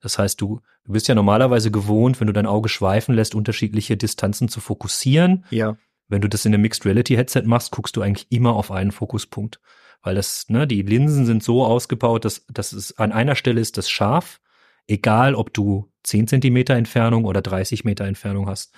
Das 0.00 0.18
heißt, 0.18 0.40
du, 0.40 0.60
du 0.84 0.92
bist 0.92 1.08
ja 1.08 1.14
normalerweise 1.14 1.70
gewohnt, 1.70 2.20
wenn 2.20 2.26
du 2.26 2.32
dein 2.32 2.46
Auge 2.46 2.68
schweifen 2.68 3.14
lässt, 3.14 3.34
unterschiedliche 3.34 3.96
Distanzen 3.96 4.48
zu 4.48 4.60
fokussieren. 4.60 5.44
Ja. 5.50 5.76
Wenn 6.08 6.20
du 6.20 6.28
das 6.28 6.44
in 6.44 6.52
einem 6.52 6.62
Mixed 6.62 6.84
Reality 6.84 7.14
Headset 7.14 7.42
machst, 7.44 7.70
guckst 7.70 7.96
du 7.96 8.02
eigentlich 8.02 8.26
immer 8.30 8.54
auf 8.54 8.70
einen 8.70 8.92
Fokuspunkt. 8.92 9.60
Weil 10.02 10.16
das, 10.16 10.48
ne, 10.48 10.66
die 10.66 10.82
Linsen 10.82 11.24
sind 11.24 11.42
so 11.42 11.64
ausgebaut, 11.64 12.24
dass, 12.24 12.44
dass 12.48 12.72
es 12.72 12.98
an 12.98 13.12
einer 13.12 13.36
Stelle 13.36 13.60
ist 13.60 13.78
das 13.78 13.88
scharf, 13.88 14.40
egal 14.86 15.34
ob 15.34 15.52
du 15.52 15.90
10 16.04 16.28
Zentimeter 16.28 16.74
Entfernung 16.74 17.24
oder 17.24 17.42
30 17.42 17.84
Meter 17.84 18.04
Entfernung 18.04 18.48
hast. 18.48 18.74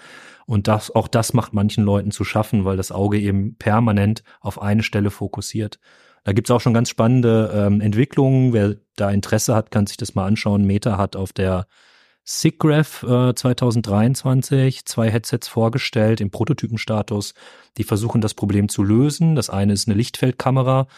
Und 0.46 0.68
das, 0.68 0.94
auch 0.94 1.08
das 1.08 1.32
macht 1.32 1.52
manchen 1.52 1.84
Leuten 1.84 2.12
zu 2.12 2.24
schaffen, 2.24 2.64
weil 2.64 2.76
das 2.76 2.92
Auge 2.92 3.18
eben 3.18 3.56
permanent 3.56 4.22
auf 4.40 4.62
eine 4.62 4.84
Stelle 4.84 5.10
fokussiert. 5.10 5.80
Da 6.22 6.32
gibt's 6.32 6.50
auch 6.50 6.60
schon 6.60 6.74
ganz 6.74 6.88
spannende 6.88 7.52
ähm, 7.54 7.80
Entwicklungen. 7.80 8.52
Wer 8.52 8.76
da 8.96 9.10
Interesse 9.10 9.54
hat, 9.54 9.70
kann 9.70 9.86
sich 9.86 9.96
das 9.96 10.14
mal 10.14 10.26
anschauen. 10.26 10.64
Meta 10.64 10.98
hat 10.98 11.16
auf 11.16 11.32
der 11.32 11.66
SIGGRAPH 12.24 13.04
äh, 13.04 13.34
2023 13.34 14.84
zwei 14.84 15.10
Headsets 15.10 15.46
vorgestellt 15.46 16.20
im 16.20 16.30
Prototypenstatus, 16.30 17.34
die 17.76 17.84
versuchen 17.84 18.20
das 18.20 18.34
Problem 18.34 18.68
zu 18.68 18.82
lösen. 18.82 19.36
Das 19.36 19.48
eine 19.48 19.72
ist 19.72 19.86
eine 19.86 19.96
Lichtfeldkamera, 19.96 20.88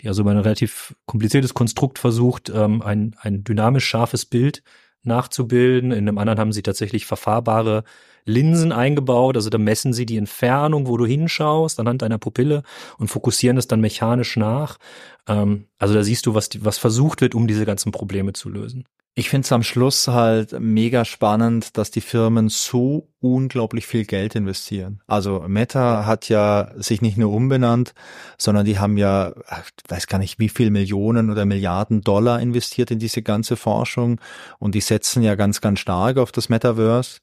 die 0.00 0.08
also 0.08 0.22
über 0.22 0.30
ein 0.30 0.38
relativ 0.38 0.94
kompliziertes 1.06 1.54
Konstrukt 1.54 1.98
versucht, 1.98 2.50
ähm, 2.54 2.82
ein, 2.82 3.16
ein 3.20 3.44
dynamisch 3.44 3.86
scharfes 3.86 4.26
Bild 4.26 4.62
nachzubilden. 5.02 5.92
In 5.92 6.08
einem 6.08 6.18
anderen 6.18 6.38
haben 6.38 6.52
sie 6.52 6.62
tatsächlich 6.62 7.06
verfahrbare 7.06 7.84
Linsen 8.24 8.72
eingebaut. 8.72 9.36
Also 9.36 9.48
da 9.50 9.58
messen 9.58 9.92
sie 9.92 10.04
die 10.04 10.16
Entfernung, 10.16 10.86
wo 10.86 10.96
du 10.96 11.06
hinschaust, 11.06 11.80
anhand 11.80 12.02
deiner 12.02 12.18
Pupille 12.18 12.62
und 12.98 13.08
fokussieren 13.08 13.56
es 13.56 13.68
dann 13.68 13.80
mechanisch 13.80 14.36
nach. 14.36 14.78
Ähm, 15.26 15.68
also 15.78 15.94
da 15.94 16.02
siehst 16.02 16.26
du, 16.26 16.34
was, 16.34 16.50
was 16.58 16.78
versucht 16.78 17.20
wird, 17.20 17.34
um 17.34 17.46
diese 17.46 17.64
ganzen 17.64 17.92
Probleme 17.92 18.32
zu 18.32 18.50
lösen. 18.50 18.84
Ich 19.18 19.30
finde 19.30 19.46
es 19.46 19.52
am 19.52 19.62
Schluss 19.62 20.08
halt 20.08 20.60
mega 20.60 21.06
spannend, 21.06 21.78
dass 21.78 21.90
die 21.90 22.02
Firmen 22.02 22.50
so 22.50 23.08
unglaublich 23.20 23.86
viel 23.86 24.04
Geld 24.04 24.34
investieren. 24.34 25.00
Also 25.06 25.42
Meta 25.48 26.04
hat 26.04 26.28
ja 26.28 26.70
sich 26.76 27.00
nicht 27.00 27.16
nur 27.16 27.32
umbenannt, 27.32 27.94
sondern 28.36 28.66
die 28.66 28.78
haben 28.78 28.98
ja, 28.98 29.32
ich 29.32 29.90
weiß 29.90 30.06
gar 30.08 30.18
nicht, 30.18 30.38
wie 30.38 30.50
viel 30.50 30.70
Millionen 30.70 31.30
oder 31.30 31.46
Milliarden 31.46 32.02
Dollar 32.02 32.42
investiert 32.42 32.90
in 32.90 32.98
diese 32.98 33.22
ganze 33.22 33.56
Forschung 33.56 34.20
und 34.58 34.74
die 34.74 34.82
setzen 34.82 35.22
ja 35.22 35.34
ganz, 35.34 35.62
ganz 35.62 35.80
stark 35.80 36.18
auf 36.18 36.30
das 36.30 36.50
Metaverse. 36.50 37.20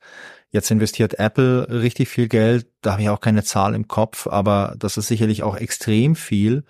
Jetzt 0.49 0.71
investiert 0.71 1.19
Apple 1.19 1.67
richtig 1.69 2.09
viel 2.09 2.27
Geld, 2.27 2.65
da 2.81 2.93
habe 2.93 3.03
ich 3.03 3.09
auch 3.09 3.21
keine 3.21 3.43
Zahl 3.43 3.75
im 3.75 3.87
Kopf, 3.87 4.25
aber 4.25 4.73
das 4.79 4.97
ist 4.97 5.09
sicherlich 5.09 5.43
auch 5.43 5.57
extrem 5.57 6.15
viel. 6.15 6.63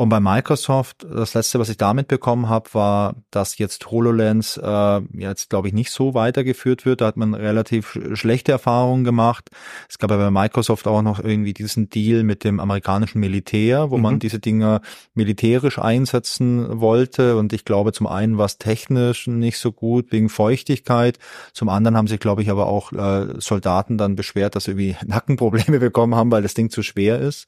Und 0.00 0.08
bei 0.08 0.18
Microsoft, 0.18 1.04
das 1.06 1.34
letzte, 1.34 1.58
was 1.58 1.68
ich 1.68 1.76
damit 1.76 2.08
bekommen 2.08 2.48
habe, 2.48 2.72
war, 2.72 3.16
dass 3.30 3.58
jetzt 3.58 3.90
HoloLens 3.90 4.56
äh, 4.56 5.00
jetzt, 5.12 5.50
glaube 5.50 5.68
ich, 5.68 5.74
nicht 5.74 5.90
so 5.90 6.14
weitergeführt 6.14 6.86
wird. 6.86 7.02
Da 7.02 7.06
hat 7.08 7.18
man 7.18 7.34
relativ 7.34 7.98
schlechte 8.14 8.50
Erfahrungen 8.50 9.04
gemacht. 9.04 9.50
Es 9.90 9.98
gab 9.98 10.10
ja 10.10 10.16
bei 10.16 10.30
Microsoft 10.30 10.86
auch 10.86 11.02
noch 11.02 11.22
irgendwie 11.22 11.52
diesen 11.52 11.90
Deal 11.90 12.22
mit 12.22 12.44
dem 12.44 12.60
amerikanischen 12.60 13.20
Militär, 13.20 13.90
wo 13.90 13.98
mhm. 13.98 14.02
man 14.02 14.18
diese 14.20 14.38
Dinge 14.38 14.80
militärisch 15.12 15.78
einsetzen 15.78 16.80
wollte. 16.80 17.36
Und 17.36 17.52
ich 17.52 17.66
glaube, 17.66 17.92
zum 17.92 18.06
einen 18.06 18.38
war 18.38 18.46
es 18.46 18.56
technisch 18.56 19.26
nicht 19.26 19.58
so 19.58 19.70
gut 19.70 20.12
wegen 20.12 20.30
Feuchtigkeit. 20.30 21.18
Zum 21.52 21.68
anderen 21.68 21.98
haben 21.98 22.06
sich, 22.06 22.20
glaube 22.20 22.40
ich, 22.40 22.48
aber 22.48 22.68
auch 22.68 22.92
äh, 22.92 23.38
Soldaten 23.38 23.98
dann 23.98 24.16
beschwert, 24.16 24.56
dass 24.56 24.64
sie 24.64 24.70
irgendwie 24.70 24.96
Nackenprobleme 25.06 25.78
bekommen 25.78 26.14
haben, 26.14 26.30
weil 26.30 26.40
das 26.40 26.54
Ding 26.54 26.70
zu 26.70 26.82
schwer 26.82 27.18
ist. 27.18 27.46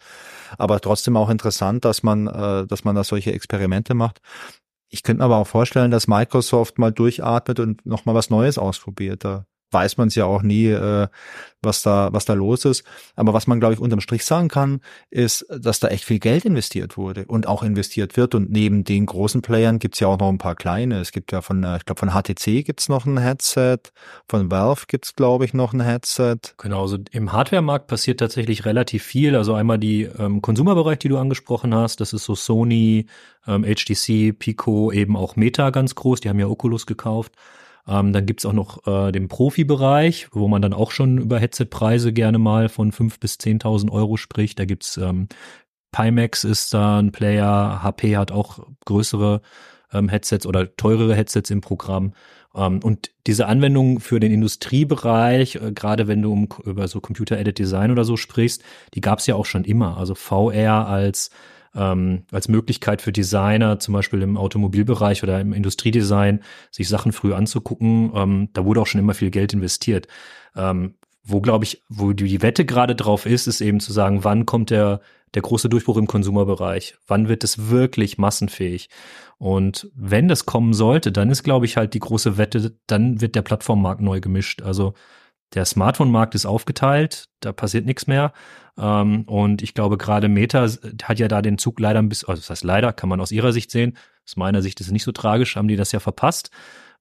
Aber 0.58 0.80
trotzdem 0.80 1.16
auch 1.16 1.30
interessant, 1.30 1.86
dass 1.86 2.02
man 2.02 2.26
äh, 2.42 2.66
dass 2.66 2.84
man 2.84 2.94
da 2.94 3.04
solche 3.04 3.32
Experimente 3.32 3.94
macht. 3.94 4.20
Ich 4.90 5.02
könnte 5.02 5.20
mir 5.20 5.24
aber 5.24 5.38
auch 5.38 5.46
vorstellen, 5.46 5.90
dass 5.90 6.06
Microsoft 6.06 6.78
mal 6.78 6.92
durchatmet 6.92 7.60
und 7.60 7.86
nochmal 7.86 8.14
was 8.14 8.28
Neues 8.28 8.58
ausprobiert. 8.58 9.24
Da 9.24 9.46
weiß 9.72 9.96
man 9.96 10.08
es 10.08 10.14
ja 10.14 10.24
auch 10.24 10.42
nie, 10.42 10.66
äh, 10.66 11.08
was 11.62 11.82
da, 11.82 12.08
was 12.12 12.24
da 12.24 12.34
los 12.34 12.64
ist. 12.64 12.84
Aber 13.14 13.32
was 13.32 13.46
man, 13.46 13.60
glaube 13.60 13.74
ich, 13.74 13.80
unterm 13.80 14.00
Strich 14.00 14.24
sagen 14.24 14.48
kann, 14.48 14.80
ist, 15.10 15.46
dass 15.48 15.80
da 15.80 15.88
echt 15.88 16.04
viel 16.04 16.18
Geld 16.18 16.44
investiert 16.44 16.96
wurde 16.96 17.24
und 17.26 17.46
auch 17.46 17.62
investiert 17.62 18.16
wird. 18.16 18.34
Und 18.34 18.50
neben 18.50 18.84
den 18.84 19.06
großen 19.06 19.42
Playern 19.42 19.78
gibt's 19.78 20.00
ja 20.00 20.08
auch 20.08 20.18
noch 20.18 20.28
ein 20.28 20.38
paar 20.38 20.56
kleine. 20.56 21.00
Es 21.00 21.12
gibt 21.12 21.32
ja 21.32 21.40
von, 21.40 21.62
äh, 21.64 21.76
ich 21.76 21.84
glaube, 21.84 22.00
von 22.00 22.10
HTC 22.10 22.64
gibt's 22.64 22.88
noch 22.88 23.06
ein 23.06 23.18
Headset, 23.18 23.78
von 24.28 24.50
Valve 24.50 24.84
gibt's, 24.88 25.14
glaube 25.14 25.44
ich, 25.44 25.54
noch 25.54 25.72
ein 25.72 25.80
Headset. 25.80 26.38
Genau, 26.58 26.82
also 26.82 26.98
im 27.12 27.32
Hardware-Markt 27.32 27.86
passiert 27.86 28.20
tatsächlich 28.20 28.64
relativ 28.64 29.04
viel. 29.04 29.36
Also 29.36 29.54
einmal 29.54 29.78
die 29.78 30.02
ähm, 30.02 30.42
Konsumerbereich, 30.42 30.98
die 30.98 31.08
du 31.08 31.18
angesprochen 31.18 31.74
hast, 31.74 32.00
das 32.00 32.12
ist 32.12 32.24
so 32.24 32.34
Sony, 32.34 33.06
ähm, 33.46 33.64
HTC, 33.64 34.32
Pico, 34.38 34.92
eben 34.92 35.16
auch 35.16 35.36
Meta 35.36 35.70
ganz 35.70 35.94
groß, 35.94 36.20
die 36.20 36.28
haben 36.28 36.38
ja 36.38 36.46
Oculus 36.46 36.86
gekauft. 36.86 37.32
Ähm, 37.86 38.12
dann 38.12 38.26
gibt's 38.26 38.46
auch 38.46 38.52
noch 38.52 38.86
äh, 38.86 39.12
den 39.12 39.28
Profibereich, 39.28 40.28
wo 40.32 40.46
man 40.48 40.62
dann 40.62 40.72
auch 40.72 40.92
schon 40.92 41.18
über 41.18 41.38
Headset-Preise 41.38 42.12
gerne 42.12 42.38
mal 42.38 42.68
von 42.68 42.92
fünf 42.92 43.18
bis 43.18 43.38
zehntausend 43.38 43.90
Euro 43.90 44.16
spricht. 44.16 44.58
Da 44.58 44.64
gibt's 44.64 44.96
ähm, 44.96 45.28
Pimax 45.92 46.44
ist 46.44 46.72
da 46.74 46.98
ein 46.98 47.12
Player, 47.12 47.82
HP 47.82 48.16
hat 48.16 48.32
auch 48.32 48.66
größere 48.86 49.42
ähm, 49.92 50.08
Headsets 50.08 50.46
oder 50.46 50.74
teurere 50.76 51.14
Headsets 51.14 51.50
im 51.50 51.60
Programm. 51.60 52.14
Ähm, 52.54 52.80
und 52.82 53.10
diese 53.26 53.46
Anwendung 53.46 54.00
für 54.00 54.20
den 54.20 54.32
Industriebereich, 54.32 55.56
äh, 55.56 55.72
gerade 55.72 56.08
wenn 56.08 56.22
du 56.22 56.32
um, 56.32 56.48
über 56.64 56.88
so 56.88 57.00
Computer-Aided 57.00 57.58
Design 57.58 57.90
oder 57.90 58.04
so 58.04 58.16
sprichst, 58.16 58.62
die 58.94 59.00
gab's 59.00 59.26
ja 59.26 59.34
auch 59.34 59.46
schon 59.46 59.64
immer. 59.64 59.96
Also 59.98 60.14
VR 60.14 60.86
als 60.86 61.30
ähm, 61.74 62.24
als 62.30 62.48
Möglichkeit 62.48 63.02
für 63.02 63.12
Designer, 63.12 63.78
zum 63.78 63.94
Beispiel 63.94 64.22
im 64.22 64.36
Automobilbereich 64.36 65.22
oder 65.22 65.40
im 65.40 65.52
Industriedesign, 65.52 66.40
sich 66.70 66.88
Sachen 66.88 67.12
früh 67.12 67.32
anzugucken. 67.32 68.12
Ähm, 68.14 68.48
da 68.52 68.64
wurde 68.64 68.80
auch 68.80 68.86
schon 68.86 69.00
immer 69.00 69.14
viel 69.14 69.30
Geld 69.30 69.52
investiert. 69.52 70.06
Ähm, 70.56 70.94
wo, 71.24 71.40
glaube 71.40 71.64
ich, 71.64 71.82
wo 71.88 72.12
die 72.12 72.42
Wette 72.42 72.64
gerade 72.64 72.94
drauf 72.96 73.26
ist, 73.26 73.46
ist 73.46 73.60
eben 73.60 73.80
zu 73.80 73.92
sagen, 73.92 74.24
wann 74.24 74.44
kommt 74.44 74.70
der, 74.70 75.00
der 75.34 75.42
große 75.42 75.68
Durchbruch 75.68 75.96
im 75.96 76.08
Konsumerbereich? 76.08 76.96
Wann 77.06 77.28
wird 77.28 77.44
es 77.44 77.70
wirklich 77.70 78.18
massenfähig? 78.18 78.88
Und 79.38 79.90
wenn 79.94 80.28
das 80.28 80.46
kommen 80.46 80.74
sollte, 80.74 81.12
dann 81.12 81.30
ist, 81.30 81.42
glaube 81.42 81.66
ich, 81.66 81.76
halt 81.76 81.94
die 81.94 82.00
große 82.00 82.38
Wette, 82.38 82.76
dann 82.86 83.20
wird 83.20 83.34
der 83.34 83.42
Plattformmarkt 83.42 84.00
neu 84.00 84.20
gemischt. 84.20 84.62
Also 84.62 84.94
der 85.54 85.64
Smartphone-Markt 85.64 86.34
ist 86.34 86.46
aufgeteilt, 86.46 87.28
da 87.40 87.52
passiert 87.52 87.86
nichts 87.86 88.06
mehr. 88.06 88.32
Ähm, 88.78 89.22
und 89.24 89.62
ich 89.62 89.74
glaube, 89.74 89.98
gerade 89.98 90.28
Meta 90.28 90.66
hat 91.02 91.18
ja 91.18 91.28
da 91.28 91.42
den 91.42 91.58
Zug 91.58 91.78
leider 91.80 91.98
ein 91.98 92.08
bisschen, 92.08 92.28
also 92.28 92.40
das 92.40 92.50
heißt 92.50 92.64
leider, 92.64 92.92
kann 92.92 93.08
man 93.08 93.20
aus 93.20 93.32
ihrer 93.32 93.52
Sicht 93.52 93.70
sehen. 93.70 93.96
Aus 94.26 94.36
meiner 94.36 94.62
Sicht 94.62 94.80
ist 94.80 94.86
es 94.86 94.92
nicht 94.92 95.04
so 95.04 95.12
tragisch, 95.12 95.56
haben 95.56 95.68
die 95.68 95.76
das 95.76 95.92
ja 95.92 96.00
verpasst. 96.00 96.50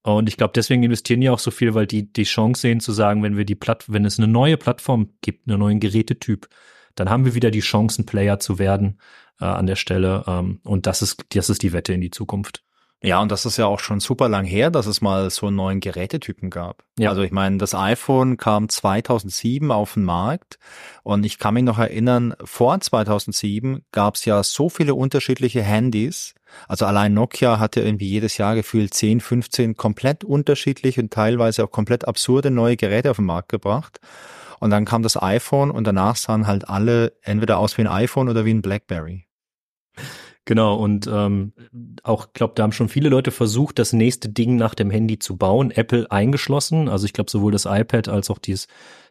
Und 0.04 0.28
ich 0.28 0.38
glaube, 0.38 0.54
deswegen 0.56 0.84
investieren 0.84 1.22
die 1.22 1.30
auch 1.30 1.40
so 1.40 1.52
viel, 1.52 1.76
weil 1.76 1.86
die 1.86 2.12
die 2.12 2.24
Chance 2.24 2.62
sehen 2.62 2.80
zu 2.80 2.92
sagen, 2.92 3.22
wenn 3.22 3.38
wir 3.38 3.46
die 3.46 3.56
Platt, 3.56 3.86
wenn 3.88 4.06
es 4.06 4.18
eine 4.18 4.28
neue 4.28 4.58
Plattform 4.58 5.10
gibt, 5.22 5.48
einen 5.48 5.60
neuen 5.60 5.80
Gerätetyp, 5.80 6.50
dann 6.96 7.10
haben 7.10 7.24
wir 7.26 7.36
wieder 7.36 7.52
die 7.52 7.60
Chancen, 7.60 8.06
Player 8.06 8.40
zu 8.40 8.58
werden 8.58 9.00
äh, 9.40 9.46
an 9.46 9.68
der 9.68 9.76
Stelle. 9.76 10.24
Ähm, 10.28 10.60
und 10.64 10.88
das 10.88 11.02
ist, 11.02 11.26
das 11.36 11.50
ist 11.50 11.62
die 11.62 11.72
Wette 11.72 11.94
in 11.94 12.02
die 12.02 12.12
Zukunft. 12.12 12.64
Ja, 13.04 13.20
und 13.20 13.32
das 13.32 13.48
ist 13.48 13.58
ja 13.58 13.66
auch 13.66 13.80
schon 13.80 14.00
super 14.00 14.30
lang 14.30 14.46
her, 14.46 14.70
dass 14.70 14.86
es 14.86 15.02
mal 15.02 15.32
so 15.32 15.48
einen 15.48 15.56
neuen 15.56 15.80
Gerätetypen 15.80 16.52
gab. 16.52 16.84
Ja. 17.00 17.10
Also 17.10 17.24
ich 17.24 17.32
meine, 17.32 17.58
das 17.58 17.74
iPhone 17.74 18.38
kam 18.38 18.70
2007 18.70 19.72
auf 19.72 19.96
den 19.96 20.04
Markt 20.04 20.60
und 21.02 21.26
ich 21.26 21.40
kann 21.40 21.56
mich 21.56 21.64
noch 21.64 21.80
erinnern, 21.80 22.36
vor 22.44 22.80
2007 22.80 23.84
gab 23.92 24.16
es 24.16 24.26
ja 24.26 24.44
so 24.44 24.70
viele 24.70 24.94
unterschiedliche 24.94 25.64
Handys. 25.64 26.36
Also 26.68 26.86
allein 26.86 27.16
Nokia 27.16 27.58
hatte 27.58 27.82
irgendwie 27.82 28.08
jedes 28.08 28.38
Jahr 28.38 28.54
gefühlt 28.54 28.94
10, 28.94 29.20
15 29.20 29.76
komplett 29.76 30.24
unterschiedliche 30.24 31.02
und 31.02 31.12
teilweise 31.12 31.64
auch 31.64 31.72
komplett 31.72 32.08
absurde 32.08 32.52
neue 32.52 32.78
Geräte 32.78 33.10
auf 33.10 33.18
den 33.18 33.26
Markt 33.26 33.50
gebracht. 33.50 34.00
Und 34.60 34.70
dann 34.70 34.86
kam 34.86 35.02
das 35.02 35.20
iPhone 35.20 35.72
und 35.72 35.86
danach 35.88 36.18
sahen 36.18 36.46
halt 36.46 36.70
alle 36.70 37.14
entweder 37.24 37.58
aus 37.58 37.80
wie 37.80 37.82
ein 37.82 37.88
iPhone 37.88 38.30
oder 38.30 38.46
wie 38.46 38.54
ein 38.54 38.62
Blackberry. 38.62 39.26
Genau, 40.46 40.76
und 40.76 41.08
ähm, 41.08 41.54
auch, 42.02 42.34
glaube, 42.34 42.54
da 42.56 42.64
haben 42.64 42.72
schon 42.72 42.90
viele 42.90 43.10
Leute 43.10 43.30
versucht, 43.30 43.78
das 43.78 43.94
nächste 43.94 44.28
Ding 44.28 44.56
nach 44.56 44.74
dem 44.74 44.90
Handy 44.90 45.20
zu 45.20 45.38
bauen, 45.38 45.70
Apple 45.70 46.10
eingeschlossen. 46.10 46.90
Also 46.90 47.06
ich 47.06 47.14
glaube, 47.14 47.30
sowohl 47.30 47.52
das 47.52 47.66
iPad 47.66 48.08
als 48.08 48.32
auch 48.32 48.40
dies, 48.40 48.68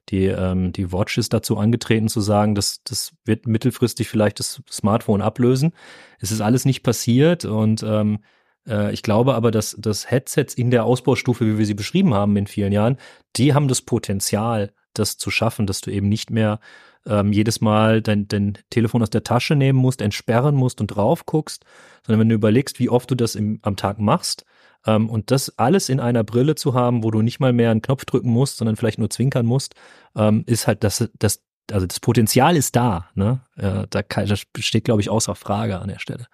die, 0.09 0.27
ähm, 0.27 0.73
die 0.73 0.93
Watch 0.93 1.19
ist 1.19 1.33
dazu 1.33 1.57
angetreten 1.57 2.09
zu 2.09 2.21
sagen, 2.21 2.57
dass 2.57 2.83
das 2.83 3.13
wird 3.25 3.47
mittelfristig 3.47 4.09
vielleicht 4.09 4.41
das 4.41 4.61
Smartphone 4.69 5.23
ablösen. 5.23 5.73
Es 6.19 6.33
ist 6.33 6.41
alles 6.41 6.65
nicht 6.65 6.83
passiert 6.83 7.45
und 7.45 7.85
ähm, 7.85 8.19
äh, 8.67 8.93
ich 8.93 9.03
glaube 9.03 9.35
aber, 9.35 9.53
dass, 9.53 9.77
dass 9.79 10.11
Headsets 10.11 10.55
in 10.55 10.73
der 10.73 10.85
Ausbaustufe, 10.85 11.47
wie 11.47 11.59
wir 11.59 11.67
sie 11.67 11.75
beschrieben 11.75 12.13
haben 12.13 12.37
in 12.37 12.49
vielen 12.49 12.73
Jahren, 12.73 12.97
die 13.37 13.55
haben 13.55 13.69
das 13.69 13.83
Potenzial, 13.83 14.73
das 14.95 15.17
zu 15.17 15.31
schaffen, 15.31 15.67
dass 15.67 15.81
du 15.81 15.93
eben 15.93 16.09
nicht 16.09 16.31
mehr 16.31 16.59
ähm, 17.07 17.33
jedes 17.33 17.61
Mal 17.61 18.03
dein, 18.03 18.29
dein 18.29 18.59
Telefon 18.71 19.03
aus 19.03 19.11
der 19.11 19.25
Tasche 19.25 19.57
nehmen 19.57 19.79
musst, 19.79 20.03
entsperren 20.03 20.55
musst 20.55 20.81
und 20.81 20.89
drauf 20.89 21.27
guckst, 21.27 21.65
sondern 22.05 22.21
wenn 22.21 22.29
du 22.29 22.35
überlegst, 22.35 22.79
wie 22.79 22.89
oft 22.89 23.11
du 23.11 23.15
das 23.15 23.35
im, 23.35 23.59
am 23.63 23.77
Tag 23.77 23.99
machst 23.99 24.45
ähm, 24.87 25.09
und 25.09 25.31
das 25.31 25.59
alles 25.59 25.89
in 25.89 26.01
einer 26.01 26.25
Brille 26.25 26.55
zu 26.55 26.75
haben, 26.75 27.03
wo 27.03 27.11
du 27.11 27.23
nicht 27.23 27.41
mal 27.41 27.53
mehr 27.53 27.71
einen 27.71 27.83
Knopf 27.83 28.05
drücken 28.05 28.31
musst, 28.31 28.59
sondern 28.59 28.77
vielleicht 28.77 28.99
nur 28.99 29.11
zwinkern 29.11 29.47
musst, 29.47 29.75
ähm, 30.17 30.45
ist 30.47 30.67
halt 30.67 30.85
das, 30.85 31.09
das, 31.19 31.43
also 31.71 31.87
das 31.87 32.01
Potenzial 32.01 32.57
ist 32.57 32.77
da. 32.77 33.09
Ne? 33.15 33.41
Äh, 33.57 33.87
da 33.89 34.03
kann, 34.03 34.27
das 34.27 34.45
steht, 34.59 34.85
glaube 34.85 35.01
ich, 35.01 35.11
außer 35.11 35.35
Frage 35.35 35.79
an 35.79 35.89
der 35.89 35.99
Stelle. 35.99 36.27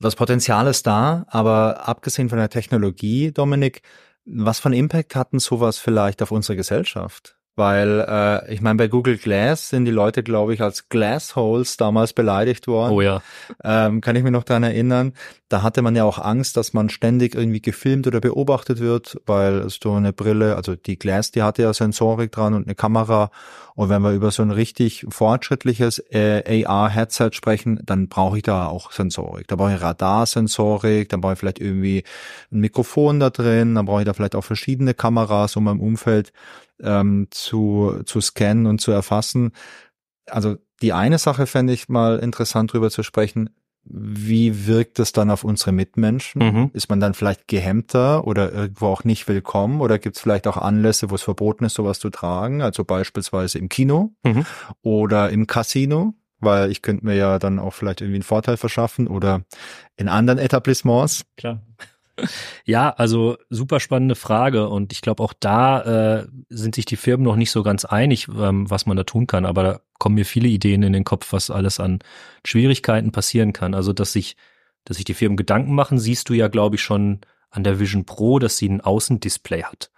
Das 0.00 0.16
Potenzial 0.16 0.66
ist 0.66 0.86
da, 0.86 1.26
aber 1.28 1.86
abgesehen 1.86 2.30
von 2.30 2.38
der 2.38 2.48
Technologie, 2.48 3.32
Dominik, 3.32 3.82
was 4.24 4.58
für 4.58 4.66
einen 4.66 4.78
Impact 4.78 5.14
hatten 5.14 5.38
sowas 5.38 5.78
vielleicht 5.78 6.22
auf 6.22 6.30
unsere 6.30 6.56
Gesellschaft? 6.56 7.36
Weil 7.56 8.04
äh, 8.08 8.54
ich 8.54 8.60
meine, 8.60 8.76
bei 8.76 8.88
Google 8.88 9.18
Glass 9.18 9.68
sind 9.68 9.84
die 9.84 9.90
Leute, 9.90 10.22
glaube 10.22 10.54
ich, 10.54 10.62
als 10.62 10.88
Glassholes 10.88 11.76
damals 11.76 12.12
beleidigt 12.12 12.66
worden. 12.68 12.92
Oh 12.92 13.00
ja. 13.00 13.22
Ähm, 13.62 14.00
kann 14.00 14.16
ich 14.16 14.22
mich 14.22 14.32
noch 14.32 14.44
daran 14.44 14.62
erinnern. 14.62 15.12
Da 15.48 15.62
hatte 15.62 15.82
man 15.82 15.96
ja 15.96 16.04
auch 16.04 16.18
Angst, 16.18 16.56
dass 16.56 16.72
man 16.72 16.88
ständig 16.90 17.34
irgendwie 17.34 17.60
gefilmt 17.60 18.06
oder 18.06 18.20
beobachtet 18.20 18.78
wird, 18.78 19.20
weil 19.26 19.68
so 19.68 19.92
eine 19.92 20.12
Brille, 20.12 20.54
also 20.54 20.76
die 20.76 20.96
Glass, 20.96 21.32
die 21.32 21.42
hatte 21.42 21.62
ja 21.62 21.74
Sensorik 21.74 22.30
dran 22.30 22.54
und 22.54 22.66
eine 22.66 22.76
Kamera. 22.76 23.30
Und 23.74 23.88
wenn 23.88 24.02
wir 24.02 24.12
über 24.12 24.30
so 24.30 24.42
ein 24.42 24.52
richtig 24.52 25.06
fortschrittliches 25.08 25.98
äh, 26.10 26.64
AR-Headset 26.64 27.30
sprechen, 27.32 27.80
dann 27.84 28.08
brauche 28.08 28.36
ich 28.36 28.42
da 28.42 28.66
auch 28.66 28.92
Sensorik. 28.92 29.48
Da 29.48 29.56
brauche 29.56 29.74
ich 29.74 29.80
Radarsensorik, 29.80 31.08
dann 31.08 31.20
brauche 31.20 31.32
ich 31.32 31.38
vielleicht 31.38 31.60
irgendwie 31.60 32.04
ein 32.52 32.60
Mikrofon 32.60 33.20
da 33.20 33.30
drin, 33.30 33.74
dann 33.74 33.86
brauche 33.86 34.02
ich 34.02 34.06
da 34.06 34.12
vielleicht 34.12 34.36
auch 34.36 34.44
verschiedene 34.44 34.94
Kameras, 34.94 35.56
um 35.56 35.66
im 35.66 35.80
Umfeld 35.80 36.32
ähm, 36.82 37.28
zu, 37.30 38.02
zu 38.04 38.20
scannen 38.20 38.66
und 38.66 38.80
zu 38.80 38.90
erfassen. 38.90 39.52
Also 40.26 40.56
die 40.82 40.92
eine 40.92 41.18
Sache 41.18 41.46
fände 41.46 41.72
ich 41.72 41.88
mal 41.88 42.18
interessant 42.18 42.72
drüber 42.72 42.90
zu 42.90 43.02
sprechen. 43.02 43.50
Wie 43.84 44.66
wirkt 44.66 44.98
es 44.98 45.12
dann 45.12 45.30
auf 45.30 45.42
unsere 45.42 45.72
Mitmenschen? 45.72 46.42
Mhm. 46.42 46.70
Ist 46.74 46.90
man 46.90 47.00
dann 47.00 47.14
vielleicht 47.14 47.48
gehemmter 47.48 48.26
oder 48.26 48.52
irgendwo 48.52 48.86
auch 48.86 49.04
nicht 49.04 49.26
willkommen? 49.26 49.80
Oder 49.80 49.98
gibt 49.98 50.16
es 50.16 50.22
vielleicht 50.22 50.46
auch 50.46 50.58
Anlässe, 50.58 51.10
wo 51.10 51.14
es 51.14 51.22
verboten 51.22 51.64
ist, 51.64 51.74
sowas 51.74 51.98
zu 51.98 52.10
tragen? 52.10 52.60
Also 52.62 52.84
beispielsweise 52.84 53.58
im 53.58 53.68
Kino 53.68 54.12
Mhm. 54.24 54.44
oder 54.82 55.30
im 55.30 55.46
Casino? 55.46 56.14
Weil 56.42 56.70
ich 56.70 56.80
könnte 56.82 57.04
mir 57.04 57.16
ja 57.16 57.38
dann 57.38 57.58
auch 57.58 57.74
vielleicht 57.74 58.00
irgendwie 58.00 58.16
einen 58.16 58.22
Vorteil 58.22 58.56
verschaffen 58.56 59.08
oder 59.08 59.42
in 59.96 60.08
anderen 60.08 60.38
Etablissements. 60.38 61.24
Klar. 61.36 61.60
Ja, 62.64 62.90
also 62.90 63.36
super 63.48 63.80
spannende 63.80 64.14
Frage 64.14 64.68
und 64.68 64.92
ich 64.92 65.00
glaube 65.00 65.22
auch 65.22 65.32
da 65.38 66.20
äh, 66.20 66.26
sind 66.48 66.74
sich 66.74 66.84
die 66.84 66.96
Firmen 66.96 67.24
noch 67.24 67.36
nicht 67.36 67.50
so 67.50 67.62
ganz 67.62 67.84
einig, 67.84 68.28
ähm, 68.28 68.70
was 68.70 68.86
man 68.86 68.96
da 68.96 69.04
tun 69.04 69.26
kann. 69.26 69.44
Aber 69.44 69.62
da 69.62 69.80
kommen 69.98 70.14
mir 70.14 70.24
viele 70.24 70.48
Ideen 70.48 70.82
in 70.82 70.92
den 70.92 71.04
Kopf, 71.04 71.32
was 71.32 71.50
alles 71.50 71.80
an 71.80 72.00
Schwierigkeiten 72.44 73.12
passieren 73.12 73.52
kann. 73.52 73.74
Also 73.74 73.92
dass 73.92 74.12
sich, 74.12 74.36
dass 74.84 74.96
sich 74.96 75.04
die 75.04 75.14
Firmen 75.14 75.36
Gedanken 75.36 75.74
machen, 75.74 75.98
siehst 75.98 76.28
du 76.28 76.34
ja, 76.34 76.48
glaube 76.48 76.76
ich, 76.76 76.82
schon 76.82 77.20
an 77.50 77.64
der 77.64 77.80
Vision 77.80 78.04
Pro, 78.04 78.38
dass 78.38 78.56
sie 78.56 78.68
ein 78.68 78.80
Außendisplay 78.80 79.64
hat, 79.64 79.90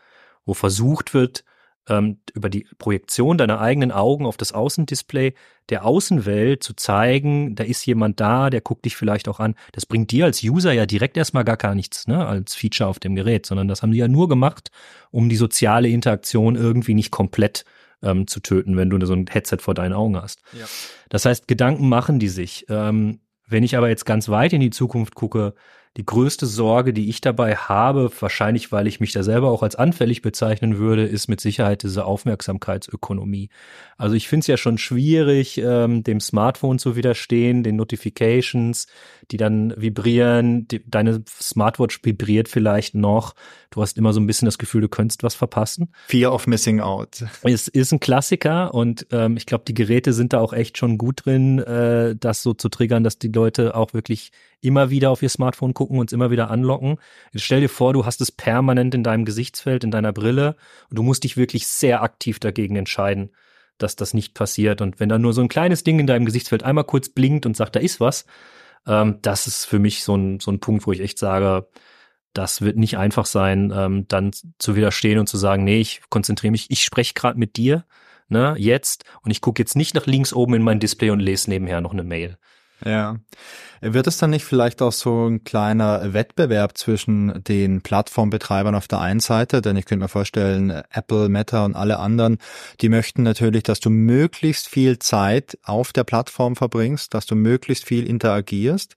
wo 0.44 0.54
versucht 0.54 1.14
wird, 1.14 1.44
ähm, 1.88 2.18
über 2.34 2.48
die 2.48 2.66
Projektion 2.78 3.38
deiner 3.38 3.60
eigenen 3.60 3.92
Augen 3.92 4.26
auf 4.26 4.36
das 4.36 4.52
Außendisplay 4.52 5.34
der 5.68 5.84
Außenwelt 5.84 6.62
zu 6.62 6.74
zeigen, 6.74 7.54
da 7.54 7.64
ist 7.64 7.86
jemand 7.86 8.20
da, 8.20 8.50
der 8.50 8.60
guckt 8.60 8.84
dich 8.84 8.96
vielleicht 8.96 9.28
auch 9.28 9.40
an. 9.40 9.54
Das 9.72 9.86
bringt 9.86 10.10
dir 10.10 10.24
als 10.24 10.42
User 10.42 10.72
ja 10.72 10.86
direkt 10.86 11.16
erstmal 11.16 11.44
gar 11.44 11.56
gar 11.56 11.74
nichts, 11.74 12.06
ne, 12.06 12.26
als 12.26 12.54
Feature 12.54 12.88
auf 12.88 12.98
dem 12.98 13.14
Gerät, 13.14 13.46
sondern 13.46 13.68
das 13.68 13.82
haben 13.82 13.92
die 13.92 13.98
ja 13.98 14.08
nur 14.08 14.28
gemacht, 14.28 14.70
um 15.10 15.28
die 15.28 15.36
soziale 15.36 15.88
Interaktion 15.88 16.56
irgendwie 16.56 16.94
nicht 16.94 17.10
komplett 17.10 17.64
ähm, 18.02 18.26
zu 18.26 18.40
töten, 18.40 18.76
wenn 18.76 18.90
du 18.90 19.04
so 19.06 19.14
ein 19.14 19.26
Headset 19.30 19.58
vor 19.60 19.74
deinen 19.74 19.92
Augen 19.92 20.20
hast. 20.20 20.40
Ja. 20.52 20.66
Das 21.08 21.24
heißt, 21.24 21.46
Gedanken 21.48 21.88
machen 21.88 22.18
die 22.18 22.28
sich. 22.28 22.66
Ähm, 22.68 23.20
wenn 23.46 23.62
ich 23.62 23.76
aber 23.76 23.88
jetzt 23.88 24.06
ganz 24.06 24.28
weit 24.28 24.52
in 24.52 24.60
die 24.60 24.70
Zukunft 24.70 25.14
gucke, 25.14 25.54
die 25.98 26.06
größte 26.06 26.46
Sorge, 26.46 26.94
die 26.94 27.10
ich 27.10 27.20
dabei 27.20 27.54
habe, 27.54 28.10
wahrscheinlich 28.18 28.72
weil 28.72 28.86
ich 28.86 28.98
mich 28.98 29.12
da 29.12 29.22
selber 29.22 29.50
auch 29.50 29.62
als 29.62 29.76
anfällig 29.76 30.22
bezeichnen 30.22 30.78
würde, 30.78 31.04
ist 31.04 31.28
mit 31.28 31.40
Sicherheit 31.40 31.82
diese 31.82 32.06
Aufmerksamkeitsökonomie. 32.06 33.50
Also 33.98 34.14
ich 34.14 34.26
finde 34.26 34.40
es 34.40 34.46
ja 34.46 34.56
schon 34.56 34.78
schwierig, 34.78 35.58
ähm, 35.58 36.02
dem 36.02 36.20
Smartphone 36.20 36.78
zu 36.78 36.96
widerstehen, 36.96 37.62
den 37.62 37.76
Notifications, 37.76 38.86
die 39.30 39.36
dann 39.36 39.74
vibrieren, 39.76 40.66
die, 40.66 40.82
deine 40.88 41.24
Smartwatch 41.28 42.00
vibriert 42.02 42.48
vielleicht 42.48 42.94
noch. 42.94 43.34
Du 43.70 43.82
hast 43.82 43.98
immer 43.98 44.14
so 44.14 44.20
ein 44.20 44.26
bisschen 44.26 44.46
das 44.46 44.56
Gefühl, 44.56 44.80
du 44.80 44.88
könntest 44.88 45.22
was 45.22 45.34
verpassen. 45.34 45.92
Fear 46.06 46.32
of 46.32 46.46
missing 46.46 46.80
out. 46.80 47.22
Es 47.42 47.68
ist 47.68 47.92
ein 47.92 48.00
Klassiker 48.00 48.72
und 48.72 49.06
ähm, 49.12 49.36
ich 49.36 49.44
glaube, 49.44 49.64
die 49.68 49.74
Geräte 49.74 50.14
sind 50.14 50.32
da 50.32 50.40
auch 50.40 50.54
echt 50.54 50.78
schon 50.78 50.96
gut 50.96 51.26
drin, 51.26 51.58
äh, 51.58 52.16
das 52.18 52.42
so 52.42 52.54
zu 52.54 52.70
triggern, 52.70 53.04
dass 53.04 53.18
die 53.18 53.28
Leute 53.28 53.74
auch 53.74 53.92
wirklich 53.92 54.32
immer 54.62 54.90
wieder 54.90 55.10
auf 55.10 55.22
ihr 55.22 55.28
Smartphone 55.28 55.74
gucken 55.74 55.98
und 55.98 56.08
es 56.08 56.12
immer 56.12 56.30
wieder 56.30 56.50
anlocken. 56.50 56.96
Jetzt 57.32 57.42
stell 57.44 57.60
dir 57.60 57.68
vor, 57.68 57.92
du 57.92 58.06
hast 58.06 58.20
es 58.20 58.32
permanent 58.32 58.94
in 58.94 59.02
deinem 59.02 59.24
Gesichtsfeld, 59.24 59.84
in 59.84 59.90
deiner 59.90 60.12
Brille 60.12 60.56
und 60.88 60.98
du 60.98 61.02
musst 61.02 61.24
dich 61.24 61.36
wirklich 61.36 61.66
sehr 61.66 62.02
aktiv 62.02 62.38
dagegen 62.38 62.76
entscheiden, 62.76 63.30
dass 63.78 63.96
das 63.96 64.14
nicht 64.14 64.34
passiert. 64.34 64.80
Und 64.80 65.00
wenn 65.00 65.08
da 65.08 65.18
nur 65.18 65.32
so 65.32 65.42
ein 65.42 65.48
kleines 65.48 65.84
Ding 65.84 65.98
in 65.98 66.06
deinem 66.06 66.24
Gesichtsfeld 66.24 66.62
einmal 66.62 66.84
kurz 66.84 67.08
blinkt 67.08 67.44
und 67.44 67.56
sagt, 67.56 67.76
da 67.76 67.80
ist 67.80 68.00
was, 68.00 68.24
ähm, 68.86 69.18
das 69.22 69.46
ist 69.46 69.64
für 69.64 69.78
mich 69.78 70.04
so 70.04 70.16
ein, 70.16 70.40
so 70.40 70.50
ein 70.50 70.60
Punkt, 70.60 70.86
wo 70.86 70.92
ich 70.92 71.00
echt 71.00 71.18
sage, 71.18 71.68
das 72.32 72.62
wird 72.62 72.76
nicht 72.76 72.96
einfach 72.96 73.26
sein, 73.26 73.72
ähm, 73.74 74.06
dann 74.08 74.30
zu 74.58 74.76
widerstehen 74.76 75.18
und 75.18 75.28
zu 75.28 75.36
sagen, 75.36 75.64
nee, 75.64 75.80
ich 75.80 76.00
konzentriere 76.08 76.52
mich, 76.52 76.70
ich 76.70 76.84
spreche 76.84 77.14
gerade 77.14 77.38
mit 77.38 77.56
dir, 77.56 77.84
ne, 78.28 78.54
jetzt, 78.58 79.04
und 79.22 79.30
ich 79.30 79.40
gucke 79.40 79.60
jetzt 79.60 79.76
nicht 79.76 79.94
nach 79.94 80.06
links 80.06 80.32
oben 80.32 80.54
in 80.54 80.62
mein 80.62 80.80
Display 80.80 81.10
und 81.10 81.20
lese 81.20 81.50
nebenher 81.50 81.80
noch 81.80 81.92
eine 81.92 82.04
Mail. 82.04 82.38
Ja. 82.84 83.16
Wird 83.80 84.06
es 84.06 84.16
dann 84.18 84.30
nicht 84.30 84.44
vielleicht 84.44 84.80
auch 84.80 84.92
so 84.92 85.28
ein 85.28 85.42
kleiner 85.42 86.12
Wettbewerb 86.12 86.78
zwischen 86.78 87.42
den 87.42 87.82
Plattformbetreibern 87.82 88.74
auf 88.74 88.86
der 88.86 89.00
einen 89.00 89.20
Seite? 89.20 89.60
Denn 89.60 89.76
ich 89.76 89.86
könnte 89.86 90.04
mir 90.04 90.08
vorstellen, 90.08 90.70
Apple, 90.90 91.28
Meta 91.28 91.64
und 91.64 91.74
alle 91.74 91.98
anderen, 91.98 92.38
die 92.80 92.88
möchten 92.88 93.24
natürlich, 93.24 93.64
dass 93.64 93.80
du 93.80 93.90
möglichst 93.90 94.68
viel 94.68 94.98
Zeit 95.00 95.58
auf 95.64 95.92
der 95.92 96.04
Plattform 96.04 96.54
verbringst, 96.54 97.12
dass 97.12 97.26
du 97.26 97.34
möglichst 97.34 97.84
viel 97.84 98.06
interagierst. 98.06 98.96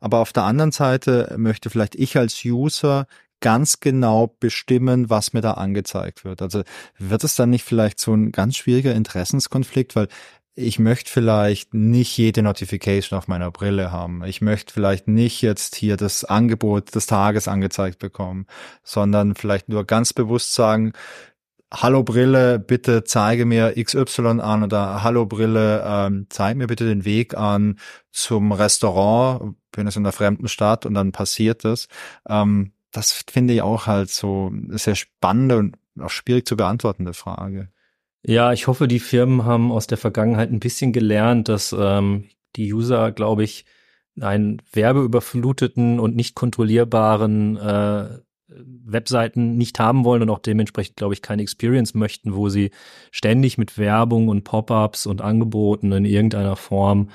Aber 0.00 0.18
auf 0.18 0.32
der 0.32 0.44
anderen 0.44 0.72
Seite 0.72 1.34
möchte 1.36 1.68
vielleicht 1.68 1.94
ich 1.94 2.16
als 2.16 2.42
User 2.44 3.06
ganz 3.42 3.80
genau 3.80 4.34
bestimmen, 4.40 5.10
was 5.10 5.34
mir 5.34 5.42
da 5.42 5.52
angezeigt 5.52 6.24
wird. 6.24 6.40
Also 6.40 6.62
wird 6.96 7.24
es 7.24 7.34
dann 7.34 7.50
nicht 7.50 7.64
vielleicht 7.64 8.00
so 8.00 8.14
ein 8.14 8.32
ganz 8.32 8.56
schwieriger 8.56 8.94
Interessenskonflikt, 8.94 9.94
weil 9.94 10.08
ich 10.54 10.78
möchte 10.78 11.10
vielleicht 11.10 11.72
nicht 11.72 12.16
jede 12.18 12.42
Notification 12.42 13.18
auf 13.18 13.26
meiner 13.26 13.50
Brille 13.50 13.90
haben. 13.90 14.22
Ich 14.24 14.42
möchte 14.42 14.72
vielleicht 14.72 15.08
nicht 15.08 15.40
jetzt 15.40 15.76
hier 15.76 15.96
das 15.96 16.24
Angebot 16.24 16.94
des 16.94 17.06
Tages 17.06 17.48
angezeigt 17.48 17.98
bekommen, 17.98 18.46
sondern 18.82 19.34
vielleicht 19.34 19.68
nur 19.68 19.84
ganz 19.84 20.12
bewusst 20.12 20.54
sagen, 20.54 20.92
Hallo 21.72 22.02
Brille, 22.02 22.58
bitte 22.58 23.02
zeige 23.04 23.46
mir 23.46 23.72
XY 23.82 24.40
an 24.40 24.62
oder 24.62 25.02
Hallo 25.02 25.24
Brille, 25.24 25.82
ähm, 25.86 26.26
zeig 26.28 26.58
mir 26.58 26.66
bitte 26.66 26.84
den 26.84 27.06
Weg 27.06 27.34
an 27.34 27.78
zum 28.10 28.52
Restaurant, 28.52 29.56
bin 29.72 29.86
es 29.86 29.96
in 29.96 30.02
einer 30.02 30.12
fremden 30.12 30.48
Stadt 30.48 30.84
und 30.84 30.92
dann 30.92 31.12
passiert 31.12 31.64
das. 31.64 31.88
Ähm, 32.28 32.72
das 32.90 33.12
finde 33.12 33.54
ich 33.54 33.62
auch 33.62 33.86
halt 33.86 34.10
so 34.10 34.52
eine 34.52 34.76
sehr 34.76 34.96
spannende 34.96 35.56
und 35.56 35.78
auch 35.98 36.10
schwierig 36.10 36.46
zu 36.46 36.58
beantwortende 36.58 37.14
Frage. 37.14 37.70
Ja, 38.24 38.52
ich 38.52 38.68
hoffe, 38.68 38.86
die 38.86 39.00
Firmen 39.00 39.44
haben 39.44 39.72
aus 39.72 39.86
der 39.88 39.98
Vergangenheit 39.98 40.50
ein 40.50 40.60
bisschen 40.60 40.92
gelernt, 40.92 41.48
dass 41.48 41.74
ähm, 41.76 42.28
die 42.56 42.72
User, 42.72 43.10
glaube 43.10 43.42
ich, 43.42 43.64
einen 44.20 44.62
werbeüberfluteten 44.72 45.98
und 45.98 46.14
nicht 46.14 46.34
kontrollierbaren 46.34 47.56
äh, 47.56 48.18
Webseiten 48.48 49.56
nicht 49.56 49.80
haben 49.80 50.04
wollen 50.04 50.22
und 50.22 50.30
auch 50.30 50.38
dementsprechend, 50.38 50.96
glaube 50.96 51.14
ich, 51.14 51.22
keine 51.22 51.42
Experience 51.42 51.94
möchten, 51.94 52.34
wo 52.34 52.48
sie 52.48 52.70
ständig 53.10 53.58
mit 53.58 53.78
Werbung 53.78 54.28
und 54.28 54.44
Pop-ups 54.44 55.06
und 55.06 55.22
Angeboten 55.22 55.90
in 55.92 56.04
irgendeiner 56.04 56.56
Form 56.56 57.08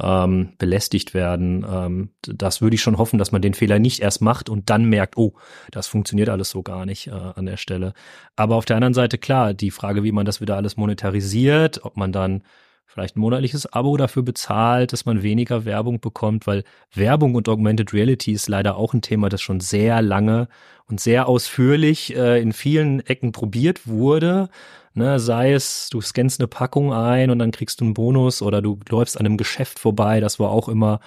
ähm, 0.00 0.54
belästigt 0.58 1.14
werden. 1.14 1.64
Ähm, 1.68 2.10
das 2.22 2.60
würde 2.60 2.74
ich 2.74 2.82
schon 2.82 2.98
hoffen, 2.98 3.18
dass 3.18 3.32
man 3.32 3.42
den 3.42 3.54
Fehler 3.54 3.78
nicht 3.78 4.00
erst 4.00 4.20
macht 4.20 4.48
und 4.48 4.70
dann 4.70 4.86
merkt, 4.86 5.16
oh, 5.16 5.34
das 5.70 5.86
funktioniert 5.86 6.28
alles 6.28 6.50
so 6.50 6.62
gar 6.62 6.86
nicht 6.86 7.06
äh, 7.08 7.12
an 7.12 7.46
der 7.46 7.56
Stelle. 7.56 7.94
Aber 8.36 8.56
auf 8.56 8.64
der 8.64 8.76
anderen 8.76 8.94
Seite, 8.94 9.18
klar, 9.18 9.54
die 9.54 9.70
Frage, 9.70 10.02
wie 10.02 10.12
man 10.12 10.26
das 10.26 10.40
wieder 10.40 10.56
alles 10.56 10.76
monetarisiert, 10.76 11.84
ob 11.84 11.96
man 11.96 12.12
dann 12.12 12.42
vielleicht 12.86 13.16
ein 13.16 13.20
monatliches 13.20 13.72
Abo 13.72 13.96
dafür 13.96 14.22
bezahlt, 14.22 14.92
dass 14.92 15.04
man 15.04 15.22
weniger 15.22 15.64
Werbung 15.64 16.00
bekommt, 16.00 16.46
weil 16.46 16.64
Werbung 16.92 17.34
und 17.34 17.48
Augmented 17.48 17.92
Reality 17.92 18.32
ist 18.32 18.48
leider 18.48 18.76
auch 18.76 18.94
ein 18.94 19.02
Thema, 19.02 19.28
das 19.28 19.42
schon 19.42 19.60
sehr 19.60 20.00
lange 20.02 20.48
und 20.86 21.00
sehr 21.00 21.28
ausführlich 21.28 22.14
äh, 22.16 22.40
in 22.40 22.52
vielen 22.52 23.00
Ecken 23.06 23.32
probiert 23.32 23.86
wurde. 23.86 24.48
Ne, 24.96 25.18
sei 25.18 25.52
es, 25.52 25.88
du 25.90 26.00
scannst 26.00 26.40
eine 26.40 26.46
Packung 26.46 26.92
ein 26.92 27.30
und 27.30 27.40
dann 27.40 27.50
kriegst 27.50 27.80
du 27.80 27.84
einen 27.84 27.94
Bonus 27.94 28.42
oder 28.42 28.62
du 28.62 28.78
läufst 28.88 29.18
an 29.18 29.26
einem 29.26 29.36
Geschäft 29.36 29.80
vorbei, 29.80 30.20
das 30.20 30.38
war 30.38 30.50
auch 30.50 30.68
immer 30.68 31.00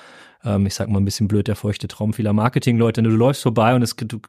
ähm, 0.43 0.65
ich 0.65 0.75
sag 0.75 0.89
mal 0.89 0.99
ein 0.99 1.05
bisschen 1.05 1.27
blöd, 1.27 1.47
der 1.47 1.55
feuchte 1.55 1.87
Traum 1.87 2.13
vieler 2.13 2.33
Marketingleute. 2.33 3.03
Du 3.03 3.09
läufst 3.09 3.43
vorbei 3.43 3.75
und 3.75 3.81
es 3.81 3.95
du, 3.95 4.19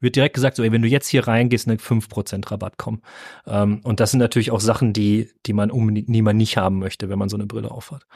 wird 0.00 0.16
direkt 0.16 0.34
gesagt, 0.34 0.56
so, 0.56 0.62
ey, 0.62 0.72
wenn 0.72 0.82
du 0.82 0.88
jetzt 0.88 1.08
hier 1.08 1.26
reingehst, 1.26 1.68
eine 1.68 1.76
5% 1.76 2.50
Rabatt 2.50 2.78
kommen. 2.78 3.02
Ähm, 3.46 3.80
und 3.84 4.00
das 4.00 4.10
sind 4.10 4.20
natürlich 4.20 4.50
auch 4.50 4.60
Sachen, 4.60 4.92
die, 4.92 5.30
die 5.46 5.52
man 5.52 5.70
man 6.22 6.36
nicht 6.36 6.56
haben 6.56 6.78
möchte, 6.78 7.08
wenn 7.08 7.18
man 7.18 7.28
so 7.28 7.36
eine 7.36 7.46
Brille 7.46 7.70
aufhat. 7.70 8.06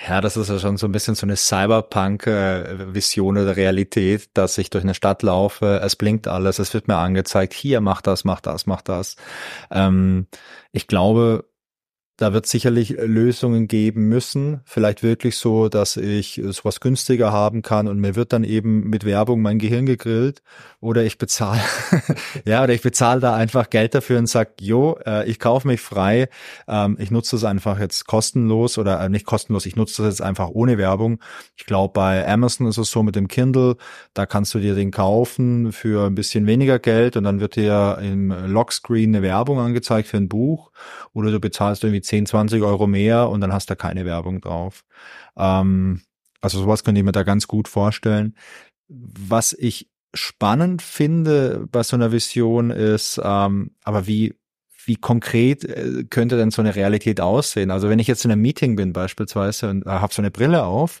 Ja, 0.00 0.20
das 0.20 0.36
ist 0.36 0.48
ja 0.48 0.58
schon 0.58 0.76
so 0.76 0.88
ein 0.88 0.92
bisschen 0.92 1.14
so 1.14 1.24
eine 1.24 1.36
Cyberpunk-Vision 1.36 3.38
oder 3.38 3.56
Realität, 3.56 4.28
dass 4.34 4.58
ich 4.58 4.68
durch 4.68 4.82
eine 4.82 4.94
Stadt 4.94 5.22
laufe, 5.22 5.80
es 5.84 5.94
blinkt 5.94 6.26
alles, 6.26 6.58
es 6.58 6.74
wird 6.74 6.88
mir 6.88 6.96
angezeigt, 6.96 7.54
hier 7.54 7.80
mach 7.80 8.02
das, 8.02 8.24
mach 8.24 8.40
das, 8.40 8.66
mach 8.66 8.82
das. 8.82 9.14
Ähm, 9.70 10.26
ich 10.72 10.88
glaube, 10.88 11.44
da 12.16 12.32
wird 12.32 12.46
sicherlich 12.46 12.90
Lösungen 12.90 13.66
geben 13.66 14.08
müssen. 14.08 14.60
Vielleicht 14.64 15.02
wirklich 15.02 15.36
so, 15.36 15.68
dass 15.68 15.96
ich 15.96 16.40
sowas 16.50 16.78
günstiger 16.78 17.32
haben 17.32 17.62
kann 17.62 17.88
und 17.88 17.98
mir 17.98 18.14
wird 18.14 18.32
dann 18.32 18.44
eben 18.44 18.88
mit 18.88 19.04
Werbung 19.04 19.42
mein 19.42 19.58
Gehirn 19.58 19.84
gegrillt 19.84 20.42
oder 20.80 21.02
ich 21.02 21.18
bezahle, 21.18 21.60
ja, 22.44 22.62
oder 22.62 22.72
ich 22.72 22.82
bezahle 22.82 23.20
da 23.20 23.34
einfach 23.34 23.68
Geld 23.68 23.94
dafür 23.94 24.18
und 24.18 24.28
sag, 24.28 24.60
jo, 24.60 24.96
äh, 25.04 25.28
ich 25.28 25.40
kaufe 25.40 25.66
mich 25.66 25.80
frei, 25.80 26.28
ähm, 26.68 26.96
ich 27.00 27.10
nutze 27.10 27.34
es 27.34 27.42
einfach 27.42 27.80
jetzt 27.80 28.06
kostenlos 28.06 28.78
oder 28.78 29.00
äh, 29.00 29.08
nicht 29.08 29.26
kostenlos, 29.26 29.66
ich 29.66 29.74
nutze 29.74 30.02
das 30.02 30.18
jetzt 30.18 30.22
einfach 30.22 30.50
ohne 30.50 30.78
Werbung. 30.78 31.20
Ich 31.56 31.66
glaube, 31.66 31.94
bei 31.94 32.28
Amazon 32.28 32.68
ist 32.68 32.78
es 32.78 32.90
so 32.90 33.02
mit 33.02 33.16
dem 33.16 33.26
Kindle, 33.26 33.76
da 34.12 34.26
kannst 34.26 34.54
du 34.54 34.60
dir 34.60 34.74
den 34.74 34.92
kaufen 34.92 35.72
für 35.72 36.06
ein 36.06 36.14
bisschen 36.14 36.46
weniger 36.46 36.78
Geld 36.78 37.16
und 37.16 37.24
dann 37.24 37.40
wird 37.40 37.56
dir 37.56 37.98
im 38.00 38.30
Lockscreen 38.30 39.16
eine 39.16 39.22
Werbung 39.22 39.58
angezeigt 39.58 40.06
für 40.08 40.18
ein 40.18 40.28
Buch 40.28 40.70
oder 41.12 41.32
du 41.32 41.40
bezahlst 41.40 41.82
irgendwie 41.82 42.03
10, 42.04 42.26
20 42.26 42.62
Euro 42.62 42.86
mehr 42.86 43.28
und 43.30 43.40
dann 43.40 43.52
hast 43.52 43.70
du 43.70 43.76
keine 43.76 44.04
Werbung 44.04 44.40
drauf. 44.40 44.84
Ähm, 45.36 46.02
also 46.40 46.58
sowas 46.60 46.84
könnte 46.84 47.00
ich 47.00 47.04
mir 47.04 47.12
da 47.12 47.22
ganz 47.22 47.48
gut 47.48 47.68
vorstellen. 47.68 48.36
Was 48.88 49.52
ich 49.52 49.88
spannend 50.12 50.82
finde 50.82 51.66
bei 51.70 51.82
so 51.82 51.96
einer 51.96 52.12
Vision 52.12 52.70
ist, 52.70 53.20
ähm, 53.22 53.72
aber 53.82 54.06
wie 54.06 54.34
wie 54.86 54.96
konkret 54.96 55.64
äh, 55.64 56.04
könnte 56.08 56.36
denn 56.36 56.50
so 56.50 56.62
eine 56.62 56.74
Realität 56.74 57.20
aussehen? 57.20 57.70
Also 57.70 57.88
wenn 57.88 57.98
ich 57.98 58.06
jetzt 58.06 58.24
in 58.24 58.30
einem 58.30 58.42
Meeting 58.42 58.76
bin 58.76 58.92
beispielsweise 58.92 59.70
und 59.70 59.86
äh, 59.86 59.90
habe 59.90 60.12
so 60.12 60.20
eine 60.20 60.30
Brille 60.30 60.64
auf 60.64 61.00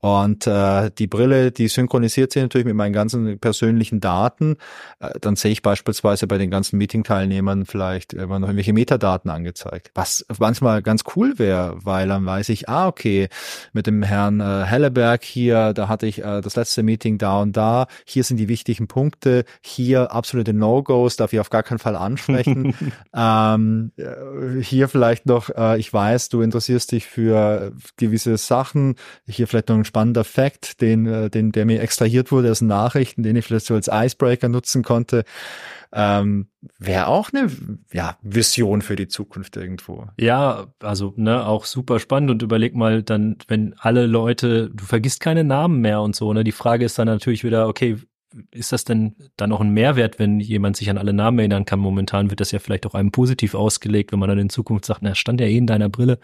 und 0.00 0.46
äh, 0.46 0.90
die 0.98 1.06
Brille, 1.06 1.50
die 1.50 1.68
synchronisiert 1.68 2.32
sich 2.32 2.42
natürlich 2.42 2.66
mit 2.66 2.76
meinen 2.76 2.92
ganzen 2.92 3.38
persönlichen 3.38 4.00
Daten. 4.00 4.56
Äh, 5.00 5.18
dann 5.20 5.36
sehe 5.36 5.52
ich 5.52 5.62
beispielsweise 5.62 6.26
bei 6.26 6.36
den 6.36 6.50
ganzen 6.50 6.76
Meeting-Teilnehmern 6.76 7.64
vielleicht 7.64 8.12
immer 8.12 8.38
noch 8.38 8.48
irgendwelche 8.48 8.74
Metadaten 8.74 9.30
angezeigt. 9.30 9.90
Was 9.94 10.26
manchmal 10.38 10.82
ganz 10.82 11.04
cool 11.16 11.38
wäre, 11.38 11.78
weil 11.82 12.08
dann 12.08 12.26
weiß 12.26 12.50
ich, 12.50 12.68
ah, 12.68 12.88
okay, 12.88 13.28
mit 13.72 13.86
dem 13.86 14.02
Herrn 14.02 14.40
äh, 14.40 14.64
Helleberg 14.64 15.24
hier, 15.24 15.72
da 15.72 15.88
hatte 15.88 16.06
ich 16.06 16.18
äh, 16.18 16.42
das 16.42 16.56
letzte 16.56 16.82
Meeting 16.82 17.16
da 17.16 17.40
und 17.40 17.56
da. 17.56 17.86
Hier 18.04 18.22
sind 18.22 18.36
die 18.36 18.48
wichtigen 18.48 18.88
Punkte. 18.88 19.44
Hier 19.62 20.12
absolute 20.12 20.52
No-Gos, 20.52 21.16
darf 21.16 21.32
ich 21.32 21.40
auf 21.40 21.50
gar 21.50 21.62
keinen 21.62 21.78
Fall 21.78 21.96
ansprechen. 21.96 22.74
ähm, 23.16 23.92
äh, 23.96 24.62
hier 24.62 24.88
vielleicht 24.88 25.24
noch, 25.24 25.48
äh, 25.48 25.78
ich 25.78 25.90
weiß, 25.90 26.28
du 26.28 26.42
interessierst 26.42 26.92
dich 26.92 27.06
für 27.06 27.72
gewisse 27.96 28.36
Sachen. 28.36 28.96
Hier 29.26 29.46
vielleicht 29.48 29.70
noch 29.70 29.76
ein 29.76 29.85
spannender 29.86 30.24
Fact, 30.24 30.82
den, 30.82 31.06
äh, 31.06 31.30
den, 31.30 31.52
der 31.52 31.64
mir 31.64 31.80
extrahiert 31.80 32.30
wurde 32.30 32.50
aus 32.50 32.60
Nachrichten, 32.60 33.22
den 33.22 33.36
ich 33.36 33.46
vielleicht 33.46 33.66
so 33.66 33.74
als 33.74 33.88
Icebreaker 33.90 34.48
nutzen 34.48 34.82
konnte. 34.82 35.24
Ähm, 35.92 36.48
Wäre 36.78 37.06
auch 37.06 37.30
eine 37.32 37.50
ja, 37.92 38.18
Vision 38.20 38.82
für 38.82 38.96
die 38.96 39.08
Zukunft 39.08 39.56
irgendwo. 39.56 40.08
Ja, 40.18 40.66
also 40.80 41.14
ne, 41.16 41.46
auch 41.46 41.64
super 41.64 42.00
spannend 42.00 42.30
und 42.30 42.42
überleg 42.42 42.74
mal 42.74 43.02
dann, 43.02 43.36
wenn 43.48 43.74
alle 43.78 44.06
Leute, 44.06 44.68
du 44.70 44.84
vergisst 44.84 45.20
keine 45.20 45.44
Namen 45.44 45.80
mehr 45.80 46.02
und 46.02 46.14
so, 46.14 46.32
ne? 46.32 46.44
Die 46.44 46.52
Frage 46.52 46.84
ist 46.84 46.98
dann 46.98 47.06
natürlich 47.06 47.44
wieder, 47.44 47.68
okay, 47.68 47.96
ist 48.50 48.72
das 48.72 48.84
denn 48.84 49.16
dann 49.36 49.52
auch 49.52 49.60
ein 49.60 49.70
Mehrwert, 49.70 50.18
wenn 50.18 50.40
jemand 50.40 50.76
sich 50.76 50.90
an 50.90 50.98
alle 50.98 51.12
Namen 51.12 51.38
erinnern 51.38 51.64
kann? 51.64 51.78
Momentan 51.78 52.30
wird 52.30 52.40
das 52.40 52.52
ja 52.52 52.58
vielleicht 52.58 52.86
auch 52.86 52.94
einem 52.94 53.12
positiv 53.12 53.54
ausgelegt, 53.54 54.12
wenn 54.12 54.18
man 54.18 54.28
dann 54.28 54.38
in 54.38 54.50
Zukunft 54.50 54.84
sagt, 54.84 55.02
na, 55.02 55.14
stand 55.14 55.40
ja 55.40 55.46
eh 55.46 55.56
in 55.56 55.66
deiner 55.66 55.88
Brille. 55.88 56.18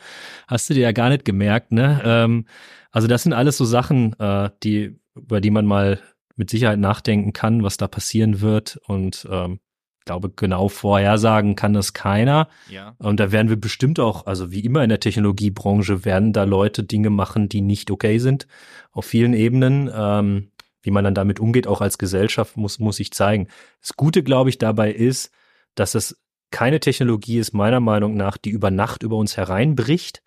Hast 0.46 0.68
du 0.70 0.74
dir 0.74 0.80
ja 0.82 0.92
gar 0.92 1.08
nicht 1.08 1.24
gemerkt, 1.24 1.72
ne? 1.72 2.00
Ähm, 2.04 2.46
also 2.90 3.08
das 3.08 3.22
sind 3.22 3.32
alles 3.32 3.56
so 3.56 3.64
Sachen, 3.64 4.18
äh, 4.18 4.50
die, 4.62 4.98
über 5.14 5.40
die 5.40 5.50
man 5.50 5.66
mal 5.66 6.00
mit 6.36 6.50
Sicherheit 6.50 6.78
nachdenken 6.78 7.32
kann, 7.32 7.62
was 7.62 7.76
da 7.76 7.88
passieren 7.88 8.40
wird. 8.40 8.78
Und 8.86 9.26
ähm, 9.30 9.60
glaube, 10.04 10.30
genau 10.30 10.68
vorhersagen 10.68 11.56
kann 11.56 11.72
das 11.72 11.92
keiner. 11.92 12.48
Ja. 12.68 12.94
Und 12.98 13.20
da 13.20 13.32
werden 13.32 13.48
wir 13.48 13.56
bestimmt 13.56 14.00
auch, 14.00 14.26
also 14.26 14.50
wie 14.50 14.60
immer 14.60 14.82
in 14.82 14.88
der 14.88 15.00
Technologiebranche, 15.00 16.04
werden 16.04 16.32
da 16.32 16.44
Leute 16.44 16.82
Dinge 16.82 17.10
machen, 17.10 17.48
die 17.48 17.60
nicht 17.60 17.90
okay 17.90 18.18
sind, 18.18 18.46
auf 18.92 19.04
vielen 19.04 19.34
Ebenen. 19.34 19.90
Ähm, 19.94 20.48
wie 20.82 20.90
man 20.90 21.04
dann 21.04 21.14
damit 21.14 21.40
umgeht, 21.40 21.66
auch 21.66 21.80
als 21.80 21.98
Gesellschaft, 21.98 22.56
muss, 22.56 22.78
muss 22.78 23.00
ich 23.00 23.12
zeigen. 23.12 23.48
Das 23.80 23.94
Gute, 23.96 24.22
glaube 24.22 24.50
ich, 24.50 24.58
dabei 24.58 24.92
ist, 24.92 25.30
dass 25.74 25.94
es 25.94 26.18
keine 26.50 26.80
Technologie 26.80 27.38
ist, 27.38 27.54
meiner 27.54 27.80
Meinung 27.80 28.16
nach, 28.16 28.36
die 28.36 28.50
über 28.50 28.70
Nacht 28.70 29.02
über 29.02 29.16
uns 29.16 29.36
hereinbricht. 29.36 30.22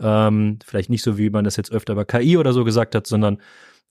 Ähm, 0.00 0.58
vielleicht 0.64 0.90
nicht 0.90 1.02
so, 1.02 1.18
wie 1.18 1.30
man 1.30 1.44
das 1.44 1.56
jetzt 1.56 1.72
öfter 1.72 1.94
bei 1.94 2.04
KI 2.04 2.36
oder 2.36 2.52
so 2.52 2.64
gesagt 2.64 2.94
hat, 2.94 3.06
sondern 3.06 3.38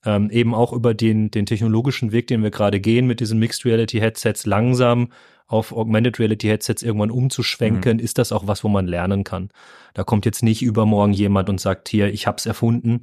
ähm, 0.04 0.30
eben 0.30 0.54
auch 0.54 0.72
über 0.72 0.94
den, 0.94 1.30
den 1.30 1.46
technologischen 1.46 2.12
Weg, 2.12 2.26
den 2.26 2.42
wir 2.42 2.50
gerade 2.50 2.80
gehen, 2.80 3.06
mit 3.06 3.20
diesen 3.20 3.38
Mixed 3.38 3.64
Reality 3.64 4.00
Headsets 4.00 4.46
langsam 4.46 5.10
auf 5.46 5.72
Augmented 5.72 6.18
Reality 6.18 6.48
Headsets 6.48 6.82
irgendwann 6.82 7.10
umzuschwenken, 7.10 7.98
mhm. 7.98 8.02
ist 8.02 8.18
das 8.18 8.32
auch 8.32 8.46
was, 8.46 8.64
wo 8.64 8.68
man 8.68 8.86
lernen 8.86 9.24
kann. 9.24 9.50
Da 9.92 10.04
kommt 10.04 10.24
jetzt 10.24 10.42
nicht 10.42 10.62
übermorgen 10.62 11.12
jemand 11.12 11.48
und 11.48 11.60
sagt 11.60 11.88
hier, 11.88 12.12
ich 12.12 12.26
hab's 12.26 12.46
erfunden, 12.46 13.00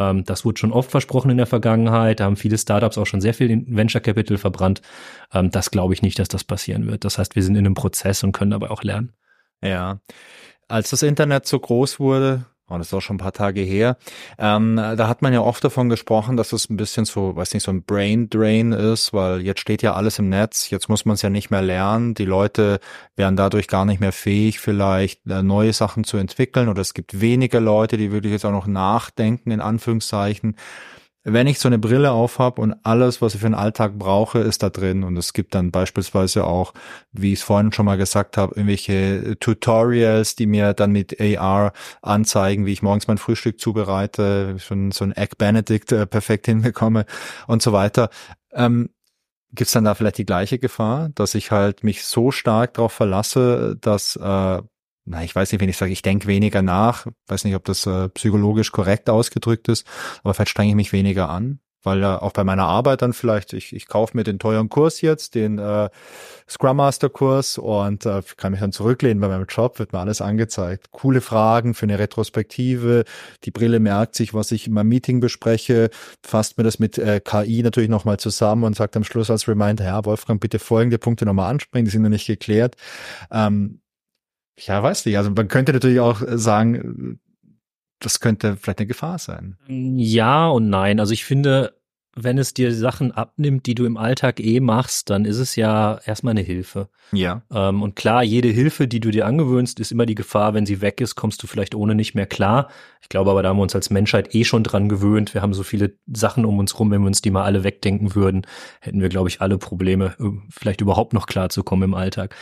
ähm, 0.00 0.24
das 0.24 0.44
wurde 0.44 0.58
schon 0.58 0.72
oft 0.72 0.90
versprochen 0.90 1.30
in 1.30 1.36
der 1.36 1.46
Vergangenheit. 1.46 2.20
Da 2.20 2.24
haben 2.24 2.36
viele 2.36 2.58
Startups 2.58 2.98
auch 2.98 3.06
schon 3.06 3.20
sehr 3.20 3.34
viel 3.34 3.64
Venture 3.68 4.00
Capital 4.00 4.38
verbrannt. 4.38 4.80
Ähm, 5.32 5.50
das 5.50 5.70
glaube 5.70 5.94
ich 5.94 6.02
nicht, 6.02 6.18
dass 6.18 6.28
das 6.28 6.42
passieren 6.42 6.86
wird. 6.86 7.04
Das 7.04 7.18
heißt, 7.18 7.36
wir 7.36 7.42
sind 7.42 7.54
in 7.54 7.66
einem 7.66 7.74
Prozess 7.74 8.24
und 8.24 8.32
können 8.32 8.50
dabei 8.50 8.70
auch 8.70 8.82
lernen. 8.82 9.12
Ja. 9.62 10.00
Als 10.68 10.90
das 10.90 11.02
Internet 11.02 11.46
so 11.46 11.58
groß 11.58 12.00
wurde, 12.00 12.46
Oh, 12.70 12.78
das 12.78 12.86
ist 12.86 12.94
auch 12.94 13.00
schon 13.00 13.16
ein 13.16 13.18
paar 13.18 13.32
Tage 13.32 13.62
her. 13.62 13.96
Ähm, 14.38 14.76
da 14.76 15.08
hat 15.08 15.22
man 15.22 15.32
ja 15.32 15.40
oft 15.40 15.64
davon 15.64 15.88
gesprochen, 15.88 16.36
dass 16.36 16.52
es 16.52 16.70
ein 16.70 16.76
bisschen 16.76 17.04
so, 17.04 17.34
weiß 17.34 17.52
nicht, 17.52 17.64
so 17.64 17.72
ein 17.72 17.82
Brain 17.82 18.30
Drain 18.30 18.70
ist, 18.70 19.12
weil 19.12 19.40
jetzt 19.40 19.58
steht 19.58 19.82
ja 19.82 19.94
alles 19.94 20.20
im 20.20 20.28
Netz, 20.28 20.70
jetzt 20.70 20.88
muss 20.88 21.04
man 21.04 21.14
es 21.14 21.22
ja 21.22 21.30
nicht 21.30 21.50
mehr 21.50 21.62
lernen. 21.62 22.14
Die 22.14 22.24
Leute 22.24 22.78
wären 23.16 23.34
dadurch 23.34 23.66
gar 23.66 23.84
nicht 23.84 24.00
mehr 24.00 24.12
fähig, 24.12 24.60
vielleicht 24.60 25.26
äh, 25.26 25.42
neue 25.42 25.72
Sachen 25.72 26.04
zu 26.04 26.16
entwickeln 26.16 26.68
oder 26.68 26.80
es 26.80 26.94
gibt 26.94 27.20
weniger 27.20 27.60
Leute, 27.60 27.96
die 27.96 28.12
wirklich 28.12 28.32
jetzt 28.32 28.46
auch 28.46 28.52
noch 28.52 28.68
nachdenken, 28.68 29.50
in 29.50 29.60
Anführungszeichen 29.60 30.54
wenn 31.22 31.46
ich 31.46 31.58
so 31.58 31.68
eine 31.68 31.78
Brille 31.78 32.12
aufhab 32.12 32.58
und 32.58 32.74
alles, 32.82 33.20
was 33.20 33.34
ich 33.34 33.40
für 33.40 33.46
den 33.46 33.54
Alltag 33.54 33.98
brauche, 33.98 34.38
ist 34.38 34.62
da 34.62 34.70
drin. 34.70 35.04
Und 35.04 35.16
es 35.18 35.34
gibt 35.34 35.54
dann 35.54 35.70
beispielsweise 35.70 36.44
auch, 36.44 36.72
wie 37.12 37.32
ich 37.32 37.40
es 37.40 37.44
vorhin 37.44 37.72
schon 37.72 37.84
mal 37.84 37.98
gesagt 37.98 38.38
habe, 38.38 38.54
irgendwelche 38.54 39.36
Tutorials, 39.38 40.34
die 40.34 40.46
mir 40.46 40.72
dann 40.72 40.92
mit 40.92 41.20
AR 41.20 41.72
anzeigen, 42.00 42.64
wie 42.64 42.72
ich 42.72 42.82
morgens 42.82 43.06
mein 43.06 43.18
Frühstück 43.18 43.60
zubereite, 43.60 44.56
schon 44.58 44.92
so 44.92 45.04
ein 45.04 45.12
Egg 45.12 45.34
Benedict 45.36 45.92
äh, 45.92 46.06
perfekt 46.06 46.46
hinbekomme 46.46 47.04
und 47.46 47.60
so 47.60 47.72
weiter. 47.72 48.08
Ähm, 48.52 48.88
Gibt 49.52 49.66
es 49.66 49.72
dann 49.72 49.84
da 49.84 49.94
vielleicht 49.94 50.18
die 50.18 50.26
gleiche 50.26 50.58
Gefahr, 50.58 51.10
dass 51.16 51.34
ich 51.34 51.50
halt 51.50 51.82
mich 51.82 52.04
so 52.04 52.30
stark 52.30 52.74
darauf 52.74 52.92
verlasse, 52.92 53.76
dass 53.80 54.14
äh, 54.16 54.62
na, 55.10 55.24
ich 55.24 55.34
weiß 55.34 55.50
nicht, 55.50 55.60
wenn 55.60 55.68
ich 55.68 55.76
sage, 55.76 55.92
ich 55.92 56.02
denke 56.02 56.28
weniger 56.28 56.62
nach, 56.62 57.06
weiß 57.26 57.44
nicht, 57.44 57.56
ob 57.56 57.64
das 57.64 57.84
äh, 57.86 58.08
psychologisch 58.10 58.70
korrekt 58.70 59.10
ausgedrückt 59.10 59.68
ist, 59.68 59.86
aber 60.22 60.34
vielleicht 60.34 60.50
strenge 60.50 60.70
ich 60.70 60.76
mich 60.76 60.92
weniger 60.92 61.28
an. 61.28 61.58
weil 61.82 62.00
ja 62.00 62.20
auch 62.20 62.32
bei 62.32 62.44
meiner 62.44 62.66
Arbeit 62.66 63.02
dann 63.02 63.12
vielleicht, 63.12 63.52
ich, 63.54 63.74
ich 63.74 63.86
kaufe 63.86 64.16
mir 64.16 64.22
den 64.22 64.38
teuren 64.38 64.68
Kurs 64.68 65.00
jetzt, 65.00 65.34
den 65.34 65.58
äh, 65.58 65.88
Scrum 66.48 66.76
Master 66.76 67.08
Kurs 67.08 67.58
und 67.58 68.04
äh, 68.06 68.22
kann 68.36 68.52
mich 68.52 68.60
dann 68.60 68.72
zurücklehnen 68.72 69.20
bei 69.20 69.28
meinem 69.28 69.46
Job, 69.46 69.78
wird 69.78 69.92
mir 69.92 69.98
alles 70.00 70.20
angezeigt. 70.20 70.90
Coole 70.90 71.20
Fragen 71.22 71.74
für 71.74 71.86
eine 71.86 71.98
Retrospektive, 71.98 73.04
die 73.44 73.50
Brille 73.50 73.80
merkt 73.80 74.14
sich, 74.14 74.34
was 74.34 74.52
ich 74.52 74.66
in 74.66 74.74
meinem 74.74 74.88
Meeting 74.88 75.20
bespreche, 75.20 75.90
fasst 76.22 76.58
mir 76.58 76.64
das 76.64 76.78
mit 76.78 76.98
äh, 76.98 77.20
KI 77.20 77.62
natürlich 77.62 77.90
nochmal 77.90 78.18
zusammen 78.18 78.64
und 78.64 78.76
sagt 78.76 78.96
am 78.96 79.04
Schluss 79.04 79.30
als 79.30 79.48
Reminder, 79.48 79.84
ja, 79.84 80.04
Wolfgang, 80.04 80.40
bitte 80.40 80.58
folgende 80.58 80.98
Punkte 80.98 81.24
nochmal 81.24 81.50
ansprechen, 81.50 81.86
die 81.86 81.90
sind 81.90 82.02
noch 82.02 82.10
nicht 82.10 82.26
geklärt. 82.26 82.76
Ähm, 83.30 83.80
ja, 84.66 84.82
weiß 84.82 85.06
nicht. 85.06 85.16
Also 85.16 85.30
man 85.30 85.48
könnte 85.48 85.72
natürlich 85.72 86.00
auch 86.00 86.22
sagen, 86.26 87.20
das 88.00 88.20
könnte 88.20 88.56
vielleicht 88.56 88.78
eine 88.78 88.86
Gefahr 88.86 89.18
sein. 89.18 89.56
Ja 89.68 90.48
und 90.48 90.70
nein. 90.70 91.00
Also 91.00 91.12
ich 91.12 91.24
finde, 91.24 91.74
wenn 92.16 92.38
es 92.38 92.54
dir 92.54 92.74
Sachen 92.74 93.12
abnimmt, 93.12 93.66
die 93.66 93.74
du 93.74 93.84
im 93.84 93.96
Alltag 93.96 94.40
eh 94.40 94.60
machst, 94.60 95.10
dann 95.10 95.24
ist 95.24 95.38
es 95.38 95.54
ja 95.54 96.00
erstmal 96.04 96.32
eine 96.32 96.40
Hilfe. 96.40 96.88
Ja. 97.12 97.42
Ähm, 97.52 97.82
und 97.82 97.94
klar, 97.94 98.22
jede 98.24 98.48
Hilfe, 98.48 98.88
die 98.88 99.00
du 99.00 99.10
dir 99.10 99.26
angewöhnst, 99.26 99.78
ist 99.80 99.92
immer 99.92 100.06
die 100.06 100.14
Gefahr, 100.14 100.54
wenn 100.54 100.66
sie 100.66 100.80
weg 100.80 101.00
ist, 101.00 101.14
kommst 101.14 101.42
du 101.42 101.46
vielleicht 101.46 101.74
ohne 101.74 101.94
nicht 101.94 102.14
mehr 102.14 102.26
klar. 102.26 102.68
Ich 103.00 103.08
glaube 103.08 103.30
aber, 103.30 103.42
da 103.42 103.50
haben 103.50 103.58
wir 103.58 103.62
uns 103.62 103.74
als 103.74 103.90
Menschheit 103.90 104.34
eh 104.34 104.44
schon 104.44 104.64
dran 104.64 104.88
gewöhnt. 104.88 105.34
Wir 105.34 105.42
haben 105.42 105.54
so 105.54 105.62
viele 105.62 105.94
Sachen 106.12 106.44
um 106.44 106.58
uns 106.58 106.78
rum, 106.78 106.90
wenn 106.90 107.02
wir 107.02 107.06
uns 107.06 107.22
die 107.22 107.30
mal 107.30 107.44
alle 107.44 107.64
wegdenken 107.64 108.14
würden, 108.14 108.46
hätten 108.80 109.00
wir, 109.00 109.08
glaube 109.08 109.28
ich, 109.28 109.40
alle 109.40 109.58
Probleme, 109.58 110.14
äh, 110.18 110.30
vielleicht 110.50 110.80
überhaupt 110.80 111.12
noch 111.12 111.26
klarzukommen 111.26 111.90
im 111.90 111.94
Alltag. 111.94 112.34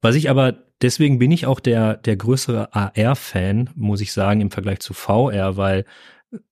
Was 0.00 0.14
ich 0.14 0.30
aber, 0.30 0.54
deswegen 0.82 1.18
bin 1.18 1.30
ich 1.30 1.46
auch 1.46 1.60
der, 1.60 1.96
der 1.96 2.16
größere 2.16 2.74
AR-Fan, 2.74 3.70
muss 3.74 4.00
ich 4.00 4.12
sagen, 4.12 4.40
im 4.40 4.50
Vergleich 4.50 4.80
zu 4.80 4.94
VR, 4.94 5.56
weil 5.56 5.84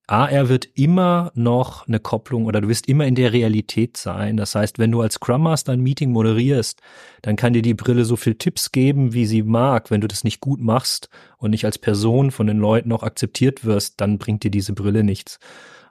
AR 0.07 0.49
wird 0.49 0.67
immer 0.75 1.31
noch 1.35 1.87
eine 1.87 1.99
Kopplung 1.99 2.45
oder 2.45 2.61
du 2.61 2.69
wirst 2.69 2.87
immer 2.87 3.05
in 3.05 3.15
der 3.15 3.33
Realität 3.33 3.97
sein. 3.97 4.37
Das 4.37 4.55
heißt, 4.55 4.79
wenn 4.79 4.91
du 4.91 5.01
als 5.01 5.15
Scrum 5.15 5.43
Master 5.43 5.73
ein 5.73 5.81
Meeting 5.81 6.11
moderierst, 6.11 6.81
dann 7.21 7.35
kann 7.35 7.53
dir 7.53 7.61
die 7.61 7.73
Brille 7.73 8.05
so 8.05 8.15
viel 8.15 8.35
Tipps 8.35 8.71
geben, 8.71 9.13
wie 9.13 9.25
sie 9.25 9.43
mag. 9.43 9.91
Wenn 9.91 10.01
du 10.01 10.07
das 10.07 10.23
nicht 10.23 10.39
gut 10.39 10.61
machst 10.61 11.09
und 11.37 11.51
nicht 11.51 11.65
als 11.65 11.77
Person 11.77 12.31
von 12.31 12.47
den 12.47 12.57
Leuten 12.57 12.91
auch 12.91 13.03
akzeptiert 13.03 13.65
wirst, 13.65 13.99
dann 13.99 14.17
bringt 14.17 14.43
dir 14.43 14.51
diese 14.51 14.73
Brille 14.73 15.03
nichts. 15.03 15.39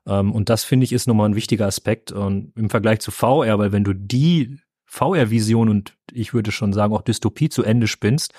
Ähm, 0.07 0.33
und 0.33 0.49
das 0.49 0.65
finde 0.65 0.85
ich 0.85 0.93
ist 0.93 1.07
nochmal 1.07 1.29
ein 1.29 1.37
wichtiger 1.37 1.67
Aspekt. 1.67 2.13
Und 2.13 2.53
im 2.57 2.71
Vergleich 2.71 3.01
zu 3.01 3.11
VR, 3.11 3.59
weil 3.59 3.73
wenn 3.73 3.85
du 3.85 3.95
die 3.95 4.59
VR-Vision 4.95 5.69
und 5.69 5.95
ich 6.13 6.35
würde 6.35 6.53
schon 6.53 6.73
sagen 6.73 6.95
auch 6.95 7.03
Dystopie 7.03 7.49
zu 7.49 7.65
Ende 7.65 7.89
spinnst, 7.89 8.33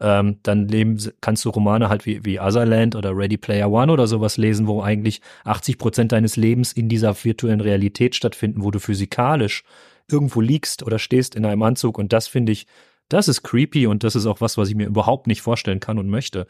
ähm, 0.00 0.38
dann 0.42 0.66
leben, 0.66 0.98
kannst 1.20 1.44
du 1.44 1.50
Romane 1.50 1.88
halt 1.88 2.04
wie, 2.04 2.24
wie 2.24 2.40
Otherland 2.40 2.96
oder 2.96 3.16
Ready 3.16 3.36
Player 3.36 3.70
One 3.70 3.92
oder 3.92 4.08
sowas 4.08 4.36
lesen, 4.36 4.66
wo 4.66 4.82
eigentlich 4.82 5.20
80 5.44 5.78
Prozent 5.78 6.12
deines 6.12 6.36
Lebens 6.36 6.72
in 6.72 6.88
dieser 6.88 7.14
virtuellen 7.24 7.60
Realität 7.60 8.16
stattfinden, 8.16 8.64
wo 8.64 8.72
du 8.72 8.80
physikalisch 8.80 9.62
irgendwo 10.10 10.40
liegst 10.40 10.82
oder 10.82 10.98
stehst 10.98 11.36
in 11.36 11.44
einem 11.44 11.62
Anzug. 11.62 11.96
Und 11.96 12.12
das 12.12 12.26
finde 12.26 12.52
ich, 12.52 12.66
das 13.10 13.28
ist 13.28 13.42
creepy 13.42 13.86
und 13.86 14.02
das 14.04 14.16
ist 14.16 14.26
auch 14.26 14.40
was, 14.40 14.56
was 14.56 14.68
ich 14.70 14.74
mir 14.74 14.86
überhaupt 14.86 15.26
nicht 15.26 15.42
vorstellen 15.42 15.80
kann 15.80 15.98
und 15.98 16.08
möchte. 16.08 16.46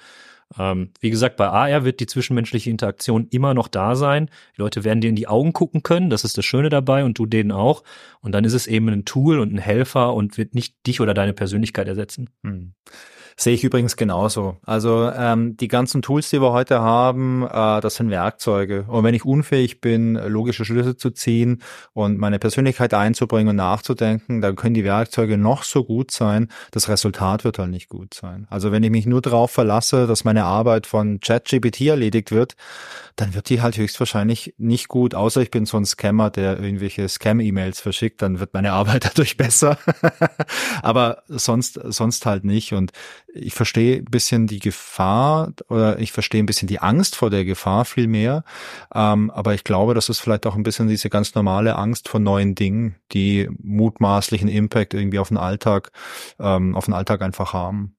Ähm, 0.58 0.90
wie 1.00 1.10
gesagt, 1.10 1.36
bei 1.36 1.48
AR 1.48 1.84
wird 1.84 2.00
die 2.00 2.06
zwischenmenschliche 2.06 2.70
Interaktion 2.70 3.28
immer 3.30 3.54
noch 3.54 3.68
da 3.68 3.94
sein. 3.94 4.30
Die 4.56 4.62
Leute 4.62 4.84
werden 4.84 5.00
dir 5.00 5.08
in 5.08 5.16
die 5.16 5.28
Augen 5.28 5.52
gucken 5.52 5.82
können, 5.82 6.10
das 6.10 6.24
ist 6.24 6.38
das 6.38 6.44
Schöne 6.44 6.68
dabei 6.68 7.04
und 7.04 7.18
du 7.18 7.26
denen 7.26 7.52
auch. 7.52 7.84
Und 8.20 8.32
dann 8.32 8.44
ist 8.44 8.54
es 8.54 8.66
eben 8.66 8.88
ein 8.88 9.04
Tool 9.04 9.38
und 9.38 9.52
ein 9.52 9.58
Helfer 9.58 10.14
und 10.14 10.38
wird 10.38 10.54
nicht 10.54 10.86
dich 10.86 11.00
oder 11.00 11.14
deine 11.14 11.32
Persönlichkeit 11.32 11.88
ersetzen. 11.88 12.30
Hm. 12.42 12.74
Sehe 13.40 13.54
ich 13.54 13.64
übrigens 13.64 13.96
genauso. 13.96 14.58
Also 14.66 15.10
ähm, 15.16 15.56
die 15.56 15.68
ganzen 15.68 16.02
Tools, 16.02 16.28
die 16.28 16.42
wir 16.42 16.52
heute 16.52 16.80
haben, 16.80 17.42
äh, 17.42 17.80
das 17.80 17.94
sind 17.94 18.10
Werkzeuge. 18.10 18.84
Und 18.86 19.02
wenn 19.02 19.14
ich 19.14 19.24
unfähig 19.24 19.80
bin, 19.80 20.12
logische 20.12 20.66
Schlüsse 20.66 20.94
zu 20.94 21.08
ziehen 21.08 21.62
und 21.94 22.18
meine 22.18 22.38
Persönlichkeit 22.38 22.92
einzubringen 22.92 23.48
und 23.48 23.56
nachzudenken, 23.56 24.42
dann 24.42 24.56
können 24.56 24.74
die 24.74 24.84
Werkzeuge 24.84 25.38
noch 25.38 25.62
so 25.62 25.84
gut 25.84 26.10
sein. 26.10 26.48
Das 26.70 26.90
Resultat 26.90 27.44
wird 27.44 27.58
halt 27.58 27.70
nicht 27.70 27.88
gut 27.88 28.12
sein. 28.12 28.46
Also 28.50 28.72
wenn 28.72 28.82
ich 28.82 28.90
mich 28.90 29.06
nur 29.06 29.22
darauf 29.22 29.50
verlasse, 29.50 30.06
dass 30.06 30.22
meine 30.22 30.44
Arbeit 30.44 30.86
von 30.86 31.18
ChatGPT 31.20 31.80
erledigt 31.86 32.32
wird, 32.32 32.56
dann 33.16 33.34
wird 33.34 33.48
die 33.48 33.62
halt 33.62 33.78
höchstwahrscheinlich 33.78 34.54
nicht 34.58 34.88
gut, 34.88 35.14
außer 35.14 35.40
ich 35.40 35.50
bin 35.50 35.64
so 35.64 35.78
ein 35.78 35.86
Scammer, 35.86 36.28
der 36.28 36.60
irgendwelche 36.60 37.08
Scam-E-Mails 37.08 37.80
verschickt, 37.80 38.20
dann 38.20 38.38
wird 38.38 38.52
meine 38.52 38.72
Arbeit 38.72 39.04
dadurch 39.06 39.38
besser. 39.38 39.78
Aber 40.82 41.22
sonst, 41.26 41.80
sonst 41.84 42.26
halt 42.26 42.44
nicht. 42.44 42.74
Und 42.74 42.92
ich 43.34 43.54
verstehe 43.54 43.98
ein 43.98 44.04
bisschen 44.06 44.46
die 44.46 44.58
Gefahr 44.58 45.52
oder 45.68 45.98
ich 45.98 46.12
verstehe 46.12 46.42
ein 46.42 46.46
bisschen 46.46 46.68
die 46.68 46.80
Angst 46.80 47.16
vor 47.16 47.30
der 47.30 47.44
Gefahr 47.44 47.84
viel 47.84 48.06
mehr. 48.06 48.44
Ähm, 48.94 49.30
aber 49.30 49.54
ich 49.54 49.64
glaube, 49.64 49.94
das 49.94 50.08
ist 50.08 50.20
vielleicht 50.20 50.46
auch 50.46 50.56
ein 50.56 50.62
bisschen 50.62 50.88
diese 50.88 51.10
ganz 51.10 51.34
normale 51.34 51.76
Angst 51.76 52.08
vor 52.08 52.20
neuen 52.20 52.54
Dingen, 52.54 52.96
die 53.12 53.48
mutmaßlichen 53.62 54.48
Impact 54.48 54.94
irgendwie 54.94 55.18
auf 55.18 55.28
den 55.28 55.36
Alltag, 55.36 55.92
ähm, 56.38 56.74
auf 56.76 56.86
den 56.86 56.94
Alltag 56.94 57.22
einfach 57.22 57.52
haben. 57.52 57.96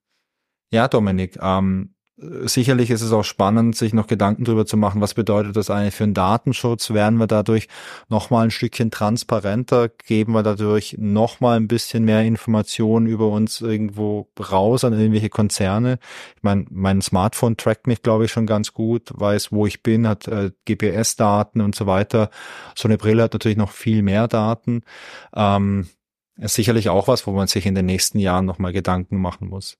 Ja, 0.71 0.87
Dominik, 0.87 1.37
ähm, 1.41 1.93
sicherlich 2.17 2.91
ist 2.91 3.01
es 3.01 3.11
auch 3.11 3.23
spannend, 3.23 3.75
sich 3.75 3.93
noch 3.93 4.05
Gedanken 4.05 4.43
darüber 4.43 4.65
zu 4.65 4.77
machen, 4.77 5.01
was 5.01 5.13
bedeutet 5.13 5.55
das 5.55 5.69
eigentlich 5.69 5.95
für 5.95 6.03
einen 6.03 6.13
Datenschutz? 6.13 6.91
Werden 6.91 7.17
wir 7.17 7.27
dadurch 7.27 7.67
nochmal 8.09 8.45
ein 8.45 8.51
Stückchen 8.51 8.91
transparenter? 8.91 9.89
Geben 9.89 10.33
wir 10.33 10.43
dadurch 10.43 10.97
nochmal 10.99 11.57
ein 11.57 11.67
bisschen 11.67 12.05
mehr 12.05 12.21
Informationen 12.23 13.07
über 13.07 13.29
uns 13.29 13.61
irgendwo 13.61 14.27
raus 14.39 14.83
an 14.83 14.93
irgendwelche 14.93 15.29
Konzerne? 15.29 15.99
Ich 16.35 16.43
meine, 16.43 16.65
mein 16.69 17.01
Smartphone 17.01 17.57
trackt 17.57 17.87
mich, 17.87 18.03
glaube 18.03 18.25
ich, 18.25 18.31
schon 18.31 18.45
ganz 18.45 18.73
gut, 18.73 19.11
weiß, 19.13 19.51
wo 19.51 19.65
ich 19.65 19.81
bin, 19.81 20.07
hat 20.07 20.27
äh, 20.27 20.51
GPS-Daten 20.65 21.61
und 21.61 21.75
so 21.75 21.87
weiter. 21.87 22.29
So 22.75 22.87
eine 22.87 22.97
Brille 22.97 23.23
hat 23.23 23.33
natürlich 23.33 23.57
noch 23.57 23.71
viel 23.71 24.03
mehr 24.03 24.27
Daten. 24.27 24.83
Ähm, 25.35 25.87
ist 26.37 26.55
sicherlich 26.55 26.89
auch 26.89 27.07
was, 27.07 27.25
wo 27.25 27.31
man 27.31 27.47
sich 27.47 27.65
in 27.65 27.75
den 27.75 27.85
nächsten 27.85 28.19
Jahren 28.19 28.45
nochmal 28.45 28.73
Gedanken 28.73 29.17
machen 29.17 29.49
muss. 29.49 29.77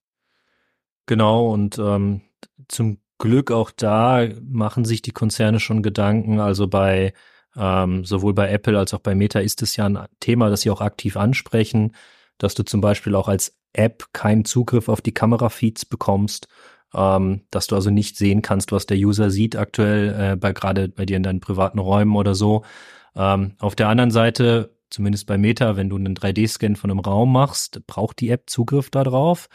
Genau, 1.06 1.50
und 1.52 1.78
ähm, 1.78 2.22
zum 2.68 2.98
Glück 3.18 3.50
auch 3.50 3.70
da 3.70 4.26
machen 4.42 4.84
sich 4.84 5.02
die 5.02 5.10
Konzerne 5.12 5.60
schon 5.60 5.82
Gedanken. 5.82 6.40
Also 6.40 6.68
bei 6.68 7.12
ähm, 7.56 8.04
sowohl 8.04 8.34
bei 8.34 8.50
Apple 8.50 8.78
als 8.78 8.94
auch 8.94 9.00
bei 9.00 9.14
Meta 9.14 9.40
ist 9.40 9.62
es 9.62 9.76
ja 9.76 9.86
ein 9.86 9.98
Thema, 10.20 10.48
das 10.48 10.62
sie 10.62 10.70
auch 10.70 10.80
aktiv 10.80 11.16
ansprechen, 11.16 11.94
dass 12.38 12.54
du 12.54 12.64
zum 12.64 12.80
Beispiel 12.80 13.14
auch 13.14 13.28
als 13.28 13.54
App 13.72 14.08
keinen 14.12 14.44
Zugriff 14.44 14.88
auf 14.88 15.00
die 15.00 15.12
Kamerafeeds 15.12 15.84
bekommst, 15.84 16.48
ähm, 16.94 17.42
dass 17.50 17.66
du 17.66 17.74
also 17.76 17.90
nicht 17.90 18.16
sehen 18.16 18.42
kannst, 18.42 18.72
was 18.72 18.86
der 18.86 18.96
User 18.96 19.30
sieht 19.30 19.56
aktuell, 19.56 20.32
äh, 20.32 20.36
bei 20.36 20.52
gerade 20.52 20.88
bei 20.88 21.06
dir 21.06 21.16
in 21.16 21.22
deinen 21.22 21.40
privaten 21.40 21.78
Räumen 21.78 22.16
oder 22.16 22.34
so. 22.34 22.64
Ähm, 23.14 23.54
auf 23.58 23.74
der 23.76 23.88
anderen 23.88 24.10
Seite, 24.10 24.74
zumindest 24.92 25.26
bei 25.26 25.38
Meta, 25.38 25.76
wenn 25.76 25.88
du 25.88 25.96
einen 25.96 26.14
3D-Scan 26.14 26.76
von 26.76 26.90
einem 26.90 27.00
Raum 27.00 27.32
machst, 27.32 27.86
braucht 27.86 28.20
die 28.20 28.30
App 28.30 28.44
Zugriff 28.48 28.90
darauf 28.90 29.48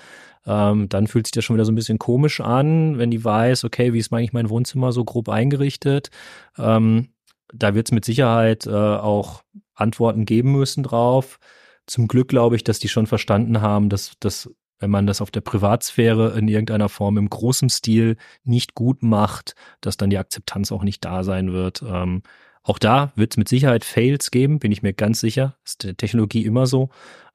ähm, 0.48 0.88
dann 0.88 1.08
fühlt 1.08 1.28
sich 1.28 1.34
das 1.34 1.44
schon 1.44 1.58
wieder 1.58 1.66
so 1.66 1.72
ein 1.72 1.76
bisschen 1.76 2.00
komisch 2.00 2.40
an, 2.40 2.98
wenn 2.98 3.12
die 3.12 3.24
weiß, 3.24 3.66
okay, 3.66 3.92
wie 3.94 4.00
ist 4.00 4.14
eigentlich 4.14 4.34
mein 4.34 4.50
Wohnzimmer 4.50 4.94
so 4.94 5.04
grob 5.04 5.28
eingerichtet. 5.28 6.10
Ähm, 6.58 7.10
da 7.54 7.76
wird 7.76 7.90
es 7.90 7.92
mit 7.92 8.06
Sicherheit 8.06 8.66
äh, 8.66 8.72
auch 8.72 9.44
Antworten 9.76 10.26
geben 10.26 10.54
müssen 10.54 10.84
drauf. 10.84 11.38
Zum 11.86 12.08
Glück 12.08 12.30
glaube 12.30 12.56
ich, 12.56 12.64
dass 12.64 12.80
die 12.80 12.88
schon 12.88 13.08
verstanden 13.08 13.62
haben, 13.62 13.90
dass, 13.90 14.14
dass 14.20 14.50
wenn 14.80 14.90
man 14.90 15.06
das 15.06 15.22
auf 15.22 15.32
der 15.32 15.42
Privatsphäre 15.42 16.38
in 16.38 16.48
irgendeiner 16.48 16.90
Form 16.90 17.18
im 17.18 17.30
großen 17.30 17.70
Stil 17.70 18.16
nicht 18.44 18.74
gut 18.74 19.04
macht, 19.04 19.54
dass 19.82 19.98
dann 19.98 20.10
die 20.10 20.18
Akzeptanz 20.18 20.72
auch 20.72 20.84
nicht 20.84 21.04
da 21.04 21.24
sein 21.24 21.52
wird. 21.52 21.84
Ähm, 21.86 22.22
auch 22.68 22.80
da 22.80 23.14
wird 23.16 23.32
es 23.32 23.38
mit 23.38 23.48
Sicherheit 23.48 23.86
Fails 23.86 24.30
geben, 24.30 24.60
bin 24.60 24.74
ich 24.74 24.84
mir 24.84 24.92
ganz 24.92 25.22
sicher. 25.22 25.56
ist 25.64 25.86
der 25.86 25.96
Technologie 25.96 26.44
immer 26.46 26.68
so. 26.68 26.90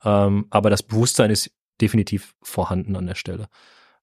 Ähm, 0.05 0.47
aber 0.51 0.69
das 0.69 0.83
Bewusstsein 0.83 1.31
ist 1.31 1.51
definitiv 1.81 2.35
vorhanden 2.43 2.97
an 2.97 3.07
der 3.07 3.15
Stelle. 3.15 3.49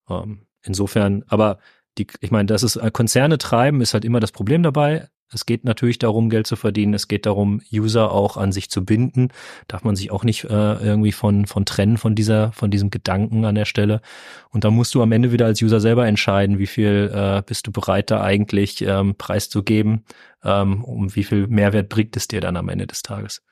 Ähm, 0.10 0.48
insofern, 0.64 1.24
aber 1.28 1.60
die, 2.00 2.08
ich 2.22 2.32
meine, 2.32 2.48
dass 2.48 2.64
es 2.64 2.78
äh, 2.78 2.90
Konzerne 2.90 3.38
treiben, 3.38 3.80
ist 3.82 3.94
halt 3.94 4.06
immer 4.06 4.20
das 4.20 4.32
Problem 4.32 4.64
dabei. 4.64 5.08
Es 5.32 5.46
geht 5.46 5.64
natürlich 5.64 6.00
darum, 6.00 6.30
Geld 6.30 6.48
zu 6.48 6.56
verdienen. 6.56 6.94
Es 6.94 7.08
geht 7.08 7.26
darum, 7.26 7.62
User 7.72 8.12
auch 8.12 8.38
an 8.38 8.52
sich 8.52 8.70
zu 8.70 8.84
binden. 8.84 9.30
Darf 9.68 9.84
man 9.84 9.96
sich 9.96 10.12
auch 10.12 10.24
nicht 10.24 10.46
äh, 10.46 10.74
irgendwie 10.84 11.12
von, 11.12 11.46
von 11.46 11.66
trennen 11.66 11.98
von 11.98 12.16
dieser, 12.16 12.52
von 12.52 12.72
diesem 12.72 12.90
Gedanken 12.90 13.46
an 13.46 13.56
der 13.56 13.66
Stelle. 13.66 14.02
Und 14.50 14.64
da 14.64 14.72
musst 14.72 14.96
du 14.96 15.02
am 15.02 15.12
Ende 15.12 15.32
wieder 15.32 15.46
als 15.46 15.62
User 15.62 15.80
selber 15.80 16.08
entscheiden, 16.08 16.58
wie 16.58 16.68
viel 16.68 17.12
äh, 17.14 17.42
bist 17.46 17.68
du 17.68 17.72
bereit, 17.72 18.12
da 18.12 18.22
eigentlich 18.22 18.82
ähm, 18.82 19.16
preiszugeben, 19.16 20.06
ähm, 20.44 20.84
um 20.84 21.16
wie 21.16 21.24
viel 21.24 21.48
Mehrwert 21.48 21.90
bringt 21.90 22.18
es 22.18 22.28
dir 22.28 22.42
dann 22.42 22.58
am 22.58 22.70
Ende 22.70 22.88
des 22.88 23.04
Tages. 23.04 23.44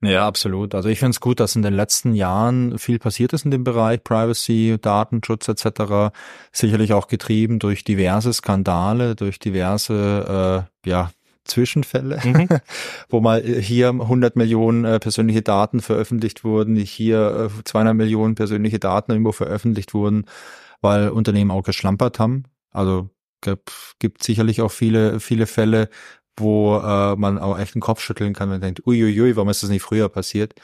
Ja, 0.00 0.28
absolut. 0.28 0.76
Also 0.76 0.88
ich 0.88 1.00
finde 1.00 1.10
es 1.10 1.20
gut, 1.20 1.40
dass 1.40 1.56
in 1.56 1.62
den 1.62 1.74
letzten 1.74 2.14
Jahren 2.14 2.78
viel 2.78 3.00
passiert 3.00 3.32
ist 3.32 3.44
in 3.44 3.50
dem 3.50 3.64
Bereich 3.64 4.04
Privacy, 4.04 4.78
Datenschutz 4.80 5.48
etc. 5.48 6.14
Sicherlich 6.52 6.92
auch 6.92 7.08
getrieben 7.08 7.58
durch 7.58 7.82
diverse 7.82 8.32
Skandale, 8.32 9.16
durch 9.16 9.40
diverse 9.40 10.66
äh, 10.84 10.88
ja, 10.88 11.10
Zwischenfälle, 11.44 12.20
mhm. 12.22 12.48
wo 13.08 13.20
mal 13.20 13.42
hier 13.42 13.88
100 13.88 14.36
Millionen 14.36 14.84
äh, 14.84 15.00
persönliche 15.00 15.42
Daten 15.42 15.80
veröffentlicht 15.80 16.44
wurden, 16.44 16.76
hier 16.76 17.50
äh, 17.58 17.64
200 17.64 17.96
Millionen 17.96 18.36
persönliche 18.36 18.78
Daten 18.78 19.10
irgendwo 19.10 19.32
veröffentlicht 19.32 19.94
wurden, 19.94 20.26
weil 20.80 21.08
Unternehmen 21.08 21.50
auch 21.50 21.64
geschlampert 21.64 22.20
haben. 22.20 22.44
Also 22.70 23.10
gibt, 23.40 23.72
gibt 23.98 24.22
sicherlich 24.22 24.62
auch 24.62 24.70
viele, 24.70 25.18
viele 25.18 25.46
Fälle, 25.46 25.88
wo 26.40 26.76
äh, 26.78 27.16
man 27.16 27.38
auch 27.38 27.58
echt 27.58 27.74
den 27.74 27.80
Kopf 27.80 28.00
schütteln 28.00 28.34
kann 28.34 28.50
und 28.50 28.62
denkt, 28.62 28.86
uiuiui, 28.86 29.36
warum 29.36 29.48
ist 29.48 29.62
das 29.62 29.70
nicht 29.70 29.82
früher 29.82 30.08
passiert? 30.08 30.54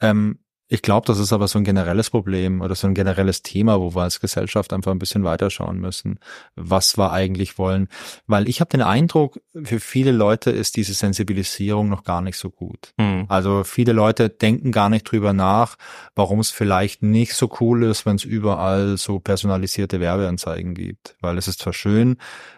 Ähm, 0.00 0.38
ich 0.72 0.80
glaube, 0.80 1.06
das 1.06 1.18
ist 1.18 1.34
aber 1.34 1.48
so 1.48 1.58
ein 1.58 1.64
generelles 1.64 2.08
Problem 2.08 2.62
oder 2.62 2.74
so 2.74 2.86
ein 2.86 2.94
generelles 2.94 3.42
Thema, 3.42 3.78
wo 3.78 3.94
wir 3.94 4.04
als 4.04 4.20
Gesellschaft 4.20 4.72
einfach 4.72 4.90
ein 4.90 4.98
bisschen 4.98 5.22
weiterschauen 5.22 5.78
müssen, 5.78 6.18
was 6.56 6.96
wir 6.96 7.12
eigentlich 7.12 7.58
wollen. 7.58 7.88
Weil 8.26 8.48
ich 8.48 8.62
habe 8.62 8.70
den 8.70 8.80
Eindruck, 8.80 9.38
für 9.64 9.80
viele 9.80 10.12
Leute 10.12 10.50
ist 10.50 10.76
diese 10.76 10.94
Sensibilisierung 10.94 11.90
noch 11.90 12.04
gar 12.04 12.22
nicht 12.22 12.38
so 12.38 12.48
gut. 12.48 12.94
Mhm. 12.96 13.26
Also 13.28 13.64
viele 13.64 13.92
Leute 13.92 14.30
denken 14.30 14.72
gar 14.72 14.88
nicht 14.88 15.02
drüber 15.12 15.34
nach, 15.34 15.76
warum 16.14 16.40
es 16.40 16.50
vielleicht 16.50 17.02
nicht 17.02 17.34
so 17.34 17.54
cool 17.60 17.82
ist, 17.82 18.06
wenn 18.06 18.16
es 18.16 18.24
überall 18.24 18.96
so 18.96 19.18
personalisierte 19.18 20.00
Werbeanzeigen 20.00 20.72
gibt. 20.72 21.16
Weil 21.20 21.36
es 21.36 21.48
ist 21.48 21.60
zwar 21.60 21.74
schön, 21.74 22.16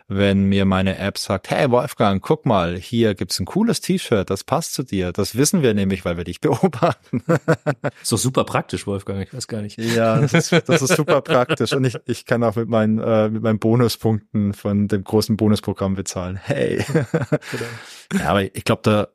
wenn 0.09 0.45
mir 0.45 0.65
meine 0.65 0.99
App 0.99 1.17
sagt, 1.17 1.51
hey 1.51 1.71
Wolfgang, 1.71 2.23
guck 2.23 2.45
mal, 2.45 2.77
hier 2.77 3.15
gibt's 3.15 3.41
ein 3.41 3.47
cooles 3.47 3.81
T-Shirt, 3.81 4.29
das 4.29 4.45
passt 4.45 4.75
zu 4.75 4.83
dir. 4.83 5.13
Das 5.13 5.35
wissen 5.35 5.63
wir 5.63 5.73
nämlich, 5.73 6.05
weil 6.05 6.17
wir 6.17 6.25
dich 6.25 6.41
beobachten. 6.43 7.23
ist 8.03 8.13
doch 8.13 8.19
super 8.19 8.45
praktisch, 8.45 8.87
Wolfgang, 8.87 9.23
ich 9.23 9.33
weiß 9.33 9.49
gar 9.49 9.63
nicht. 9.63 9.79
Ja, 9.79 10.21
das 10.21 10.35
ist, 10.35 10.69
das 10.69 10.83
ist 10.83 10.97
super 10.97 11.21
praktisch. 11.23 11.73
Und 11.73 11.85
ich, 11.85 11.97
ich 12.07 12.27
kann 12.27 12.43
auch 12.45 12.57
mit 12.57 12.69
meinen, 12.69 12.99
äh, 12.99 13.29
mit 13.31 13.43
meinen 13.43 13.59
Bonuspunkten 13.59 14.53
von 14.53 14.89
dem 14.89 15.05
großen 15.05 15.37
Bonusprogramm 15.37 15.95
bezahlen. 15.95 16.37
Hey. 16.37 16.85
ja, 18.19 18.29
aber 18.29 18.43
ich 18.43 18.65
glaube, 18.65 18.83
da 18.83 19.09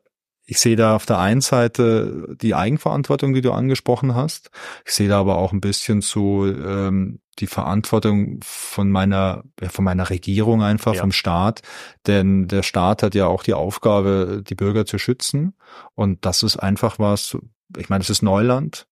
ich 0.50 0.58
sehe 0.58 0.74
da 0.74 0.96
auf 0.96 1.06
der 1.06 1.20
einen 1.20 1.42
Seite 1.42 2.34
die 2.42 2.56
Eigenverantwortung, 2.56 3.34
die 3.34 3.40
du 3.40 3.52
angesprochen 3.52 4.16
hast. 4.16 4.50
Ich 4.84 4.92
sehe 4.92 5.08
da 5.08 5.20
aber 5.20 5.38
auch 5.38 5.52
ein 5.52 5.60
bisschen 5.60 6.00
so 6.00 6.44
ähm, 6.44 7.20
die 7.38 7.46
Verantwortung 7.46 8.40
von 8.42 8.90
meiner, 8.90 9.44
ja, 9.60 9.68
von 9.68 9.84
meiner 9.84 10.10
Regierung 10.10 10.60
einfach, 10.64 10.94
ja. 10.94 11.02
vom 11.02 11.12
Staat. 11.12 11.62
Denn 12.08 12.48
der 12.48 12.64
Staat 12.64 13.04
hat 13.04 13.14
ja 13.14 13.28
auch 13.28 13.44
die 13.44 13.54
Aufgabe, 13.54 14.42
die 14.44 14.56
Bürger 14.56 14.86
zu 14.86 14.98
schützen. 14.98 15.54
Und 15.94 16.26
das 16.26 16.42
ist 16.42 16.56
einfach 16.56 16.98
was, 16.98 17.38
ich 17.76 17.88
meine, 17.88 18.02
es 18.02 18.10
ist 18.10 18.22
Neuland. 18.22 18.88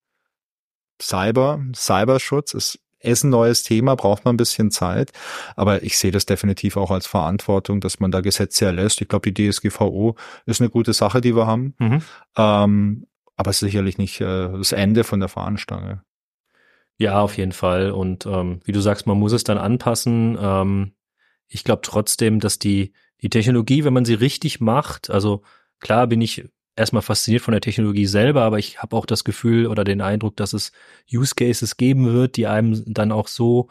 Cyber, 1.02 1.60
Cyberschutz 1.74 2.54
ist 2.54 2.78
ist 3.00 3.24
ein 3.24 3.30
neues 3.30 3.62
Thema, 3.62 3.94
braucht 3.94 4.24
man 4.24 4.34
ein 4.34 4.38
bisschen 4.38 4.70
Zeit. 4.70 5.12
Aber 5.56 5.82
ich 5.82 5.98
sehe 5.98 6.10
das 6.10 6.26
definitiv 6.26 6.76
auch 6.76 6.90
als 6.90 7.06
Verantwortung, 7.06 7.80
dass 7.80 8.00
man 8.00 8.10
da 8.10 8.20
Gesetze 8.20 8.66
erlässt. 8.66 9.00
Ich 9.00 9.08
glaube, 9.08 9.30
die 9.30 9.50
DSGVO 9.50 10.16
ist 10.46 10.60
eine 10.60 10.70
gute 10.70 10.92
Sache, 10.92 11.20
die 11.20 11.36
wir 11.36 11.46
haben. 11.46 11.74
Mhm. 11.78 12.02
Ähm, 12.36 13.06
aber 13.36 13.52
sicherlich 13.52 13.98
nicht 13.98 14.20
äh, 14.20 14.48
das 14.48 14.72
Ende 14.72 15.04
von 15.04 15.20
der 15.20 15.28
Fahnenstange. 15.28 16.02
Ja, 16.96 17.20
auf 17.20 17.36
jeden 17.36 17.52
Fall. 17.52 17.92
Und 17.92 18.26
ähm, 18.26 18.60
wie 18.64 18.72
du 18.72 18.80
sagst, 18.80 19.06
man 19.06 19.18
muss 19.18 19.32
es 19.32 19.44
dann 19.44 19.58
anpassen. 19.58 20.36
Ähm, 20.40 20.92
ich 21.46 21.62
glaube 21.62 21.82
trotzdem, 21.82 22.40
dass 22.40 22.58
die, 22.58 22.92
die 23.22 23.30
Technologie, 23.30 23.84
wenn 23.84 23.92
man 23.92 24.04
sie 24.04 24.14
richtig 24.14 24.60
macht, 24.60 25.08
also 25.08 25.42
klar 25.78 26.08
bin 26.08 26.20
ich 26.20 26.48
erstmal 26.78 27.02
fasziniert 27.02 27.42
von 27.42 27.52
der 27.52 27.60
Technologie 27.60 28.06
selber, 28.06 28.42
aber 28.42 28.58
ich 28.58 28.80
habe 28.80 28.96
auch 28.96 29.06
das 29.06 29.24
Gefühl 29.24 29.66
oder 29.66 29.84
den 29.84 30.00
Eindruck, 30.00 30.36
dass 30.36 30.52
es 30.52 30.72
Use 31.12 31.34
Cases 31.34 31.76
geben 31.76 32.12
wird, 32.12 32.36
die 32.36 32.46
einem 32.46 32.82
dann 32.86 33.12
auch 33.12 33.28
so 33.28 33.68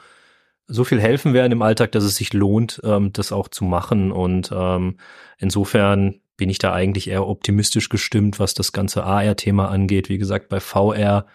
so 0.68 0.84
viel 0.84 1.00
helfen 1.00 1.34
werden 1.34 1.54
im 1.54 1.62
Alltag, 1.62 1.94
dass 1.94 2.04
es 2.04 2.18
sich 2.18 2.34
lohnt, 2.34 2.82
ähm, 2.84 3.14
das 3.14 3.32
auch 3.32 3.48
zu 3.48 3.64
machen. 3.64 4.12
Und 4.12 4.52
ähm, 4.54 4.98
insofern 5.38 6.20
bin 6.36 6.50
ich 6.50 6.60
da 6.60 6.74
eigentlich 6.74 7.10
eher 7.10 7.26
optimistisch 7.26 7.90
gestimmt, 7.90 8.40
was 8.40 8.54
das 8.54 8.74
ganze 8.74 9.04
AR-Thema 9.04 9.70
angeht. 9.70 10.10
Wie 10.10 10.18
gesagt, 10.18 10.50
bei 10.50 10.60
VR, 10.60 11.26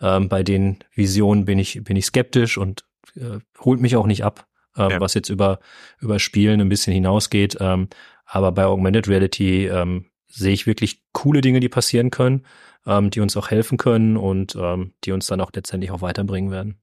ähm, 0.00 0.28
bei 0.28 0.42
den 0.42 0.78
Visionen 0.94 1.44
bin 1.44 1.58
ich 1.58 1.84
bin 1.84 1.96
ich 1.96 2.06
skeptisch 2.06 2.56
und 2.56 2.84
äh, 3.14 3.38
holt 3.60 3.80
mich 3.80 3.96
auch 3.96 4.06
nicht 4.06 4.24
ab, 4.24 4.46
ähm, 4.76 4.90
ja. 4.90 5.00
was 5.00 5.14
jetzt 5.14 5.28
über 5.28 5.60
über 6.00 6.18
Spielen 6.18 6.60
ein 6.60 6.68
bisschen 6.70 6.94
hinausgeht. 6.94 7.58
Ähm, 7.60 7.88
aber 8.24 8.52
bei 8.52 8.64
Augmented 8.64 9.08
Reality 9.08 9.66
ähm, 9.66 10.06
sehe 10.28 10.52
ich 10.52 10.66
wirklich 10.66 11.02
coole 11.12 11.40
Dinge, 11.40 11.60
die 11.60 11.68
passieren 11.68 12.10
können, 12.10 12.46
ähm, 12.86 13.10
die 13.10 13.20
uns 13.20 13.36
auch 13.36 13.50
helfen 13.50 13.78
können 13.78 14.16
und 14.16 14.56
ähm, 14.56 14.94
die 15.04 15.12
uns 15.12 15.26
dann 15.26 15.40
auch 15.40 15.50
letztendlich 15.54 15.90
auch 15.90 16.02
weiterbringen 16.02 16.50
werden. 16.50 16.80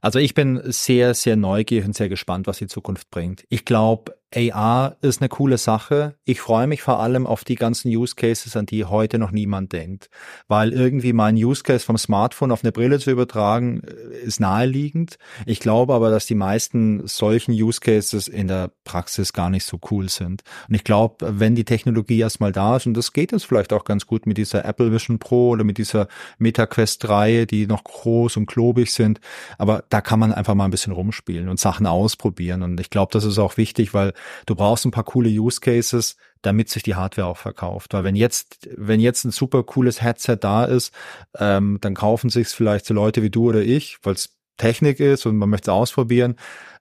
Also 0.00 0.18
ich 0.18 0.34
bin 0.34 0.60
sehr, 0.64 1.14
sehr 1.14 1.36
neugierig 1.36 1.86
und 1.86 1.96
sehr 1.96 2.08
gespannt, 2.08 2.46
was 2.46 2.58
die 2.58 2.66
Zukunft 2.66 3.10
bringt. 3.10 3.44
Ich 3.48 3.64
glaube, 3.64 4.16
AR 4.34 4.96
ist 5.00 5.22
eine 5.22 5.30
coole 5.30 5.56
Sache. 5.56 6.16
Ich 6.24 6.42
freue 6.42 6.66
mich 6.66 6.82
vor 6.82 7.00
allem 7.00 7.26
auf 7.26 7.44
die 7.44 7.54
ganzen 7.54 7.88
Use 7.88 8.14
Cases, 8.14 8.54
an 8.56 8.66
die 8.66 8.84
heute 8.84 9.18
noch 9.18 9.30
niemand 9.30 9.72
denkt. 9.72 10.10
Weil 10.48 10.74
irgendwie 10.74 11.14
mein 11.14 11.34
Use 11.36 11.62
Case 11.62 11.84
vom 11.84 11.96
Smartphone 11.96 12.52
auf 12.52 12.62
eine 12.62 12.70
Brille 12.70 12.98
zu 12.98 13.10
übertragen, 13.10 13.80
äh, 13.84 14.18
ist 14.18 14.38
naheliegend. 14.38 15.16
Ich 15.46 15.60
glaube 15.60 15.94
aber, 15.94 16.10
dass 16.10 16.26
die 16.26 16.34
meisten 16.34 17.06
solchen 17.06 17.52
Use 17.52 17.80
Cases 17.80 18.28
in 18.28 18.48
der 18.48 18.70
Praxis 18.84 19.32
gar 19.32 19.48
nicht 19.48 19.64
so 19.64 19.80
cool 19.90 20.10
sind. 20.10 20.42
Und 20.68 20.74
ich 20.74 20.84
glaube, 20.84 21.38
wenn 21.38 21.54
die 21.54 21.64
Technologie 21.64 22.20
erstmal 22.20 22.52
da 22.52 22.76
ist, 22.76 22.86
und 22.86 22.94
das 22.94 23.14
geht 23.14 23.32
jetzt 23.32 23.46
vielleicht 23.46 23.72
auch 23.72 23.84
ganz 23.84 24.06
gut 24.06 24.26
mit 24.26 24.36
dieser 24.36 24.62
Apple 24.66 24.92
Vision 24.92 25.18
Pro 25.18 25.48
oder 25.50 25.64
mit 25.64 25.78
dieser 25.78 26.06
MetaQuest 26.38 27.08
Reihe, 27.08 27.46
die 27.46 27.66
noch 27.66 27.82
groß 27.82 28.36
und 28.36 28.44
klobig 28.44 28.92
sind, 28.92 29.20
aber 29.56 29.84
da 29.88 30.02
kann 30.02 30.18
man 30.18 30.32
einfach 30.32 30.54
mal 30.54 30.66
ein 30.66 30.70
bisschen 30.70 30.92
rumspielen 30.92 31.48
und 31.48 31.58
Sachen 31.58 31.86
ausprobieren. 31.86 32.62
Und 32.62 32.78
ich 32.78 32.90
glaube, 32.90 33.10
das 33.12 33.24
ist 33.24 33.38
auch 33.38 33.56
wichtig, 33.56 33.94
weil 33.94 34.12
du 34.46 34.54
brauchst 34.54 34.84
ein 34.84 34.90
paar 34.90 35.04
coole 35.04 35.28
Use 35.28 35.60
Cases, 35.60 36.16
damit 36.42 36.68
sich 36.68 36.82
die 36.82 36.94
Hardware 36.94 37.26
auch 37.26 37.36
verkauft. 37.36 37.94
Weil 37.94 38.04
wenn 38.04 38.16
jetzt, 38.16 38.68
wenn 38.76 39.00
jetzt 39.00 39.24
ein 39.24 39.30
super 39.30 39.62
cooles 39.62 40.02
Headset 40.02 40.38
da 40.40 40.64
ist, 40.64 40.92
ähm, 41.38 41.78
dann 41.80 41.94
kaufen 41.94 42.30
sich's 42.30 42.54
vielleicht 42.54 42.86
so 42.86 42.94
Leute 42.94 43.22
wie 43.22 43.30
du 43.30 43.48
oder 43.48 43.62
ich, 43.62 43.98
weil 44.02 44.14
es 44.14 44.36
Technik 44.56 45.00
ist 45.00 45.26
und 45.26 45.36
man 45.36 45.48
möchte 45.48 45.70
es 45.70 45.74
ausprobieren. 45.74 46.36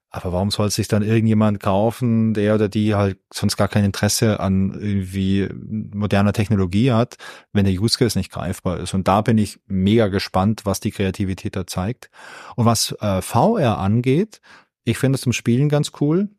Aber 0.10 0.32
warum 0.32 0.52
soll 0.52 0.72
sich 0.72 0.88
dann 0.88 1.04
irgendjemand 1.04 1.60
kaufen, 1.60 2.34
der 2.34 2.56
oder 2.56 2.70
die 2.70 2.96
halt 2.96 3.20
sonst 3.32 3.58
gar 3.58 3.68
kein 3.68 3.84
Interesse 3.84 4.40
an 4.40 4.74
irgendwie 4.74 5.50
moderner 5.54 6.32
Technologie 6.32 6.92
hat, 6.92 7.18
wenn 7.52 7.66
der 7.66 7.74
Use 7.74 7.98
Case 7.98 8.18
nicht 8.18 8.32
greifbar 8.32 8.80
ist? 8.80 8.94
Und 8.94 9.08
da 9.08 9.22
bin 9.22 9.38
ich 9.38 9.60
mega 9.68 10.08
gespannt, 10.08 10.62
was 10.64 10.80
die 10.80 10.92
Kreativität 10.92 11.58
da 11.58 11.68
zeigt. 11.68 12.10
Und 12.56 12.66
was 12.66 12.96
äh, 13.02 13.22
VR 13.22 13.80
angeht, 13.80 14.40
ich 14.86 14.98
finde 14.98 15.18
es 15.18 15.22
zum 15.22 15.34
Spielen 15.34 15.68
ganz 15.68 15.92
cool. 16.00 16.30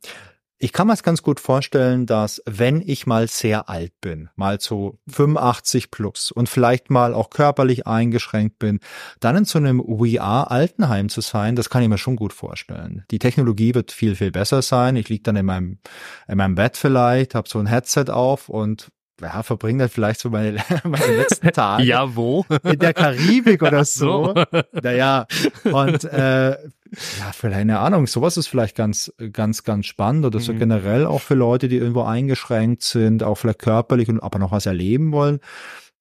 Ich 0.61 0.73
kann 0.73 0.89
mir 0.89 0.93
es 0.93 1.05
ganz 1.05 1.23
gut 1.23 1.39
vorstellen, 1.39 2.05
dass 2.05 2.43
wenn 2.45 2.83
ich 2.85 3.07
mal 3.07 3.29
sehr 3.29 3.69
alt 3.69 3.93
bin, 4.01 4.29
mal 4.35 4.61
so 4.61 4.99
85 5.09 5.93
plus 5.93 6.33
und 6.33 6.49
vielleicht 6.49 6.91
mal 6.91 7.15
auch 7.15 7.31
körperlich 7.31 7.87
eingeschränkt 7.87 8.59
bin, 8.59 8.81
dann 9.21 9.37
in 9.37 9.45
so 9.45 9.59
einem 9.59 9.81
VR-Altenheim 9.81 11.11
zu 11.11 11.21
sein, 11.21 11.55
das 11.55 11.71
kann 11.71 11.85
ich 11.85 11.89
mir 11.89 11.97
schon 11.97 12.17
gut 12.17 12.33
vorstellen. 12.33 13.05
Die 13.13 13.21
Technologie 13.21 13.77
wird 13.77 13.93
viel, 13.93 14.17
viel 14.17 14.33
besser 14.33 14.61
sein. 14.61 14.97
Ich 14.97 15.09
liege 15.09 15.23
dann 15.23 15.37
in 15.37 15.47
meinem, 15.47 15.79
in 16.27 16.39
meinem 16.39 16.57
Bett 16.57 16.77
vielleicht, 16.77 17.37
habe 17.37 17.49
so 17.49 17.61
ein 17.61 17.67
Headset 17.67 18.07
auf 18.09 18.49
und 18.49 18.91
ja, 19.21 19.43
verbringe 19.43 19.81
dann 19.81 19.89
vielleicht 19.89 20.21
so 20.21 20.31
meine, 20.31 20.59
meine 20.85 21.17
letzten 21.17 21.53
Tage. 21.53 21.85
ja, 21.85 22.15
wo? 22.15 22.45
In 22.65 22.79
der 22.79 22.95
Karibik 22.95 23.63
oder 23.63 23.85
so. 23.85 24.35
so. 24.35 24.61
Naja, 24.73 25.27
und 25.65 26.05
äh, 26.05 26.51
ja, 26.51 27.33
vielleicht 27.33 27.61
eine 27.61 27.81
Ahnung, 27.81 28.07
sowas 28.07 28.37
ist 28.37 28.47
vielleicht 28.47 28.77
ganz, 28.77 29.13
ganz, 29.33 29.65
ganz 29.65 29.87
spannend 29.87 30.25
oder 30.25 30.41
so 30.41 30.53
mhm. 30.53 30.59
generell 30.59 31.07
auch 31.07 31.21
für 31.21 31.35
Leute, 31.35 31.69
die 31.69 31.77
irgendwo 31.77 32.03
eingeschränkt 32.03 32.83
sind, 32.83 33.23
auch 33.23 33.37
vielleicht 33.37 33.59
körperlich 33.59 34.09
und 34.09 34.21
aber 34.23 34.39
noch 34.39 34.53
was 34.53 34.67
erleben 34.67 35.13
wollen 35.13 35.41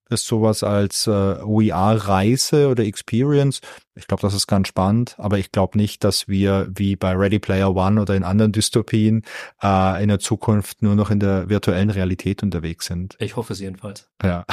ist 0.10 0.28
sowas 0.28 0.64
als 0.64 1.08
äh, 1.08 1.12
OER-Reise 1.12 2.70
oder 2.70 2.84
Experience. 2.84 3.62
Ich 3.98 4.08
glaube, 4.08 4.22
das 4.22 4.34
ist 4.34 4.48
ganz 4.48 4.68
spannend, 4.68 5.16
aber 5.18 5.40
ich 5.40 5.52
glaube 5.52 5.78
nicht, 5.78 6.04
dass 6.04 6.28
wir 6.28 6.68
wie 6.74 6.96
bei 6.96 7.14
Ready 7.14 7.40
Player 7.40 7.76
One 7.76 8.00
oder 8.00 8.16
in 8.16 8.24
anderen 8.24 8.52
Dystopien 8.52 9.24
äh, 9.62 10.02
in 10.02 10.10
der 10.10 10.20
Zukunft 10.20 10.84
nur 10.84 10.96
noch 10.96 11.10
in 11.10 11.20
der 11.20 11.50
virtuellen 11.50 11.90
Realität 11.90 12.44
unterwegs 12.44 12.86
sind. 12.86 13.16
Ich 13.20 13.36
hoffe 13.36 13.54
es 13.54 13.60
jedenfalls. 13.60 14.08
Ja. 14.24 14.46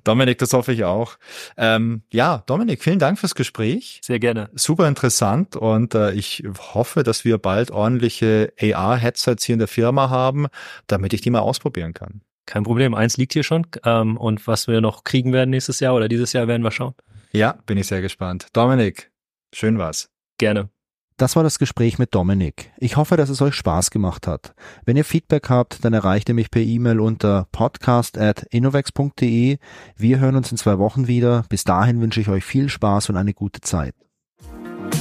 Dominik, 0.04 0.40
das 0.40 0.54
hoffe 0.54 0.74
ich 0.74 0.84
auch. 0.84 1.18
Ähm, 1.58 2.02
ja, 2.12 2.44
Dominik, 2.48 2.84
vielen 2.84 3.00
Dank 3.00 3.20
fürs 3.20 3.36
Gespräch. 3.36 4.00
Sehr 4.04 4.20
gerne. 4.20 4.50
Super 4.56 4.88
interessant 4.88 5.56
und 5.56 5.94
äh, 5.94 6.12
ich 6.14 6.44
hoffe, 6.74 7.04
dass 7.04 7.26
wir 7.26 7.38
bald 7.38 7.70
ordentliche 7.70 8.54
AR-Headsets 8.60 9.44
hier 9.44 9.54
in 9.54 9.60
der 9.60 9.68
Firma 9.68 10.10
haben, 10.10 10.48
damit 10.88 11.14
ich 11.14 11.22
die 11.22 11.30
mal 11.30 11.40
ausprobieren 11.40 11.94
kann. 11.94 12.22
Kein 12.46 12.64
Problem, 12.64 12.94
eins 12.94 13.18
liegt 13.18 13.34
hier 13.34 13.44
schon. 13.44 13.68
Ähm, 13.86 14.18
und 14.18 14.48
was 14.48 14.68
wir 14.68 14.82
noch 14.82 15.04
kriegen 15.04 15.34
werden 15.34 15.50
nächstes 15.50 15.80
Jahr 15.80 15.96
oder 15.96 16.08
dieses 16.08 16.34
Jahr, 16.34 16.48
werden 16.48 16.64
wir 16.64 16.72
schauen. 16.72 16.94
Ja, 17.32 17.58
bin 17.66 17.78
ich 17.78 17.88
sehr 17.88 18.02
gespannt. 18.02 18.48
Dominik, 18.54 19.12
schön 19.54 19.78
war's. 19.78 20.10
Gerne. 20.38 20.70
Das 21.18 21.36
war 21.36 21.44
das 21.44 21.60
Gespräch 21.60 22.00
mit 22.00 22.16
Dominik. 22.16 22.72
Ich 22.78 22.98
hoffe, 22.98 23.18
dass 23.18 23.30
es 23.30 23.40
euch 23.42 23.54
Spaß 23.54 23.92
gemacht 23.92 24.26
hat. 24.28 24.56
Wenn 24.84 24.98
ihr 24.98 25.06
Feedback 25.06 25.48
habt, 25.50 25.86
dann 25.86 25.94
erreicht 25.94 26.28
ihr 26.28 26.36
mich 26.36 26.50
per 26.50 26.64
E-Mail 26.64 27.00
unter 27.00 27.48
podcast.innovex.de. 27.52 29.60
Wir 29.96 30.20
hören 30.20 30.36
uns 30.36 30.52
in 30.52 30.58
zwei 30.58 30.80
Wochen 30.80 31.08
wieder. 31.08 31.46
Bis 31.50 31.64
dahin 31.64 32.02
wünsche 32.02 32.20
ich 32.20 32.30
euch 32.30 32.44
viel 32.44 32.68
Spaß 32.68 33.10
und 33.10 33.18
eine 33.18 33.36
gute 33.36 33.62
Zeit. 33.62 33.94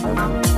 Musik 0.04 0.51